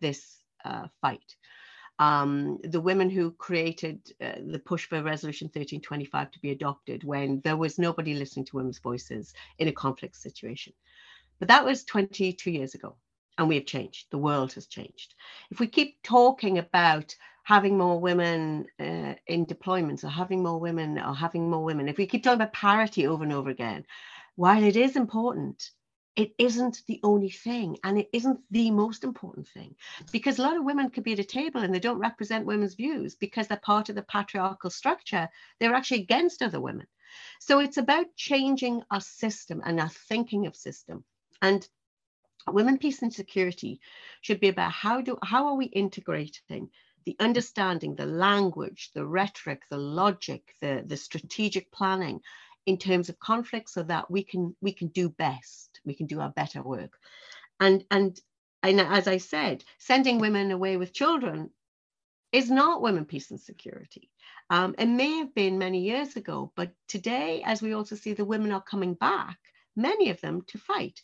this 0.00 0.40
uh, 0.64 0.86
fight. 1.00 1.36
Um, 1.98 2.58
the 2.62 2.80
women 2.80 3.10
who 3.10 3.32
created 3.32 4.12
uh, 4.22 4.32
the 4.46 4.58
push 4.58 4.86
for 4.86 5.02
Resolution 5.02 5.46
1325 5.46 6.30
to 6.30 6.38
be 6.40 6.50
adopted 6.52 7.02
when 7.04 7.40
there 7.42 7.56
was 7.56 7.78
nobody 7.78 8.14
listening 8.14 8.44
to 8.46 8.56
women's 8.56 8.78
voices 8.78 9.34
in 9.58 9.68
a 9.68 9.72
conflict 9.72 10.16
situation. 10.16 10.72
But 11.38 11.48
that 11.48 11.64
was 11.64 11.84
22 11.84 12.50
years 12.50 12.74
ago, 12.74 12.96
and 13.36 13.48
we 13.48 13.56
have 13.56 13.66
changed. 13.66 14.06
The 14.10 14.18
world 14.18 14.52
has 14.54 14.66
changed. 14.66 15.14
If 15.50 15.60
we 15.60 15.66
keep 15.66 16.02
talking 16.02 16.58
about 16.58 17.14
having 17.42 17.78
more 17.78 17.98
women 17.98 18.66
uh, 18.78 19.14
in 19.26 19.46
deployments 19.46 20.04
or 20.04 20.08
having 20.08 20.42
more 20.42 20.60
women 20.60 20.98
or 20.98 21.14
having 21.14 21.48
more 21.48 21.64
women, 21.64 21.88
if 21.88 21.96
we 21.96 22.06
keep 22.06 22.22
talking 22.22 22.40
about 22.40 22.52
parity 22.52 23.06
over 23.06 23.24
and 23.24 23.32
over 23.32 23.50
again, 23.50 23.84
while 24.36 24.62
it 24.62 24.76
is 24.76 24.96
important, 24.96 25.70
it 26.18 26.34
isn't 26.36 26.82
the 26.88 26.98
only 27.04 27.30
thing 27.30 27.78
and 27.84 27.96
it 27.96 28.08
isn't 28.12 28.40
the 28.50 28.72
most 28.72 29.04
important 29.04 29.46
thing 29.46 29.76
because 30.10 30.38
a 30.38 30.42
lot 30.42 30.56
of 30.56 30.64
women 30.64 30.90
could 30.90 31.04
be 31.04 31.12
at 31.12 31.20
a 31.20 31.24
table 31.24 31.60
and 31.60 31.72
they 31.72 31.78
don't 31.78 32.00
represent 32.00 32.44
women's 32.44 32.74
views 32.74 33.14
because 33.14 33.46
they're 33.46 33.56
part 33.58 33.88
of 33.88 33.94
the 33.94 34.02
patriarchal 34.02 34.68
structure. 34.68 35.28
They're 35.60 35.76
actually 35.76 36.02
against 36.02 36.42
other 36.42 36.60
women. 36.60 36.88
So 37.38 37.60
it's 37.60 37.76
about 37.76 38.16
changing 38.16 38.82
our 38.90 39.00
system 39.00 39.62
and 39.64 39.78
our 39.78 39.88
thinking 39.88 40.46
of 40.46 40.56
system. 40.56 41.04
And 41.40 41.66
women 42.48 42.78
peace 42.78 43.00
and 43.02 43.14
security 43.14 43.80
should 44.20 44.40
be 44.40 44.48
about 44.48 44.72
how 44.72 45.00
do 45.00 45.18
how 45.22 45.46
are 45.46 45.54
we 45.54 45.66
integrating 45.66 46.68
the 47.06 47.14
understanding 47.20 47.94
the 47.94 48.06
language 48.06 48.90
the 48.94 49.06
rhetoric 49.06 49.62
the 49.70 49.78
logic 49.78 50.42
the 50.60 50.82
the 50.86 50.96
strategic 50.96 51.70
planning 51.70 52.20
in 52.66 52.76
terms 52.76 53.08
of 53.08 53.18
conflict 53.18 53.70
so 53.70 53.82
that 53.82 54.10
we 54.10 54.22
can 54.22 54.54
we 54.60 54.72
can 54.72 54.88
do 54.88 55.08
best 55.08 55.67
we 55.88 55.94
can 55.94 56.06
do 56.06 56.20
our 56.20 56.30
better 56.30 56.62
work. 56.62 56.92
And 57.60 57.84
and 57.90 58.20
and 58.62 58.80
as 58.80 59.08
i 59.08 59.18
said 59.18 59.64
sending 59.78 60.18
women 60.18 60.50
away 60.50 60.76
with 60.76 60.92
children 60.92 61.50
is 62.32 62.50
not 62.50 62.82
women 62.82 63.06
peace 63.06 63.30
and 63.30 63.40
security. 63.40 64.10
Um, 64.50 64.74
it 64.78 64.86
may 64.86 65.18
have 65.18 65.34
been 65.34 65.58
many 65.58 65.80
years 65.80 66.16
ago 66.16 66.52
but 66.56 66.72
today 66.88 67.42
as 67.44 67.62
we 67.62 67.74
also 67.74 67.96
see 67.96 68.12
the 68.14 68.24
women 68.24 68.52
are 68.52 68.62
coming 68.62 68.94
back 68.94 69.38
many 69.76 70.10
of 70.10 70.20
them 70.20 70.42
to 70.48 70.58
fight. 70.58 71.00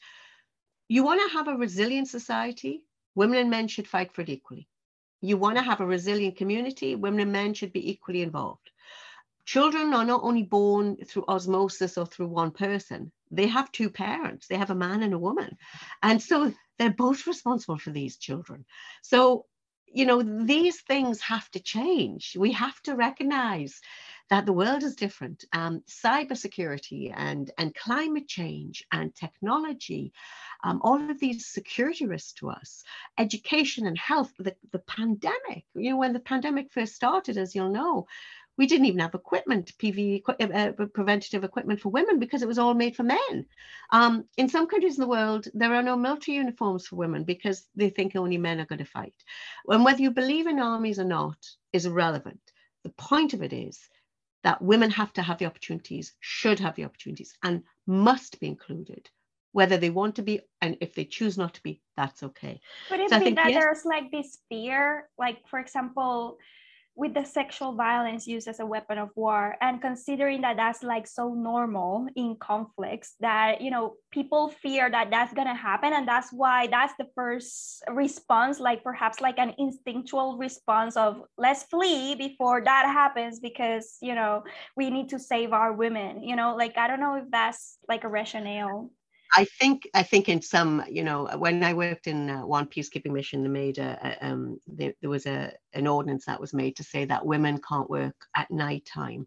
You 0.88 1.04
want 1.04 1.20
to 1.22 1.36
have 1.36 1.48
a 1.48 1.56
resilient 1.56 2.08
society? 2.08 2.84
Women 3.14 3.38
and 3.38 3.50
men 3.50 3.68
should 3.68 3.88
fight 3.88 4.12
for 4.14 4.22
it 4.22 4.28
equally. 4.28 4.68
You 5.22 5.38
want 5.38 5.56
to 5.56 5.62
have 5.64 5.80
a 5.80 5.86
resilient 5.86 6.36
community? 6.36 6.96
Women 6.96 7.20
and 7.20 7.32
men 7.32 7.54
should 7.54 7.72
be 7.72 7.90
equally 7.90 8.22
involved 8.22 8.70
children 9.44 9.92
are 9.94 10.04
not 10.04 10.22
only 10.22 10.42
born 10.42 10.96
through 11.04 11.24
osmosis 11.28 11.98
or 11.98 12.06
through 12.06 12.28
one 12.28 12.50
person. 12.50 13.12
They 13.30 13.46
have 13.48 13.72
two 13.72 13.90
parents. 13.90 14.46
They 14.46 14.56
have 14.56 14.70
a 14.70 14.74
man 14.74 15.02
and 15.02 15.14
a 15.14 15.18
woman. 15.18 15.56
And 16.02 16.22
so 16.22 16.52
they're 16.78 16.90
both 16.90 17.26
responsible 17.26 17.78
for 17.78 17.90
these 17.90 18.16
children. 18.16 18.64
So 19.02 19.46
you 19.94 20.06
know 20.06 20.22
these 20.22 20.80
things 20.82 21.20
have 21.20 21.48
to 21.52 21.60
change. 21.60 22.36
We 22.36 22.52
have 22.52 22.80
to 22.82 22.96
recognize 22.96 23.80
that 24.30 24.46
the 24.46 24.52
world 24.52 24.82
is 24.82 24.96
different 24.96 25.44
um, 25.52 25.82
cybersecurity 25.88 27.12
and 27.14 27.50
and 27.58 27.74
climate 27.74 28.26
change 28.26 28.84
and 28.90 29.14
technology 29.14 30.12
um, 30.64 30.80
all 30.82 31.10
of 31.10 31.20
these 31.20 31.46
security 31.46 32.06
risks 32.06 32.32
to 32.32 32.50
us 32.50 32.82
education 33.18 33.86
and 33.86 33.98
health 33.98 34.32
the, 34.38 34.56
the 34.72 34.78
pandemic 34.80 35.64
you 35.74 35.90
know 35.90 35.98
when 35.98 36.12
the 36.12 36.20
pandemic 36.20 36.72
first 36.72 36.94
started 36.94 37.36
as 37.36 37.54
you'll 37.54 37.70
know 37.70 38.06
we 38.56 38.66
didn't 38.66 38.86
even 38.86 39.00
have 39.00 39.14
equipment, 39.14 39.72
PV 39.78 40.22
uh, 40.28 40.32
uh, 40.32 40.86
preventative 40.86 41.44
equipment 41.44 41.80
for 41.80 41.88
women 41.88 42.18
because 42.18 42.42
it 42.42 42.48
was 42.48 42.58
all 42.58 42.74
made 42.74 42.94
for 42.94 43.02
men. 43.02 43.46
Um, 43.90 44.24
in 44.36 44.48
some 44.48 44.66
countries 44.66 44.96
in 44.96 45.02
the 45.02 45.08
world, 45.08 45.48
there 45.54 45.74
are 45.74 45.82
no 45.82 45.96
military 45.96 46.36
uniforms 46.36 46.86
for 46.86 46.96
women 46.96 47.24
because 47.24 47.66
they 47.74 47.90
think 47.90 48.14
only 48.14 48.38
men 48.38 48.60
are 48.60 48.66
going 48.66 48.78
to 48.78 48.84
fight. 48.84 49.14
And 49.68 49.84
whether 49.84 50.02
you 50.02 50.10
believe 50.10 50.46
in 50.46 50.60
armies 50.60 50.98
or 50.98 51.04
not 51.04 51.38
is 51.72 51.86
irrelevant. 51.86 52.40
The 52.84 52.90
point 52.90 53.34
of 53.34 53.42
it 53.42 53.52
is 53.52 53.80
that 54.44 54.62
women 54.62 54.90
have 54.90 55.12
to 55.14 55.22
have 55.22 55.38
the 55.38 55.46
opportunities, 55.46 56.12
should 56.20 56.60
have 56.60 56.76
the 56.76 56.84
opportunities, 56.84 57.34
and 57.42 57.62
must 57.86 58.38
be 58.40 58.46
included 58.46 59.08
whether 59.52 59.76
they 59.76 59.88
want 59.88 60.16
to 60.16 60.22
be 60.22 60.40
and 60.60 60.76
if 60.80 60.94
they 60.94 61.04
choose 61.04 61.38
not 61.38 61.54
to 61.54 61.62
be 61.62 61.80
that's 61.96 62.24
okay 62.24 62.60
but 62.90 62.98
it 62.98 63.08
so 63.08 63.18
be 63.20 63.26
think, 63.26 63.36
that 63.36 63.50
yes, 63.50 63.62
there's 63.62 63.84
like 63.84 64.10
this 64.10 64.38
fear 64.48 65.08
like 65.16 65.38
for 65.48 65.60
example 65.60 66.38
with 66.96 67.14
the 67.14 67.24
sexual 67.24 67.74
violence 67.74 68.26
used 68.26 68.46
as 68.46 68.60
a 68.60 68.66
weapon 68.66 68.98
of 68.98 69.10
war 69.16 69.56
and 69.60 69.80
considering 69.80 70.42
that 70.42 70.56
that's 70.56 70.82
like 70.82 71.06
so 71.06 71.34
normal 71.34 72.06
in 72.14 72.36
conflicts 72.36 73.14
that 73.20 73.60
you 73.60 73.70
know 73.70 73.94
people 74.12 74.48
fear 74.48 74.88
that 74.88 75.10
that's 75.10 75.34
going 75.34 75.48
to 75.48 75.54
happen. 75.54 75.92
And 75.92 76.06
that's 76.06 76.32
why 76.32 76.68
that's 76.68 76.94
the 76.98 77.08
first 77.14 77.82
response 77.90 78.60
like 78.60 78.84
perhaps 78.84 79.20
like 79.20 79.38
an 79.38 79.54
instinctual 79.58 80.38
response 80.38 80.96
of 80.96 81.22
let's 81.36 81.64
flee 81.64 82.14
before 82.14 82.62
that 82.64 82.86
happens 82.86 83.40
because 83.40 83.96
you 84.00 84.14
know 84.14 84.44
we 84.76 84.90
need 84.90 85.08
to 85.08 85.18
save 85.18 85.52
our 85.52 85.72
women. 85.72 86.22
You 86.22 86.36
know 86.36 86.54
like 86.56 86.76
i 86.76 86.86
don't 86.86 87.00
know 87.00 87.16
if 87.16 87.24
that's 87.30 87.78
like 87.88 88.04
a 88.04 88.08
rationale 88.08 88.90
I 89.34 89.46
think 89.60 89.88
I 89.94 90.02
think 90.02 90.28
in 90.28 90.42
some, 90.42 90.84
you 90.88 91.04
know, 91.04 91.26
when 91.38 91.64
I 91.64 91.74
worked 91.74 92.06
in 92.06 92.30
uh, 92.30 92.46
one 92.46 92.66
peacekeeping 92.66 93.12
mission, 93.12 93.42
they 93.42 93.48
made 93.48 93.78
a, 93.78 93.98
a 94.22 94.26
um, 94.28 94.60
there, 94.66 94.94
there, 95.00 95.10
was 95.10 95.26
a 95.26 95.52
an 95.72 95.86
ordinance 95.86 96.26
that 96.26 96.40
was 96.40 96.54
made 96.54 96.76
to 96.76 96.84
say 96.84 97.04
that 97.06 97.26
women 97.26 97.60
can't 97.68 97.90
work 97.90 98.16
at 98.36 98.50
night 98.50 98.86
time 98.86 99.26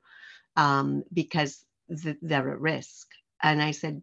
um, 0.57 1.03
because 1.13 1.65
th- 2.03 2.17
they're 2.21 2.51
at 2.51 2.59
risk. 2.61 3.07
And 3.43 3.61
I 3.61 3.71
said, 3.71 4.01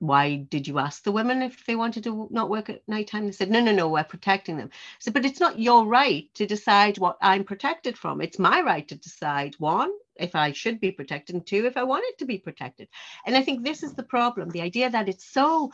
why 0.00 0.36
did 0.36 0.66
you 0.66 0.78
ask 0.78 1.04
the 1.04 1.12
women 1.12 1.42
if 1.42 1.64
they 1.66 1.76
wanted 1.76 2.04
to 2.04 2.26
not 2.30 2.48
work 2.50 2.70
at 2.70 2.86
nighttime? 2.88 3.26
They 3.26 3.32
said, 3.32 3.50
no, 3.50 3.60
no, 3.60 3.70
no, 3.70 3.88
we're 3.88 4.02
protecting 4.02 4.56
them. 4.56 4.70
Said, 4.98 5.12
but 5.14 5.26
it's 5.26 5.40
not 5.40 5.58
your 5.60 5.86
right 5.86 6.28
to 6.34 6.46
decide 6.46 6.98
what 6.98 7.18
I'm 7.20 7.44
protected 7.44 7.98
from. 7.98 8.22
It's 8.22 8.38
my 8.38 8.62
right 8.62 8.88
to 8.88 8.94
decide 8.94 9.54
one, 9.58 9.92
if 10.16 10.34
I 10.34 10.52
should 10.52 10.80
be 10.80 10.90
protected, 10.90 11.34
and 11.36 11.46
two, 11.46 11.66
if 11.66 11.76
I 11.76 11.84
want 11.84 12.06
it 12.08 12.18
to 12.18 12.24
be 12.24 12.38
protected. 12.38 12.88
And 13.26 13.36
I 13.36 13.42
think 13.42 13.62
this 13.62 13.82
is 13.82 13.92
the 13.92 14.02
problem 14.02 14.48
the 14.50 14.62
idea 14.62 14.90
that 14.90 15.08
it's 15.08 15.26
so, 15.26 15.70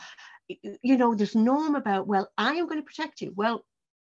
you 0.47 0.97
know, 0.97 1.15
this 1.15 1.33
norm 1.33 1.75
about, 1.75 2.07
well, 2.07 2.29
I 2.37 2.55
am 2.55 2.67
going 2.67 2.81
to 2.81 2.85
protect 2.85 3.21
you. 3.21 3.33
Well, 3.35 3.65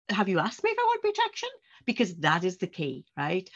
have 0.09 0.27
you 0.29 0.39
asked 0.39 0.63
me 0.63 0.71
if 0.71 0.77
I 0.77 0.83
want 0.83 1.01
protection? 1.01 1.49
Because 1.85 2.15
that 2.17 2.43
is 2.43 2.57
the 2.57 2.67
key, 2.67 3.05
right? 3.17 3.49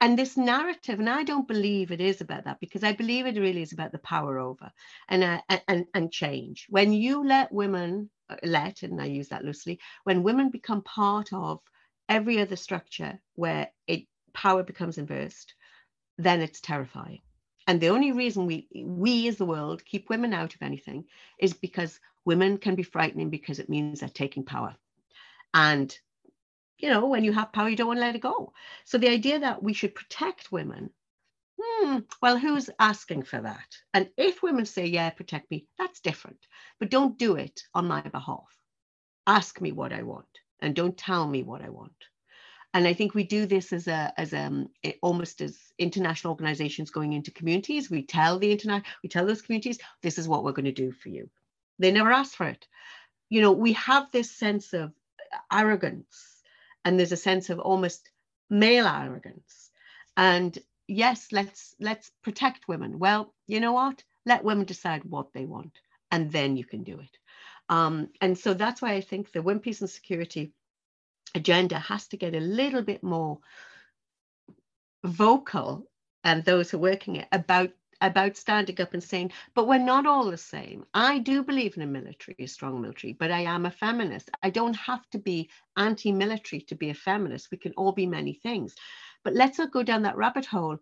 And 0.00 0.18
this 0.18 0.36
narrative 0.36 0.98
and 0.98 1.08
i 1.10 1.22
don't 1.22 1.48
believe 1.48 1.90
it 1.90 2.00
is 2.00 2.20
about 2.20 2.44
that 2.44 2.60
because 2.60 2.84
i 2.84 2.92
believe 2.92 3.26
it 3.26 3.38
really 3.38 3.62
is 3.62 3.72
about 3.72 3.92
the 3.92 3.98
power 3.98 4.38
over 4.38 4.70
and 5.08 5.24
uh, 5.24 5.40
and 5.68 5.86
and 5.94 6.12
change. 6.12 6.66
When 6.70 6.92
you 6.92 7.26
let 7.26 7.52
women 7.52 8.10
uh, 8.30 8.36
let 8.42 8.82
and 8.82 9.00
i 9.00 9.06
use 9.06 9.28
that 9.28 9.44
loosely 9.44 9.80
when 10.04 10.22
women 10.22 10.50
become 10.50 10.82
part 10.82 11.32
of 11.32 11.60
every 12.08 12.40
other 12.40 12.56
structure 12.56 13.18
where 13.34 13.70
it 13.86 14.04
power 14.32 14.62
becomes 14.62 14.98
inversed 14.98 15.54
then 16.18 16.40
it's 16.40 16.60
terrifying. 16.60 17.20
And 17.66 17.80
the 17.80 17.88
only 17.88 18.12
reason 18.12 18.46
we 18.46 18.68
we 18.74 19.28
as 19.28 19.36
the 19.36 19.46
world 19.46 19.84
keep 19.84 20.10
women 20.10 20.34
out 20.34 20.54
of 20.54 20.62
anything 20.62 21.04
is 21.38 21.54
because 21.54 21.98
women 22.24 22.58
can 22.58 22.74
be 22.74 22.82
frightening 22.82 23.30
because 23.30 23.58
it 23.58 23.70
means 23.70 24.00
they're 24.00 24.08
taking 24.08 24.44
power. 24.44 24.76
And 25.54 25.96
you 26.78 26.90
know, 26.90 27.06
when 27.06 27.24
you 27.24 27.32
have 27.32 27.52
power, 27.52 27.68
you 27.68 27.76
don't 27.76 27.86
want 27.86 27.98
to 27.98 28.06
let 28.06 28.16
it 28.16 28.20
go. 28.20 28.52
So 28.84 28.98
the 28.98 29.08
idea 29.10 29.38
that 29.38 29.62
we 29.62 29.72
should 29.72 29.94
protect 29.94 30.52
women, 30.52 30.90
hmm, 31.60 31.98
well, 32.20 32.38
who's 32.38 32.70
asking 32.78 33.24
for 33.24 33.40
that? 33.40 33.76
And 33.92 34.08
if 34.16 34.42
women 34.42 34.66
say, 34.66 34.86
yeah, 34.86 35.10
protect 35.10 35.50
me, 35.50 35.66
that's 35.78 36.00
different. 36.00 36.38
But 36.80 36.90
don't 36.90 37.18
do 37.18 37.36
it 37.36 37.62
on 37.74 37.86
my 37.86 38.00
behalf. 38.02 38.56
Ask 39.26 39.60
me 39.60 39.72
what 39.72 39.92
I 39.92 40.02
want 40.02 40.26
and 40.60 40.74
don't 40.74 40.96
tell 40.96 41.26
me 41.26 41.42
what 41.42 41.62
I 41.62 41.68
want. 41.70 41.92
And 42.74 42.88
I 42.88 42.92
think 42.92 43.14
we 43.14 43.22
do 43.22 43.46
this 43.46 43.72
as 43.72 43.86
a 43.86 44.12
as 44.18 44.34
um 44.34 44.68
almost 45.00 45.40
as 45.40 45.60
international 45.78 46.32
organizations 46.32 46.90
going 46.90 47.12
into 47.12 47.30
communities. 47.30 47.88
We 47.88 48.02
tell 48.04 48.38
the 48.38 48.50
internet, 48.50 48.82
we 49.02 49.08
tell 49.08 49.24
those 49.24 49.42
communities, 49.42 49.78
this 50.02 50.18
is 50.18 50.26
what 50.26 50.42
we're 50.42 50.52
going 50.52 50.64
to 50.64 50.72
do 50.72 50.90
for 50.90 51.08
you. 51.08 51.30
They 51.78 51.92
never 51.92 52.10
ask 52.10 52.34
for 52.34 52.46
it. 52.48 52.66
You 53.30 53.42
know, 53.42 53.52
we 53.52 53.74
have 53.74 54.10
this 54.10 54.30
sense 54.32 54.72
of 54.72 54.92
arrogance 55.52 56.33
and 56.84 56.98
there's 56.98 57.12
a 57.12 57.16
sense 57.16 57.50
of 57.50 57.58
almost 57.58 58.10
male 58.50 58.86
arrogance. 58.86 59.70
And 60.16 60.56
yes 60.86 61.28
let's 61.32 61.74
let's 61.80 62.10
protect 62.22 62.68
women. 62.68 62.98
Well 62.98 63.34
you 63.46 63.60
know 63.60 63.72
what? 63.72 64.02
Let 64.26 64.44
women 64.44 64.64
decide 64.64 65.04
what 65.04 65.32
they 65.32 65.44
want 65.44 65.78
and 66.10 66.30
then 66.30 66.56
you 66.56 66.64
can 66.64 66.82
do 66.84 67.00
it. 67.00 67.18
Um, 67.68 68.10
and 68.20 68.36
so 68.38 68.52
that's 68.52 68.82
why 68.82 68.92
i 68.92 69.00
think 69.00 69.32
the 69.32 69.42
women 69.42 69.60
peace 69.60 69.80
and 69.80 69.88
security 69.88 70.52
agenda 71.34 71.78
has 71.78 72.06
to 72.08 72.16
get 72.16 72.34
a 72.34 72.40
little 72.40 72.82
bit 72.82 73.02
more 73.02 73.38
vocal 75.04 75.86
and 76.22 76.44
those 76.44 76.70
who 76.70 76.78
are 76.78 76.80
working 76.80 77.16
it 77.16 77.28
about 77.32 77.70
about 78.00 78.36
standing 78.36 78.80
up 78.80 78.94
and 78.94 79.02
saying, 79.02 79.32
but 79.54 79.66
we're 79.66 79.78
not 79.78 80.06
all 80.06 80.30
the 80.30 80.36
same. 80.36 80.84
I 80.94 81.18
do 81.18 81.42
believe 81.42 81.76
in 81.76 81.82
a 81.82 81.86
military, 81.86 82.36
a 82.38 82.46
strong 82.46 82.80
military, 82.80 83.12
but 83.12 83.30
I 83.30 83.40
am 83.40 83.66
a 83.66 83.70
feminist. 83.70 84.30
I 84.42 84.50
don't 84.50 84.76
have 84.76 85.08
to 85.10 85.18
be 85.18 85.50
anti 85.76 86.12
military 86.12 86.62
to 86.62 86.74
be 86.74 86.90
a 86.90 86.94
feminist. 86.94 87.50
We 87.50 87.58
can 87.58 87.72
all 87.72 87.92
be 87.92 88.06
many 88.06 88.34
things. 88.34 88.74
But 89.22 89.34
let's 89.34 89.58
not 89.58 89.72
go 89.72 89.82
down 89.82 90.02
that 90.02 90.16
rabbit 90.16 90.46
hole 90.46 90.78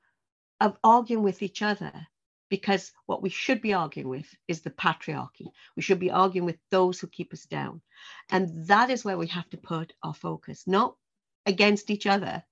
of 0.61 0.79
arguing 0.85 1.23
with 1.23 1.43
each 1.43 1.63
other 1.63 1.93
because 2.49 2.93
what 3.07 3.23
we 3.23 3.31
should 3.31 3.63
be 3.63 3.73
arguing 3.73 4.09
with 4.09 4.27
is 4.47 4.61
the 4.61 4.71
patriarchy. 4.71 5.47
We 5.75 5.83
should 5.83 5.99
be 5.99 6.11
arguing 6.11 6.45
with 6.45 6.59
those 6.71 7.01
who 7.01 7.07
keep 7.07 7.33
us 7.33 7.47
down. 7.47 7.81
And 8.31 8.67
that 8.67 8.91
is 8.91 9.05
where 9.05 9.17
we 9.17 9.29
have 9.29 9.49
to 9.51 9.57
put 9.57 9.95
our 10.03 10.13
focus, 10.13 10.65
not 10.67 10.97
against 11.47 11.91
each 11.91 12.07
other. 12.07 12.45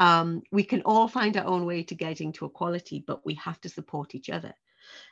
Um, 0.00 0.42
we 0.50 0.64
can 0.64 0.80
all 0.82 1.08
find 1.08 1.36
our 1.36 1.46
own 1.46 1.66
way 1.66 1.82
to 1.84 1.94
getting 1.94 2.32
to 2.32 2.46
equality, 2.46 3.04
but 3.06 3.24
we 3.24 3.34
have 3.34 3.60
to 3.60 3.68
support 3.68 4.14
each 4.14 4.30
other. 4.30 4.54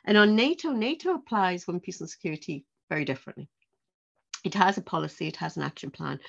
And 0.03 0.17
on 0.17 0.35
NATO, 0.35 0.71
NATO 0.71 1.13
applies 1.13 1.67
when 1.67 1.79
peace 1.79 2.01
and 2.01 2.09
security 2.09 2.65
very 2.89 3.05
differently. 3.05 3.47
It 4.43 4.55
has 4.55 4.77
a 4.77 4.81
policy, 4.81 5.27
it 5.27 5.35
has 5.35 5.57
an 5.57 5.63
action 5.63 5.91
plan. 5.91 6.19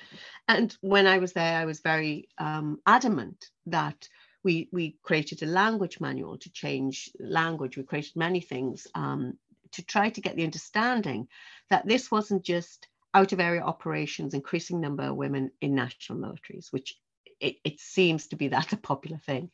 And 0.47 0.77
when 0.81 1.07
I 1.07 1.17
was 1.17 1.33
there, 1.33 1.57
I 1.57 1.65
was 1.65 1.79
very 1.79 2.29
um, 2.37 2.79
adamant 2.85 3.49
that 3.65 4.07
we, 4.43 4.69
we 4.71 4.97
created 5.01 5.41
a 5.41 5.47
language 5.47 5.99
manual 5.99 6.37
to 6.37 6.51
change 6.51 7.09
language. 7.19 7.77
We 7.77 7.83
created 7.83 8.15
many 8.15 8.41
things 8.41 8.85
um, 8.93 9.39
to 9.71 9.83
try 9.83 10.09
to 10.09 10.21
get 10.21 10.35
the 10.35 10.43
understanding 10.43 11.27
that 11.69 11.87
this 11.87 12.11
wasn't 12.11 12.43
just 12.43 12.87
out 13.13 13.31
of 13.31 13.39
area 13.39 13.61
operations, 13.61 14.33
increasing 14.33 14.79
number 14.79 15.03
of 15.03 15.15
women 15.15 15.51
in 15.61 15.73
national 15.73 16.19
militaries, 16.19 16.71
which 16.71 16.95
it, 17.41 17.57
it 17.63 17.79
seems 17.79 18.27
to 18.27 18.35
be 18.35 18.49
that 18.49 18.73
a 18.73 18.77
popular 18.77 19.17
thing. 19.17 19.51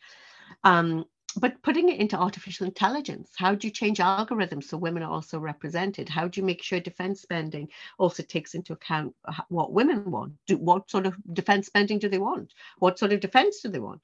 Um, 0.64 1.06
but 1.36 1.62
putting 1.62 1.90
it 1.90 2.00
into 2.00 2.18
artificial 2.18 2.66
intelligence, 2.66 3.30
how 3.36 3.54
do 3.54 3.68
you 3.68 3.72
change 3.72 4.00
algorithms 4.00 4.66
so 4.66 4.78
women 4.78 5.04
are 5.04 5.12
also 5.12 5.40
represented? 5.40 6.10
How 6.10 6.28
do 6.28 6.40
you 6.40 6.46
make 6.46 6.64
sure 6.64 6.80
defense 6.80 7.22
spending 7.22 7.68
also 8.00 8.24
takes 8.24 8.56
into 8.56 8.74
account 8.74 9.14
what 9.50 9.74
women 9.74 10.10
want? 10.10 10.34
Do, 10.48 10.58
what 10.58 10.90
sort 10.90 11.06
of 11.06 11.16
defense 11.34 11.68
spending 11.68 12.00
do 12.00 12.10
they 12.10 12.18
want? 12.18 12.54
What 12.80 12.98
sort 12.98 13.14
of 13.14 13.20
defense 13.20 13.62
do 13.62 13.70
they 13.70 13.80
want? 13.80 14.02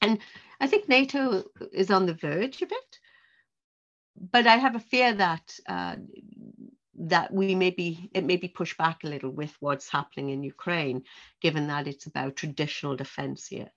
And 0.00 0.18
I 0.60 0.66
think 0.66 0.88
NATO 0.88 1.44
is 1.72 1.90
on 1.90 2.06
the 2.06 2.14
verge 2.14 2.62
of 2.62 2.72
it. 2.72 2.98
But 4.32 4.46
I 4.46 4.56
have 4.56 4.76
a 4.76 4.80
fear 4.80 5.12
that 5.14 5.58
uh, 5.66 5.96
that 7.08 7.32
we 7.32 7.54
may 7.54 7.70
be 7.70 8.10
it 8.12 8.24
may 8.24 8.36
be 8.36 8.48
pushed 8.48 8.76
back 8.76 9.04
a 9.04 9.08
little 9.08 9.30
with 9.30 9.54
what's 9.60 9.88
happening 9.88 10.30
in 10.30 10.42
Ukraine, 10.42 11.04
given 11.40 11.68
that 11.68 11.88
it's 11.88 12.06
about 12.06 12.36
traditional 12.36 12.96
defense 12.96 13.46
here. 13.46 13.70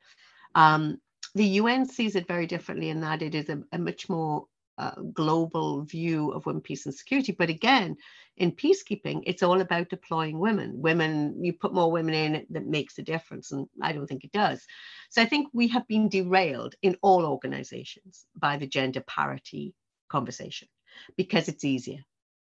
Um, 0.56 1.00
the 1.36 1.46
UN 1.46 1.86
sees 1.86 2.16
it 2.16 2.28
very 2.28 2.46
differently 2.46 2.90
in 2.90 3.02
that 3.02 3.22
it 3.22 3.34
is 3.34 3.50
a, 3.50 3.64
a 3.72 3.78
much 3.78 4.10
more 4.10 4.46
uh, 4.78 4.96
global 5.14 5.84
view 5.84 6.32
of 6.32 6.46
women, 6.46 6.62
peace, 6.62 6.86
and 6.86 6.94
security. 6.94 7.32
But 7.32 7.50
again, 7.50 7.96
in 8.38 8.52
peacekeeping, 8.52 9.24
it's 9.26 9.44
all 9.44 9.62
about 9.62 9.90
deploying 9.90 10.40
women. 10.40 10.82
Women, 10.82 11.44
you 11.44 11.54
put 11.54 11.74
more 11.74 11.92
women 11.92 12.14
in, 12.14 12.46
that 12.50 12.66
makes 12.66 12.98
a 12.98 13.04
difference, 13.04 13.52
and 13.52 13.68
I 13.82 13.94
don't 13.94 14.08
think 14.08 14.24
it 14.24 14.32
does. 14.32 14.66
So 15.10 15.22
I 15.22 15.26
think 15.26 15.48
we 15.54 15.68
have 15.70 15.88
been 15.88 16.10
derailed 16.10 16.76
in 16.82 16.98
all 17.02 17.26
organizations 17.26 18.26
by 18.36 18.58
the 18.58 18.68
gender 18.68 19.02
parity 19.02 19.74
conversation 20.10 20.68
because 21.16 21.48
it's 21.48 21.64
easier 21.64 22.04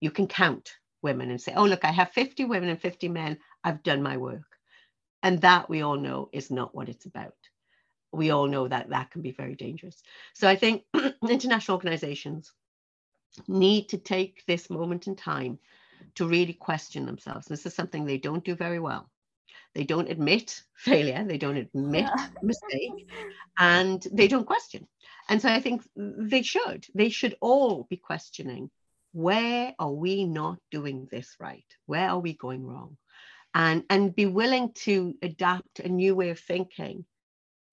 you 0.04 0.10
can 0.10 0.26
count 0.26 0.74
women 1.00 1.30
and 1.30 1.40
say, 1.40 1.54
oh, 1.56 1.64
look, 1.64 1.82
I 1.82 1.90
have 1.90 2.10
50 2.10 2.44
women 2.44 2.68
and 2.68 2.78
50 2.78 3.08
men. 3.08 3.38
I've 3.64 3.82
done 3.82 4.02
my 4.02 4.18
work. 4.18 4.50
And 5.22 5.40
that 5.40 5.70
we 5.70 5.80
all 5.80 5.96
know 5.96 6.28
is 6.30 6.50
not 6.50 6.74
what 6.74 6.90
it's 6.90 7.06
about. 7.06 7.38
We 8.12 8.28
all 8.28 8.46
know 8.46 8.68
that 8.68 8.90
that 8.90 9.10
can 9.10 9.22
be 9.22 9.30
very 9.32 9.54
dangerous. 9.54 10.02
So 10.34 10.46
I 10.46 10.56
think 10.56 10.82
international 11.26 11.76
organizations 11.76 12.52
need 13.48 13.88
to 13.88 13.96
take 13.96 14.44
this 14.46 14.68
moment 14.68 15.06
in 15.06 15.16
time 15.16 15.58
to 16.16 16.28
really 16.28 16.52
question 16.52 17.06
themselves. 17.06 17.46
This 17.46 17.64
is 17.64 17.74
something 17.74 18.04
they 18.04 18.18
don't 18.18 18.44
do 18.44 18.54
very 18.54 18.78
well. 18.78 19.08
They 19.74 19.84
don't 19.84 20.10
admit 20.10 20.62
failure, 20.74 21.24
they 21.24 21.38
don't 21.38 21.56
admit 21.56 22.10
yeah. 22.14 22.28
mistake, 22.42 23.08
and 23.58 24.06
they 24.12 24.28
don't 24.28 24.46
question. 24.46 24.86
And 25.30 25.40
so 25.40 25.48
I 25.48 25.62
think 25.62 25.80
they 25.96 26.42
should. 26.42 26.86
They 26.94 27.08
should 27.08 27.36
all 27.40 27.86
be 27.88 27.96
questioning 27.96 28.70
where 29.14 29.72
are 29.78 29.92
we 29.92 30.24
not 30.24 30.58
doing 30.72 31.06
this 31.10 31.36
right? 31.38 31.64
Where 31.86 32.10
are 32.10 32.18
we 32.18 32.34
going 32.34 32.66
wrong? 32.66 32.96
And, 33.54 33.84
and 33.88 34.14
be 34.14 34.26
willing 34.26 34.72
to 34.84 35.14
adapt 35.22 35.78
a 35.78 35.88
new 35.88 36.16
way 36.16 36.30
of 36.30 36.40
thinking 36.40 37.04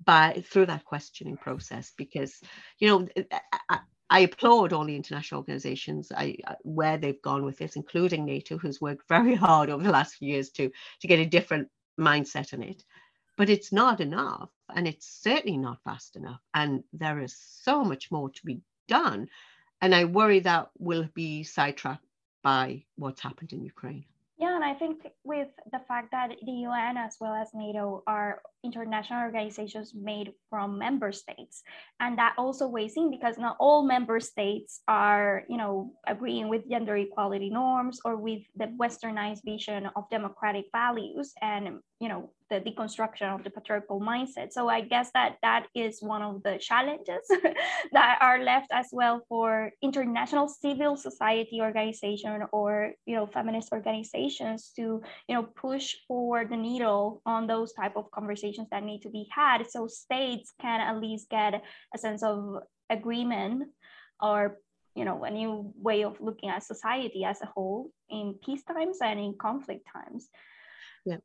by 0.04 0.44
through 0.48 0.68
that 0.68 0.86
questioning 0.86 1.38
process 1.38 1.94
because 1.98 2.39
you 2.80 2.88
know 2.88 3.08
I, 3.70 3.80
I 4.12 4.20
applaud 4.20 4.72
all 4.72 4.86
the 4.86 4.96
international 4.96 5.39
organizations 5.39 6.12
I, 6.16 6.36
uh, 6.46 6.56
where 6.64 6.98
they've 6.98 7.22
gone 7.22 7.46
with 7.46 7.58
this, 7.58 7.76
including 7.76 8.26
NATO, 8.26 8.58
who's 8.58 8.82
worked 8.82 9.08
very 9.08 9.34
hard 9.36 9.70
over 9.70 9.84
the 9.84 9.92
last 9.92 10.16
few 10.16 10.34
years 10.34 10.52
to, 10.52 10.70
to 11.02 11.08
get 11.08 11.20
a 11.20 11.26
different 11.26 11.70
mindset 12.00 12.54
on 12.54 12.62
it. 12.62 12.84
But 13.38 13.50
it's 13.50 13.72
not 13.72 14.02
enough, 14.02 14.50
and 14.76 14.88
it's 14.88 15.08
certainly 15.24 15.58
not 15.58 15.82
fast 15.86 16.18
enough. 16.18 16.42
And 16.54 16.84
there 16.94 17.20
is 17.22 17.36
so 17.64 17.84
much 17.84 18.12
more 18.12 18.30
to 18.30 18.46
be 18.46 18.60
done 18.88 19.28
and 19.82 19.94
I 19.96 20.06
worry 20.06 20.40
that 20.42 20.70
will 20.78 21.08
be 21.14 21.44
sidetracked 21.44 22.06
by 22.44 22.84
what's 22.96 23.22
happened 23.22 23.54
in 23.54 23.64
Ukraine. 23.64 24.06
Yeah, 24.42 24.56
and 24.56 24.66
I 24.66 24.74
think 24.74 25.06
with 25.24 25.50
the 25.72 25.78
fact 25.88 26.10
that 26.14 26.32
the 26.44 26.52
UN 26.66 26.98
as 26.98 27.18
well 27.22 27.36
as 27.36 27.50
NATO 27.54 28.02
are 28.08 28.42
international 28.64 29.22
organizations 29.22 29.94
made 29.94 30.34
from 30.50 30.80
member 30.80 31.12
states, 31.12 31.62
and 32.00 32.18
that 32.18 32.34
also 32.40 32.68
weighs 32.68 32.98
in 32.98 33.12
because 33.12 33.38
not 33.38 33.56
all 33.60 33.84
member 33.84 34.20
states 34.20 34.82
are, 34.88 35.44
you 35.48 35.58
know, 35.58 35.94
agreeing 36.08 36.50
with 36.50 36.68
gender 36.68 36.96
equality 36.98 37.52
norms 37.52 38.02
or 38.04 38.16
with 38.16 38.42
the 38.56 38.66
westernized 38.82 39.44
vision 39.46 39.88
of 39.96 40.10
democratic 40.10 40.66
values, 40.72 41.34
and 41.44 41.78
you 42.00 42.10
know, 42.10 42.32
the 42.52 42.60
deconstruction 42.60 43.34
of 43.34 43.43
the 43.43 43.49
patriarchal 43.49 44.02
mindset. 44.02 44.52
So 44.52 44.68
I 44.68 44.82
guess 44.82 45.10
that 45.14 45.38
that 45.41 45.68
is 45.74 46.02
one 46.02 46.22
of 46.22 46.43
the 46.43 46.58
challenges 46.60 47.26
that 47.93 48.18
are 48.22 48.43
left 48.43 48.68
as 48.74 48.88
well 48.91 49.22
for 49.30 49.72
international 49.82 50.49
civil 50.49 50.97
society 50.97 51.62
organization 51.62 52.43
or 52.52 52.91
you 53.06 53.16
know 53.16 53.26
feminist 53.26 53.72
organizations 53.72 54.72
to 54.76 55.02
you 55.28 55.36
know 55.36 55.43
push 55.43 55.95
forward 56.08 56.52
the 56.52 56.58
needle 56.58 57.22
on 57.26 57.47
those 57.47 57.72
type 57.72 57.95
of 57.95 58.12
conversations 58.12 58.68
that 58.70 58.84
need 58.84 59.02
to 59.02 59.10
be 59.10 59.26
had. 59.32 59.66
So 59.70 59.88
states 59.88 60.52
can 60.60 60.82
at 60.82 60.99
least 60.99 61.30
get 61.30 61.64
a 61.95 61.97
sense 61.97 62.22
of 62.22 62.58
agreement 62.89 63.64
or 64.20 64.58
you 64.93 65.06
know 65.06 65.24
a 65.24 65.32
new 65.32 65.72
way 65.78 66.04
of 66.04 66.20
looking 66.20 66.49
at 66.49 66.64
society 66.64 67.24
as 67.24 67.41
a 67.41 67.45
whole 67.45 67.91
in 68.10 68.36
peace 68.43 68.64
times 68.64 68.97
and 69.02 69.20
in 69.22 69.36
conflict 69.39 69.88
times. 69.95 70.28
Yeah 71.06 71.24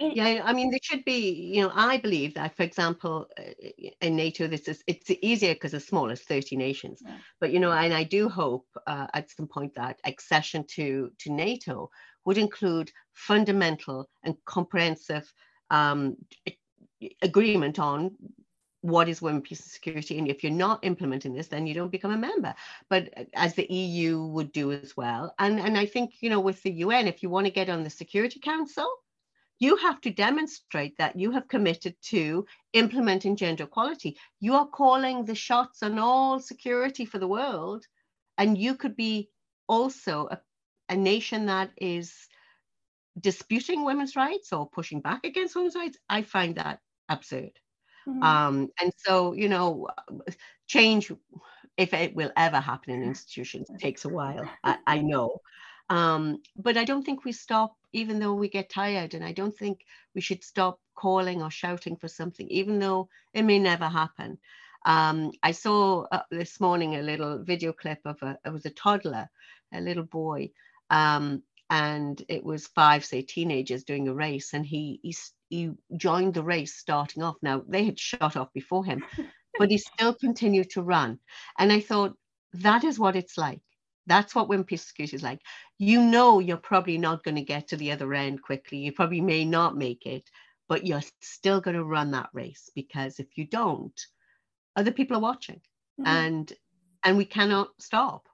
yeah, 0.00 0.42
I 0.44 0.52
mean, 0.52 0.70
there 0.70 0.80
should 0.82 1.04
be, 1.04 1.30
you 1.54 1.62
know, 1.62 1.72
I 1.74 1.98
believe 1.98 2.34
that, 2.34 2.56
for 2.56 2.62
example, 2.62 3.28
uh, 3.38 3.68
in 4.00 4.16
NATO, 4.16 4.46
this 4.46 4.68
is 4.68 4.82
it's 4.86 5.10
easier 5.22 5.54
because 5.54 5.74
it's 5.74 5.86
small, 5.86 6.10
it's 6.10 6.22
30 6.22 6.56
nations. 6.56 7.02
Yeah. 7.04 7.16
But 7.40 7.52
you 7.52 7.60
know, 7.60 7.72
and 7.72 7.94
I 7.94 8.04
do 8.04 8.28
hope 8.28 8.66
uh, 8.86 9.06
at 9.14 9.30
some 9.30 9.46
point 9.46 9.74
that 9.74 10.00
accession 10.04 10.64
to 10.76 11.10
to 11.18 11.32
NATO 11.32 11.90
would 12.24 12.38
include 12.38 12.90
fundamental 13.14 14.08
and 14.24 14.36
comprehensive 14.44 15.32
um, 15.70 16.16
agreement 17.22 17.78
on 17.78 18.12
what 18.82 19.08
is 19.08 19.22
women, 19.22 19.40
peace, 19.40 19.60
and 19.60 19.70
security. 19.70 20.18
And 20.18 20.28
if 20.28 20.42
you're 20.42 20.52
not 20.52 20.84
implementing 20.84 21.32
this, 21.32 21.46
then 21.48 21.66
you 21.66 21.74
don't 21.74 21.90
become 21.90 22.12
a 22.12 22.16
member. 22.16 22.52
But 22.90 23.10
uh, 23.16 23.24
as 23.34 23.54
the 23.54 23.72
EU 23.72 24.24
would 24.26 24.52
do 24.52 24.72
as 24.72 24.96
well. 24.96 25.34
And 25.38 25.58
and 25.60 25.78
I 25.78 25.86
think 25.86 26.14
you 26.20 26.30
know, 26.30 26.40
with 26.40 26.62
the 26.62 26.72
UN, 26.72 27.06
if 27.06 27.22
you 27.22 27.30
want 27.30 27.46
to 27.46 27.52
get 27.52 27.68
on 27.68 27.84
the 27.84 27.90
Security 27.90 28.40
Council 28.40 28.88
you 29.62 29.76
have 29.76 30.00
to 30.00 30.10
demonstrate 30.10 30.98
that 30.98 31.16
you 31.16 31.30
have 31.30 31.46
committed 31.46 31.94
to 32.02 32.44
implementing 32.72 33.36
gender 33.36 33.62
equality. 33.62 34.18
You 34.40 34.54
are 34.54 34.66
calling 34.66 35.24
the 35.24 35.36
shots 35.36 35.84
on 35.84 36.00
all 36.00 36.40
security 36.40 37.04
for 37.04 37.20
the 37.20 37.28
world, 37.28 37.86
and 38.36 38.58
you 38.58 38.74
could 38.74 38.96
be 38.96 39.30
also 39.68 40.26
a, 40.32 40.40
a 40.88 40.96
nation 40.96 41.46
that 41.46 41.70
is 41.76 42.12
disputing 43.20 43.84
women's 43.84 44.16
rights 44.16 44.52
or 44.52 44.68
pushing 44.68 45.00
back 45.00 45.24
against 45.24 45.54
women's 45.54 45.76
rights. 45.76 45.96
I 46.08 46.22
find 46.22 46.56
that 46.56 46.80
absurd. 47.08 47.52
Mm-hmm. 48.08 48.20
Um, 48.20 48.68
and 48.80 48.92
so, 48.96 49.32
you 49.32 49.48
know, 49.48 49.86
change, 50.66 51.12
if 51.76 51.94
it 51.94 52.16
will 52.16 52.32
ever 52.36 52.58
happen 52.58 52.94
in 52.94 53.04
institutions, 53.04 53.68
takes 53.78 54.04
a 54.04 54.08
while. 54.18 54.50
I, 54.64 54.78
I 54.88 54.98
know. 55.02 55.38
Um, 55.92 56.40
but 56.56 56.78
I 56.78 56.84
don't 56.84 57.04
think 57.04 57.24
we 57.24 57.32
stop 57.32 57.76
even 57.92 58.18
though 58.18 58.34
we 58.34 58.48
get 58.48 58.70
tired. 58.70 59.14
And 59.14 59.24
I 59.24 59.32
don't 59.32 59.56
think 59.56 59.84
we 60.14 60.20
should 60.20 60.42
stop 60.42 60.80
calling 60.94 61.42
or 61.42 61.50
shouting 61.50 61.96
for 61.96 62.08
something, 62.08 62.48
even 62.48 62.78
though 62.78 63.08
it 63.34 63.42
may 63.42 63.58
never 63.58 63.88
happen. 63.88 64.38
Um, 64.84 65.32
I 65.42 65.52
saw 65.52 66.06
uh, 66.10 66.22
this 66.30 66.60
morning 66.60 66.96
a 66.96 67.02
little 67.02 67.44
video 67.44 67.72
clip 67.72 68.00
of 68.04 68.16
a, 68.22 68.38
it 68.44 68.50
was 68.52 68.64
a 68.66 68.70
toddler, 68.70 69.28
a 69.72 69.80
little 69.80 70.04
boy, 70.04 70.50
um, 70.90 71.42
and 71.70 72.22
it 72.28 72.42
was 72.42 72.66
five, 72.68 73.04
say, 73.04 73.22
teenagers 73.22 73.84
doing 73.84 74.08
a 74.08 74.14
race, 74.14 74.54
and 74.54 74.66
he, 74.66 74.98
he 75.02 75.14
he 75.50 75.70
joined 75.96 76.34
the 76.34 76.42
race 76.42 76.74
starting 76.74 77.22
off. 77.22 77.36
Now 77.42 77.62
they 77.68 77.84
had 77.84 78.00
shot 78.00 78.36
off 78.36 78.52
before 78.52 78.84
him, 78.84 79.04
but 79.58 79.70
he 79.70 79.78
still 79.78 80.14
continued 80.14 80.70
to 80.70 80.82
run, 80.82 81.20
and 81.58 81.70
I 81.72 81.80
thought 81.80 82.16
that 82.54 82.82
is 82.82 82.98
what 82.98 83.14
it's 83.14 83.38
like. 83.38 83.60
That's 84.06 84.34
what 84.34 84.48
Wimpy 84.48 84.78
Scoot 84.78 85.14
is 85.14 85.22
like. 85.22 85.40
You 85.78 86.02
know, 86.02 86.38
you're 86.38 86.56
probably 86.56 86.98
not 86.98 87.22
going 87.22 87.36
to 87.36 87.42
get 87.42 87.68
to 87.68 87.76
the 87.76 87.92
other 87.92 88.12
end 88.14 88.42
quickly. 88.42 88.78
You 88.78 88.92
probably 88.92 89.20
may 89.20 89.44
not 89.44 89.76
make 89.76 90.06
it, 90.06 90.28
but 90.68 90.86
you're 90.86 91.02
still 91.20 91.60
going 91.60 91.76
to 91.76 91.84
run 91.84 92.10
that 92.12 92.30
race 92.32 92.70
because 92.74 93.20
if 93.20 93.36
you 93.36 93.46
don't, 93.46 93.98
other 94.76 94.90
people 94.90 95.16
are 95.16 95.20
watching, 95.20 95.60
mm-hmm. 96.00 96.06
and 96.06 96.52
and 97.04 97.16
we 97.16 97.24
cannot 97.24 97.68
stop. 97.78 98.28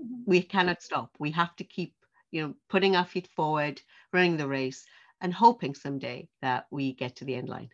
Mm-hmm. 0.00 0.22
We 0.26 0.42
cannot 0.42 0.82
stop. 0.82 1.10
We 1.18 1.30
have 1.32 1.54
to 1.56 1.64
keep, 1.64 1.94
you 2.30 2.42
know, 2.42 2.54
putting 2.68 2.94
our 2.94 3.06
feet 3.06 3.28
forward, 3.34 3.80
running 4.12 4.36
the 4.36 4.46
race, 4.46 4.84
and 5.20 5.32
hoping 5.32 5.74
someday 5.74 6.28
that 6.42 6.66
we 6.70 6.92
get 6.92 7.16
to 7.16 7.24
the 7.24 7.34
end 7.34 7.48
line. 7.48 7.70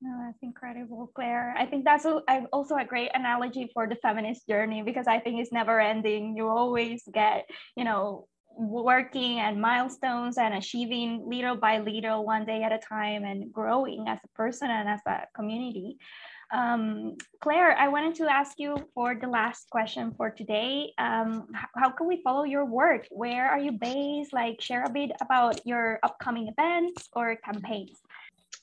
No, 0.00 0.16
that's 0.24 0.38
incredible, 0.42 1.10
Clare. 1.14 1.54
I 1.58 1.66
think 1.66 1.84
that's 1.84 2.06
also 2.52 2.76
a 2.76 2.84
great 2.84 3.10
analogy 3.14 3.68
for 3.74 3.88
the 3.88 3.96
feminist 3.96 4.46
journey 4.48 4.82
because 4.82 5.08
I 5.08 5.18
think 5.18 5.40
it's 5.40 5.52
never 5.52 5.80
ending. 5.80 6.36
You 6.36 6.48
always 6.48 7.02
get, 7.12 7.48
you 7.76 7.82
know, 7.82 8.28
working 8.56 9.40
and 9.40 9.60
milestones 9.60 10.38
and 10.38 10.54
achieving 10.54 11.24
little 11.28 11.56
by 11.56 11.78
little, 11.78 12.24
one 12.24 12.44
day 12.44 12.62
at 12.62 12.72
a 12.72 12.78
time, 12.78 13.24
and 13.24 13.52
growing 13.52 14.06
as 14.06 14.18
a 14.24 14.28
person 14.36 14.70
and 14.70 14.88
as 14.88 15.00
a 15.06 15.26
community. 15.34 15.98
Um, 16.52 17.16
Clare, 17.40 17.76
I 17.76 17.88
wanted 17.88 18.14
to 18.16 18.32
ask 18.32 18.58
you 18.58 18.76
for 18.94 19.14
the 19.14 19.28
last 19.28 19.68
question 19.68 20.14
for 20.16 20.30
today. 20.30 20.92
Um, 20.96 21.48
how 21.74 21.90
can 21.90 22.06
we 22.06 22.22
follow 22.22 22.44
your 22.44 22.64
work? 22.64 23.06
Where 23.10 23.48
are 23.48 23.58
you 23.58 23.72
based? 23.72 24.32
Like, 24.32 24.60
share 24.60 24.84
a 24.84 24.90
bit 24.90 25.10
about 25.20 25.66
your 25.66 25.98
upcoming 26.04 26.48
events 26.48 27.08
or 27.14 27.36
campaigns. 27.36 27.98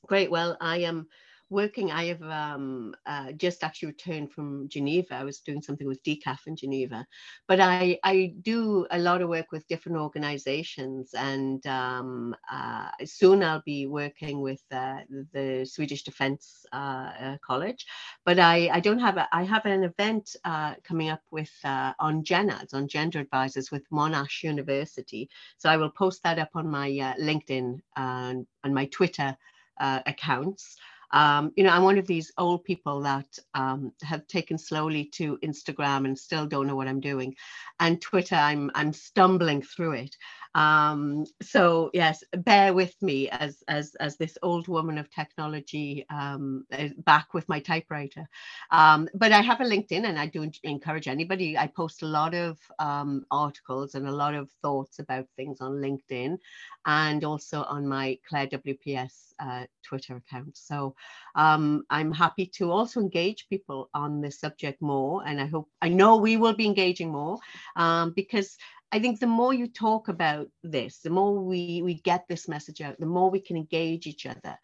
Great. 0.08 0.32
Well, 0.32 0.58
I 0.62 0.78
am 0.78 1.08
working. 1.50 1.92
I 1.92 2.06
have 2.06 2.22
um, 2.24 2.96
uh, 3.06 3.32
just 3.34 3.64
actually 3.64 3.88
returned 3.88 4.32
from 4.32 4.68
Geneva. 4.68 5.16
I 5.16 5.24
was 5.24 5.40
doing 5.40 5.62
something 5.62 5.88
with 5.88 6.04
DCAF 6.04 6.40
in 6.48 6.56
Geneva, 6.56 7.06
but 7.48 7.60
I, 7.60 8.00
I 8.04 8.34
do 8.42 8.88
a 8.92 9.00
lot 9.00 9.22
of 9.22 9.30
work 9.30 9.52
with 9.52 9.68
different 9.68 9.98
organizations, 9.98 11.14
and 11.14 11.66
um, 11.68 12.36
uh, 12.52 12.90
soon 13.04 13.44
I'll 13.44 13.64
be 13.66 13.86
working 13.86 14.42
with 14.42 14.62
uh, 14.72 15.00
the 15.34 15.66
Swedish 15.70 16.04
Defence 16.04 16.66
uh, 16.74 17.12
uh, 17.20 17.38
College. 17.46 17.86
But 18.26 18.40
I, 18.40 18.70
I 18.74 18.80
don't 18.80 19.00
have 19.00 19.18
a, 19.18 19.28
I 19.32 19.44
have 19.44 19.66
an 19.66 19.84
event 19.84 20.36
uh, 20.44 20.76
coming 20.84 21.10
up 21.10 21.22
with 21.32 21.52
on 21.64 22.24
GenAds, 22.24 22.74
on 22.74 22.88
gender 22.88 23.20
advisors 23.20 23.72
with 23.72 23.90
Monash 23.92 24.44
University. 24.44 25.30
So 25.58 25.70
I 25.70 25.78
will 25.78 25.92
post 25.92 26.24
that 26.24 26.40
up 26.40 26.50
on 26.56 26.70
my 26.70 26.90
LinkedIn 27.20 27.80
and, 27.96 28.48
and 28.64 28.74
my 28.74 28.86
Twitter 28.86 29.38
accounts. 29.80 30.78
Um, 31.12 31.52
you 31.56 31.64
know, 31.64 31.72
I'm 31.72 31.84
one 31.84 31.98
of 31.98 32.08
these 32.08 32.32
old 32.38 32.64
people 32.64 33.02
that 33.02 33.28
um, 33.54 33.92
have 34.02 34.28
taken 34.28 34.58
slowly 34.58 35.06
to 35.16 35.38
Instagram 35.44 36.06
and 36.06 36.18
still 36.18 36.46
don't 36.46 36.68
know 36.68 36.76
what 36.76 36.88
I'm 36.88 37.00
doing, 37.00 37.36
and 37.80 38.02
Twitter. 38.02 38.36
I'm 38.36 38.72
I'm 38.76 38.94
stumbling 38.94 39.62
through 39.62 39.94
it. 39.94 40.16
Um, 40.56 41.26
so 41.42 41.92
yes, 41.94 42.24
bear 42.38 42.74
with 42.74 42.96
me 43.02 43.30
as 43.30 43.62
as 43.68 43.94
as 43.96 44.18
this 44.18 44.38
old 44.42 44.68
woman 44.70 44.98
of 44.98 45.12
technology 45.12 46.06
um, 46.10 46.66
back 47.00 47.34
with 47.34 47.48
my 47.50 47.60
typewriter. 47.60 48.28
Um, 48.72 49.10
but 49.14 49.34
I 49.34 49.42
have 49.42 49.60
a 49.60 49.66
LinkedIn, 49.66 50.06
and 50.06 50.18
I 50.18 50.28
do 50.28 50.50
encourage 50.64 51.08
anybody. 51.10 51.58
I 51.58 51.68
post 51.68 52.04
a 52.04 52.08
lot 52.08 52.34
of 52.34 52.58
um, 52.80 53.26
articles 53.32 53.96
and 53.96 54.08
a 54.08 54.12
lot 54.12 54.34
of 54.34 54.50
thoughts 54.62 55.00
about 55.00 55.28
things 55.36 55.60
on 55.60 55.74
LinkedIn, 55.74 56.38
and 56.86 57.24
also 57.26 57.64
on 57.64 57.86
my 57.86 58.18
Clare 58.28 58.48
WPS 58.48 59.34
uh, 59.40 59.66
Twitter 59.84 60.16
account. 60.16 60.58
So 60.58 60.96
um, 61.36 61.84
I'm 61.90 62.14
happy 62.14 62.46
to 62.58 62.72
also 62.72 63.02
engage 63.02 63.50
people 63.50 63.90
on 63.94 64.22
this 64.22 64.40
subject 64.40 64.82
more, 64.82 65.28
and 65.28 65.42
I 65.42 65.48
hope 65.48 65.70
I 65.82 65.90
know 65.90 66.16
we 66.16 66.38
will 66.38 66.56
be 66.56 66.66
engaging 66.66 67.12
more 67.12 67.40
um, 67.76 68.14
because 68.16 68.58
I 68.92 69.00
think 69.00 69.20
the 69.20 69.28
more 69.28 69.54
you 69.54 69.68
talk 69.68 70.08
about 70.08 70.48
this, 70.64 71.00
the 71.00 71.10
more 71.10 71.40
we 71.40 71.82
we 71.84 71.96
get 71.96 72.28
this 72.28 72.48
message 72.48 72.82
out, 72.82 73.00
the 73.00 73.06
more 73.06 73.30
we 73.30 73.42
can 73.42 73.58
engage 73.58 74.08
each 74.08 74.26
other, 74.26 74.58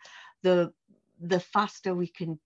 the 0.43 0.71
the 1.19 1.39
faster 1.39 1.93
we 1.93 2.07
can 2.07 2.39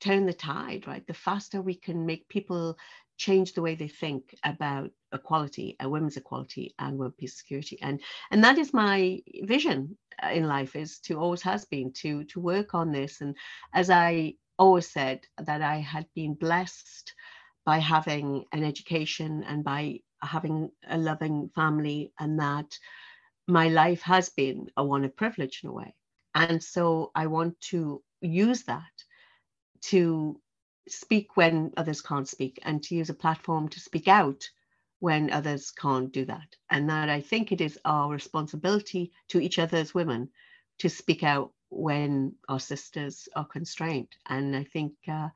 turn 0.00 0.26
the 0.26 0.32
tide, 0.32 0.86
right? 0.86 1.06
The 1.06 1.14
faster 1.14 1.62
we 1.62 1.74
can 1.74 2.06
make 2.06 2.28
people 2.28 2.76
change 3.16 3.54
the 3.54 3.62
way 3.62 3.74
they 3.74 3.88
think 3.88 4.34
about 4.44 4.90
equality, 5.12 5.76
uh, 5.82 5.88
women's 5.88 6.16
equality, 6.16 6.74
and 6.78 6.98
world 6.98 7.16
peace 7.16 7.36
security. 7.36 7.78
And 7.80 8.00
and 8.30 8.44
that 8.44 8.58
is 8.58 8.74
my 8.74 9.22
vision 9.42 9.96
uh, 10.22 10.28
in 10.28 10.46
life 10.46 10.76
is 10.76 10.98
to 11.00 11.18
always 11.18 11.42
has 11.42 11.64
been 11.64 11.92
to 11.94 12.24
to 12.24 12.40
work 12.40 12.74
on 12.74 12.92
this. 12.92 13.20
And 13.20 13.34
as 13.72 13.90
I 13.90 14.34
always 14.58 14.90
said 14.90 15.20
that 15.38 15.62
I 15.62 15.76
had 15.76 16.06
been 16.14 16.34
blessed 16.34 17.14
by 17.64 17.78
having 17.78 18.44
an 18.52 18.64
education 18.64 19.42
and 19.44 19.64
by 19.64 20.00
having 20.26 20.70
a 20.88 20.98
loving 20.98 21.50
family 21.54 22.12
and 22.18 22.38
that 22.40 22.78
my 23.48 23.68
life 23.68 24.02
has 24.02 24.28
been 24.30 24.70
a 24.76 24.84
one 24.84 25.04
of 25.04 25.16
privilege 25.16 25.60
in 25.62 25.70
a 25.70 25.72
way. 25.72 25.94
And 26.34 26.62
so 26.62 27.12
I 27.14 27.26
want 27.28 27.60
to 27.72 28.02
use 28.20 28.64
that 28.64 29.04
to 29.82 30.40
speak 30.88 31.36
when 31.36 31.72
others 31.76 32.00
can't 32.00 32.28
speak 32.28 32.58
and 32.62 32.82
to 32.82 32.94
use 32.94 33.10
a 33.10 33.14
platform 33.14 33.68
to 33.70 33.80
speak 33.80 34.08
out 34.08 34.48
when 35.00 35.30
others 35.30 35.70
can't 35.70 36.12
do 36.12 36.24
that. 36.24 36.56
And 36.70 36.88
that 36.90 37.08
I 37.08 37.20
think 37.20 37.52
it 37.52 37.60
is 37.60 37.78
our 37.84 38.10
responsibility 38.10 39.12
to 39.28 39.40
each 39.40 39.58
other 39.58 39.78
as 39.78 39.94
women 39.94 40.30
to 40.78 40.88
speak 40.88 41.22
out 41.22 41.52
when 41.70 42.34
our 42.48 42.60
sisters 42.60 43.28
are 43.36 43.44
constrained. 43.44 44.08
And 44.28 44.56
I 44.56 44.64
think 44.64 44.94
uh, 45.08 45.28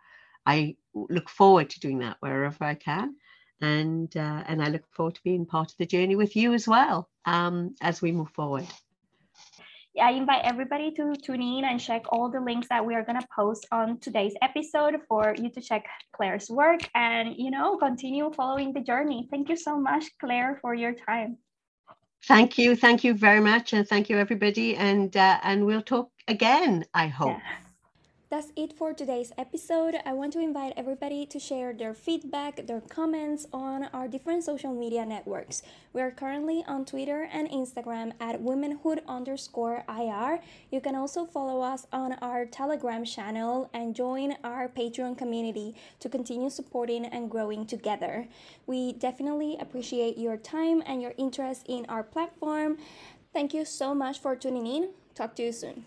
I 0.47 0.76
look 0.95 1.28
forward 1.28 1.70
to 1.70 1.80
doing 1.80 1.99
that 2.01 2.16
wherever 2.20 2.64
I 2.64 2.74
can 2.74 3.16
and 3.61 4.17
uh, 4.17 4.45
and 4.47 4.63
I 4.63 4.69
look 4.69 4.83
forward 4.93 5.15
to 5.17 5.23
being 5.23 5.47
part 5.47 5.71
of 5.71 5.77
the 5.77 5.87
journey 5.87 6.17
with 6.17 6.37
you 6.37 6.55
as 6.55 6.67
well 6.67 7.09
um, 7.25 7.75
as 7.81 8.03
we 8.03 8.13
move 8.13 8.31
forward. 8.31 8.67
Yeah, 9.95 10.07
I 10.07 10.13
invite 10.13 10.43
everybody 10.45 10.93
to 10.93 11.15
tune 11.17 11.43
in 11.43 11.65
and 11.65 11.81
check 11.81 12.03
all 12.11 12.31
the 12.31 12.41
links 12.41 12.69
that 12.69 12.85
we 12.85 12.95
are 12.95 13.03
going 13.03 13.21
to 13.21 13.27
post 13.35 13.67
on 13.73 13.99
today's 13.99 14.35
episode 14.41 14.95
for 15.09 15.35
you 15.37 15.51
to 15.51 15.61
check 15.61 15.85
Clare's 16.13 16.49
work 16.49 16.81
and 16.95 17.35
you 17.37 17.51
know 17.51 17.77
continue 17.77 18.31
following 18.33 18.73
the 18.73 18.81
journey. 18.81 19.27
Thank 19.31 19.49
you 19.49 19.57
so 19.57 19.79
much, 19.79 20.05
Clare, 20.21 20.59
for 20.63 20.75
your 20.75 20.95
time. 20.95 21.39
Thank 22.27 22.59
you, 22.59 22.77
thank 22.77 23.03
you 23.03 23.15
very 23.15 23.41
much, 23.41 23.73
and 23.73 23.89
thank 23.89 24.11
you 24.11 24.19
everybody, 24.19 24.77
and 24.77 25.17
uh, 25.17 25.41
and 25.43 25.67
we'll 25.67 25.83
talk 25.83 26.11
again. 26.29 26.85
I 26.95 27.09
hope. 27.09 27.39
Yeah. 27.39 27.70
That's 28.31 28.53
it 28.55 28.72
for 28.72 28.93
today's 28.93 29.33
episode. 29.37 29.97
I 30.07 30.12
want 30.12 30.33
to 30.35 30.39
invite 30.39 30.74
everybody 30.76 31.26
to 31.26 31.41
share 31.41 31.72
their 31.72 31.93
feedback, 31.93 32.64
their 32.68 32.81
comments 32.81 33.49
on 33.53 33.89
our 33.93 34.07
different 34.07 34.45
social 34.45 34.72
media 34.72 35.05
networks. 35.05 35.64
We 35.93 36.01
are 36.01 36.12
currently 36.12 36.62
on 36.68 36.85
Twitter 36.85 37.28
and 37.33 37.51
Instagram 37.51 38.12
at 38.20 38.41
womanhood 38.41 39.03
underscore 39.09 39.83
IR. 39.89 40.39
You 40.70 40.81
can 40.81 40.95
also 40.95 41.26
follow 41.26 41.61
us 41.61 41.89
on 41.93 42.12
our 42.22 42.47
Telegram 42.47 43.05
channel 43.05 43.68
and 43.74 43.97
join 43.97 44.37
our 44.45 44.68
Patreon 44.68 45.18
community 45.18 45.74
to 45.99 46.09
continue 46.09 46.51
supporting 46.51 47.07
and 47.07 47.28
growing 47.28 47.66
together. 47.66 48.28
We 48.64 48.93
definitely 48.93 49.57
appreciate 49.59 50.18
your 50.18 50.37
time 50.37 50.85
and 50.87 51.03
your 51.03 51.14
interest 51.18 51.66
in 51.68 51.85
our 51.89 52.05
platform. 52.05 52.78
Thank 53.33 53.53
you 53.55 53.64
so 53.64 53.93
much 53.93 54.20
for 54.20 54.37
tuning 54.37 54.68
in. 54.68 54.91
Talk 55.16 55.35
to 55.35 55.43
you 55.43 55.51
soon. 55.51 55.87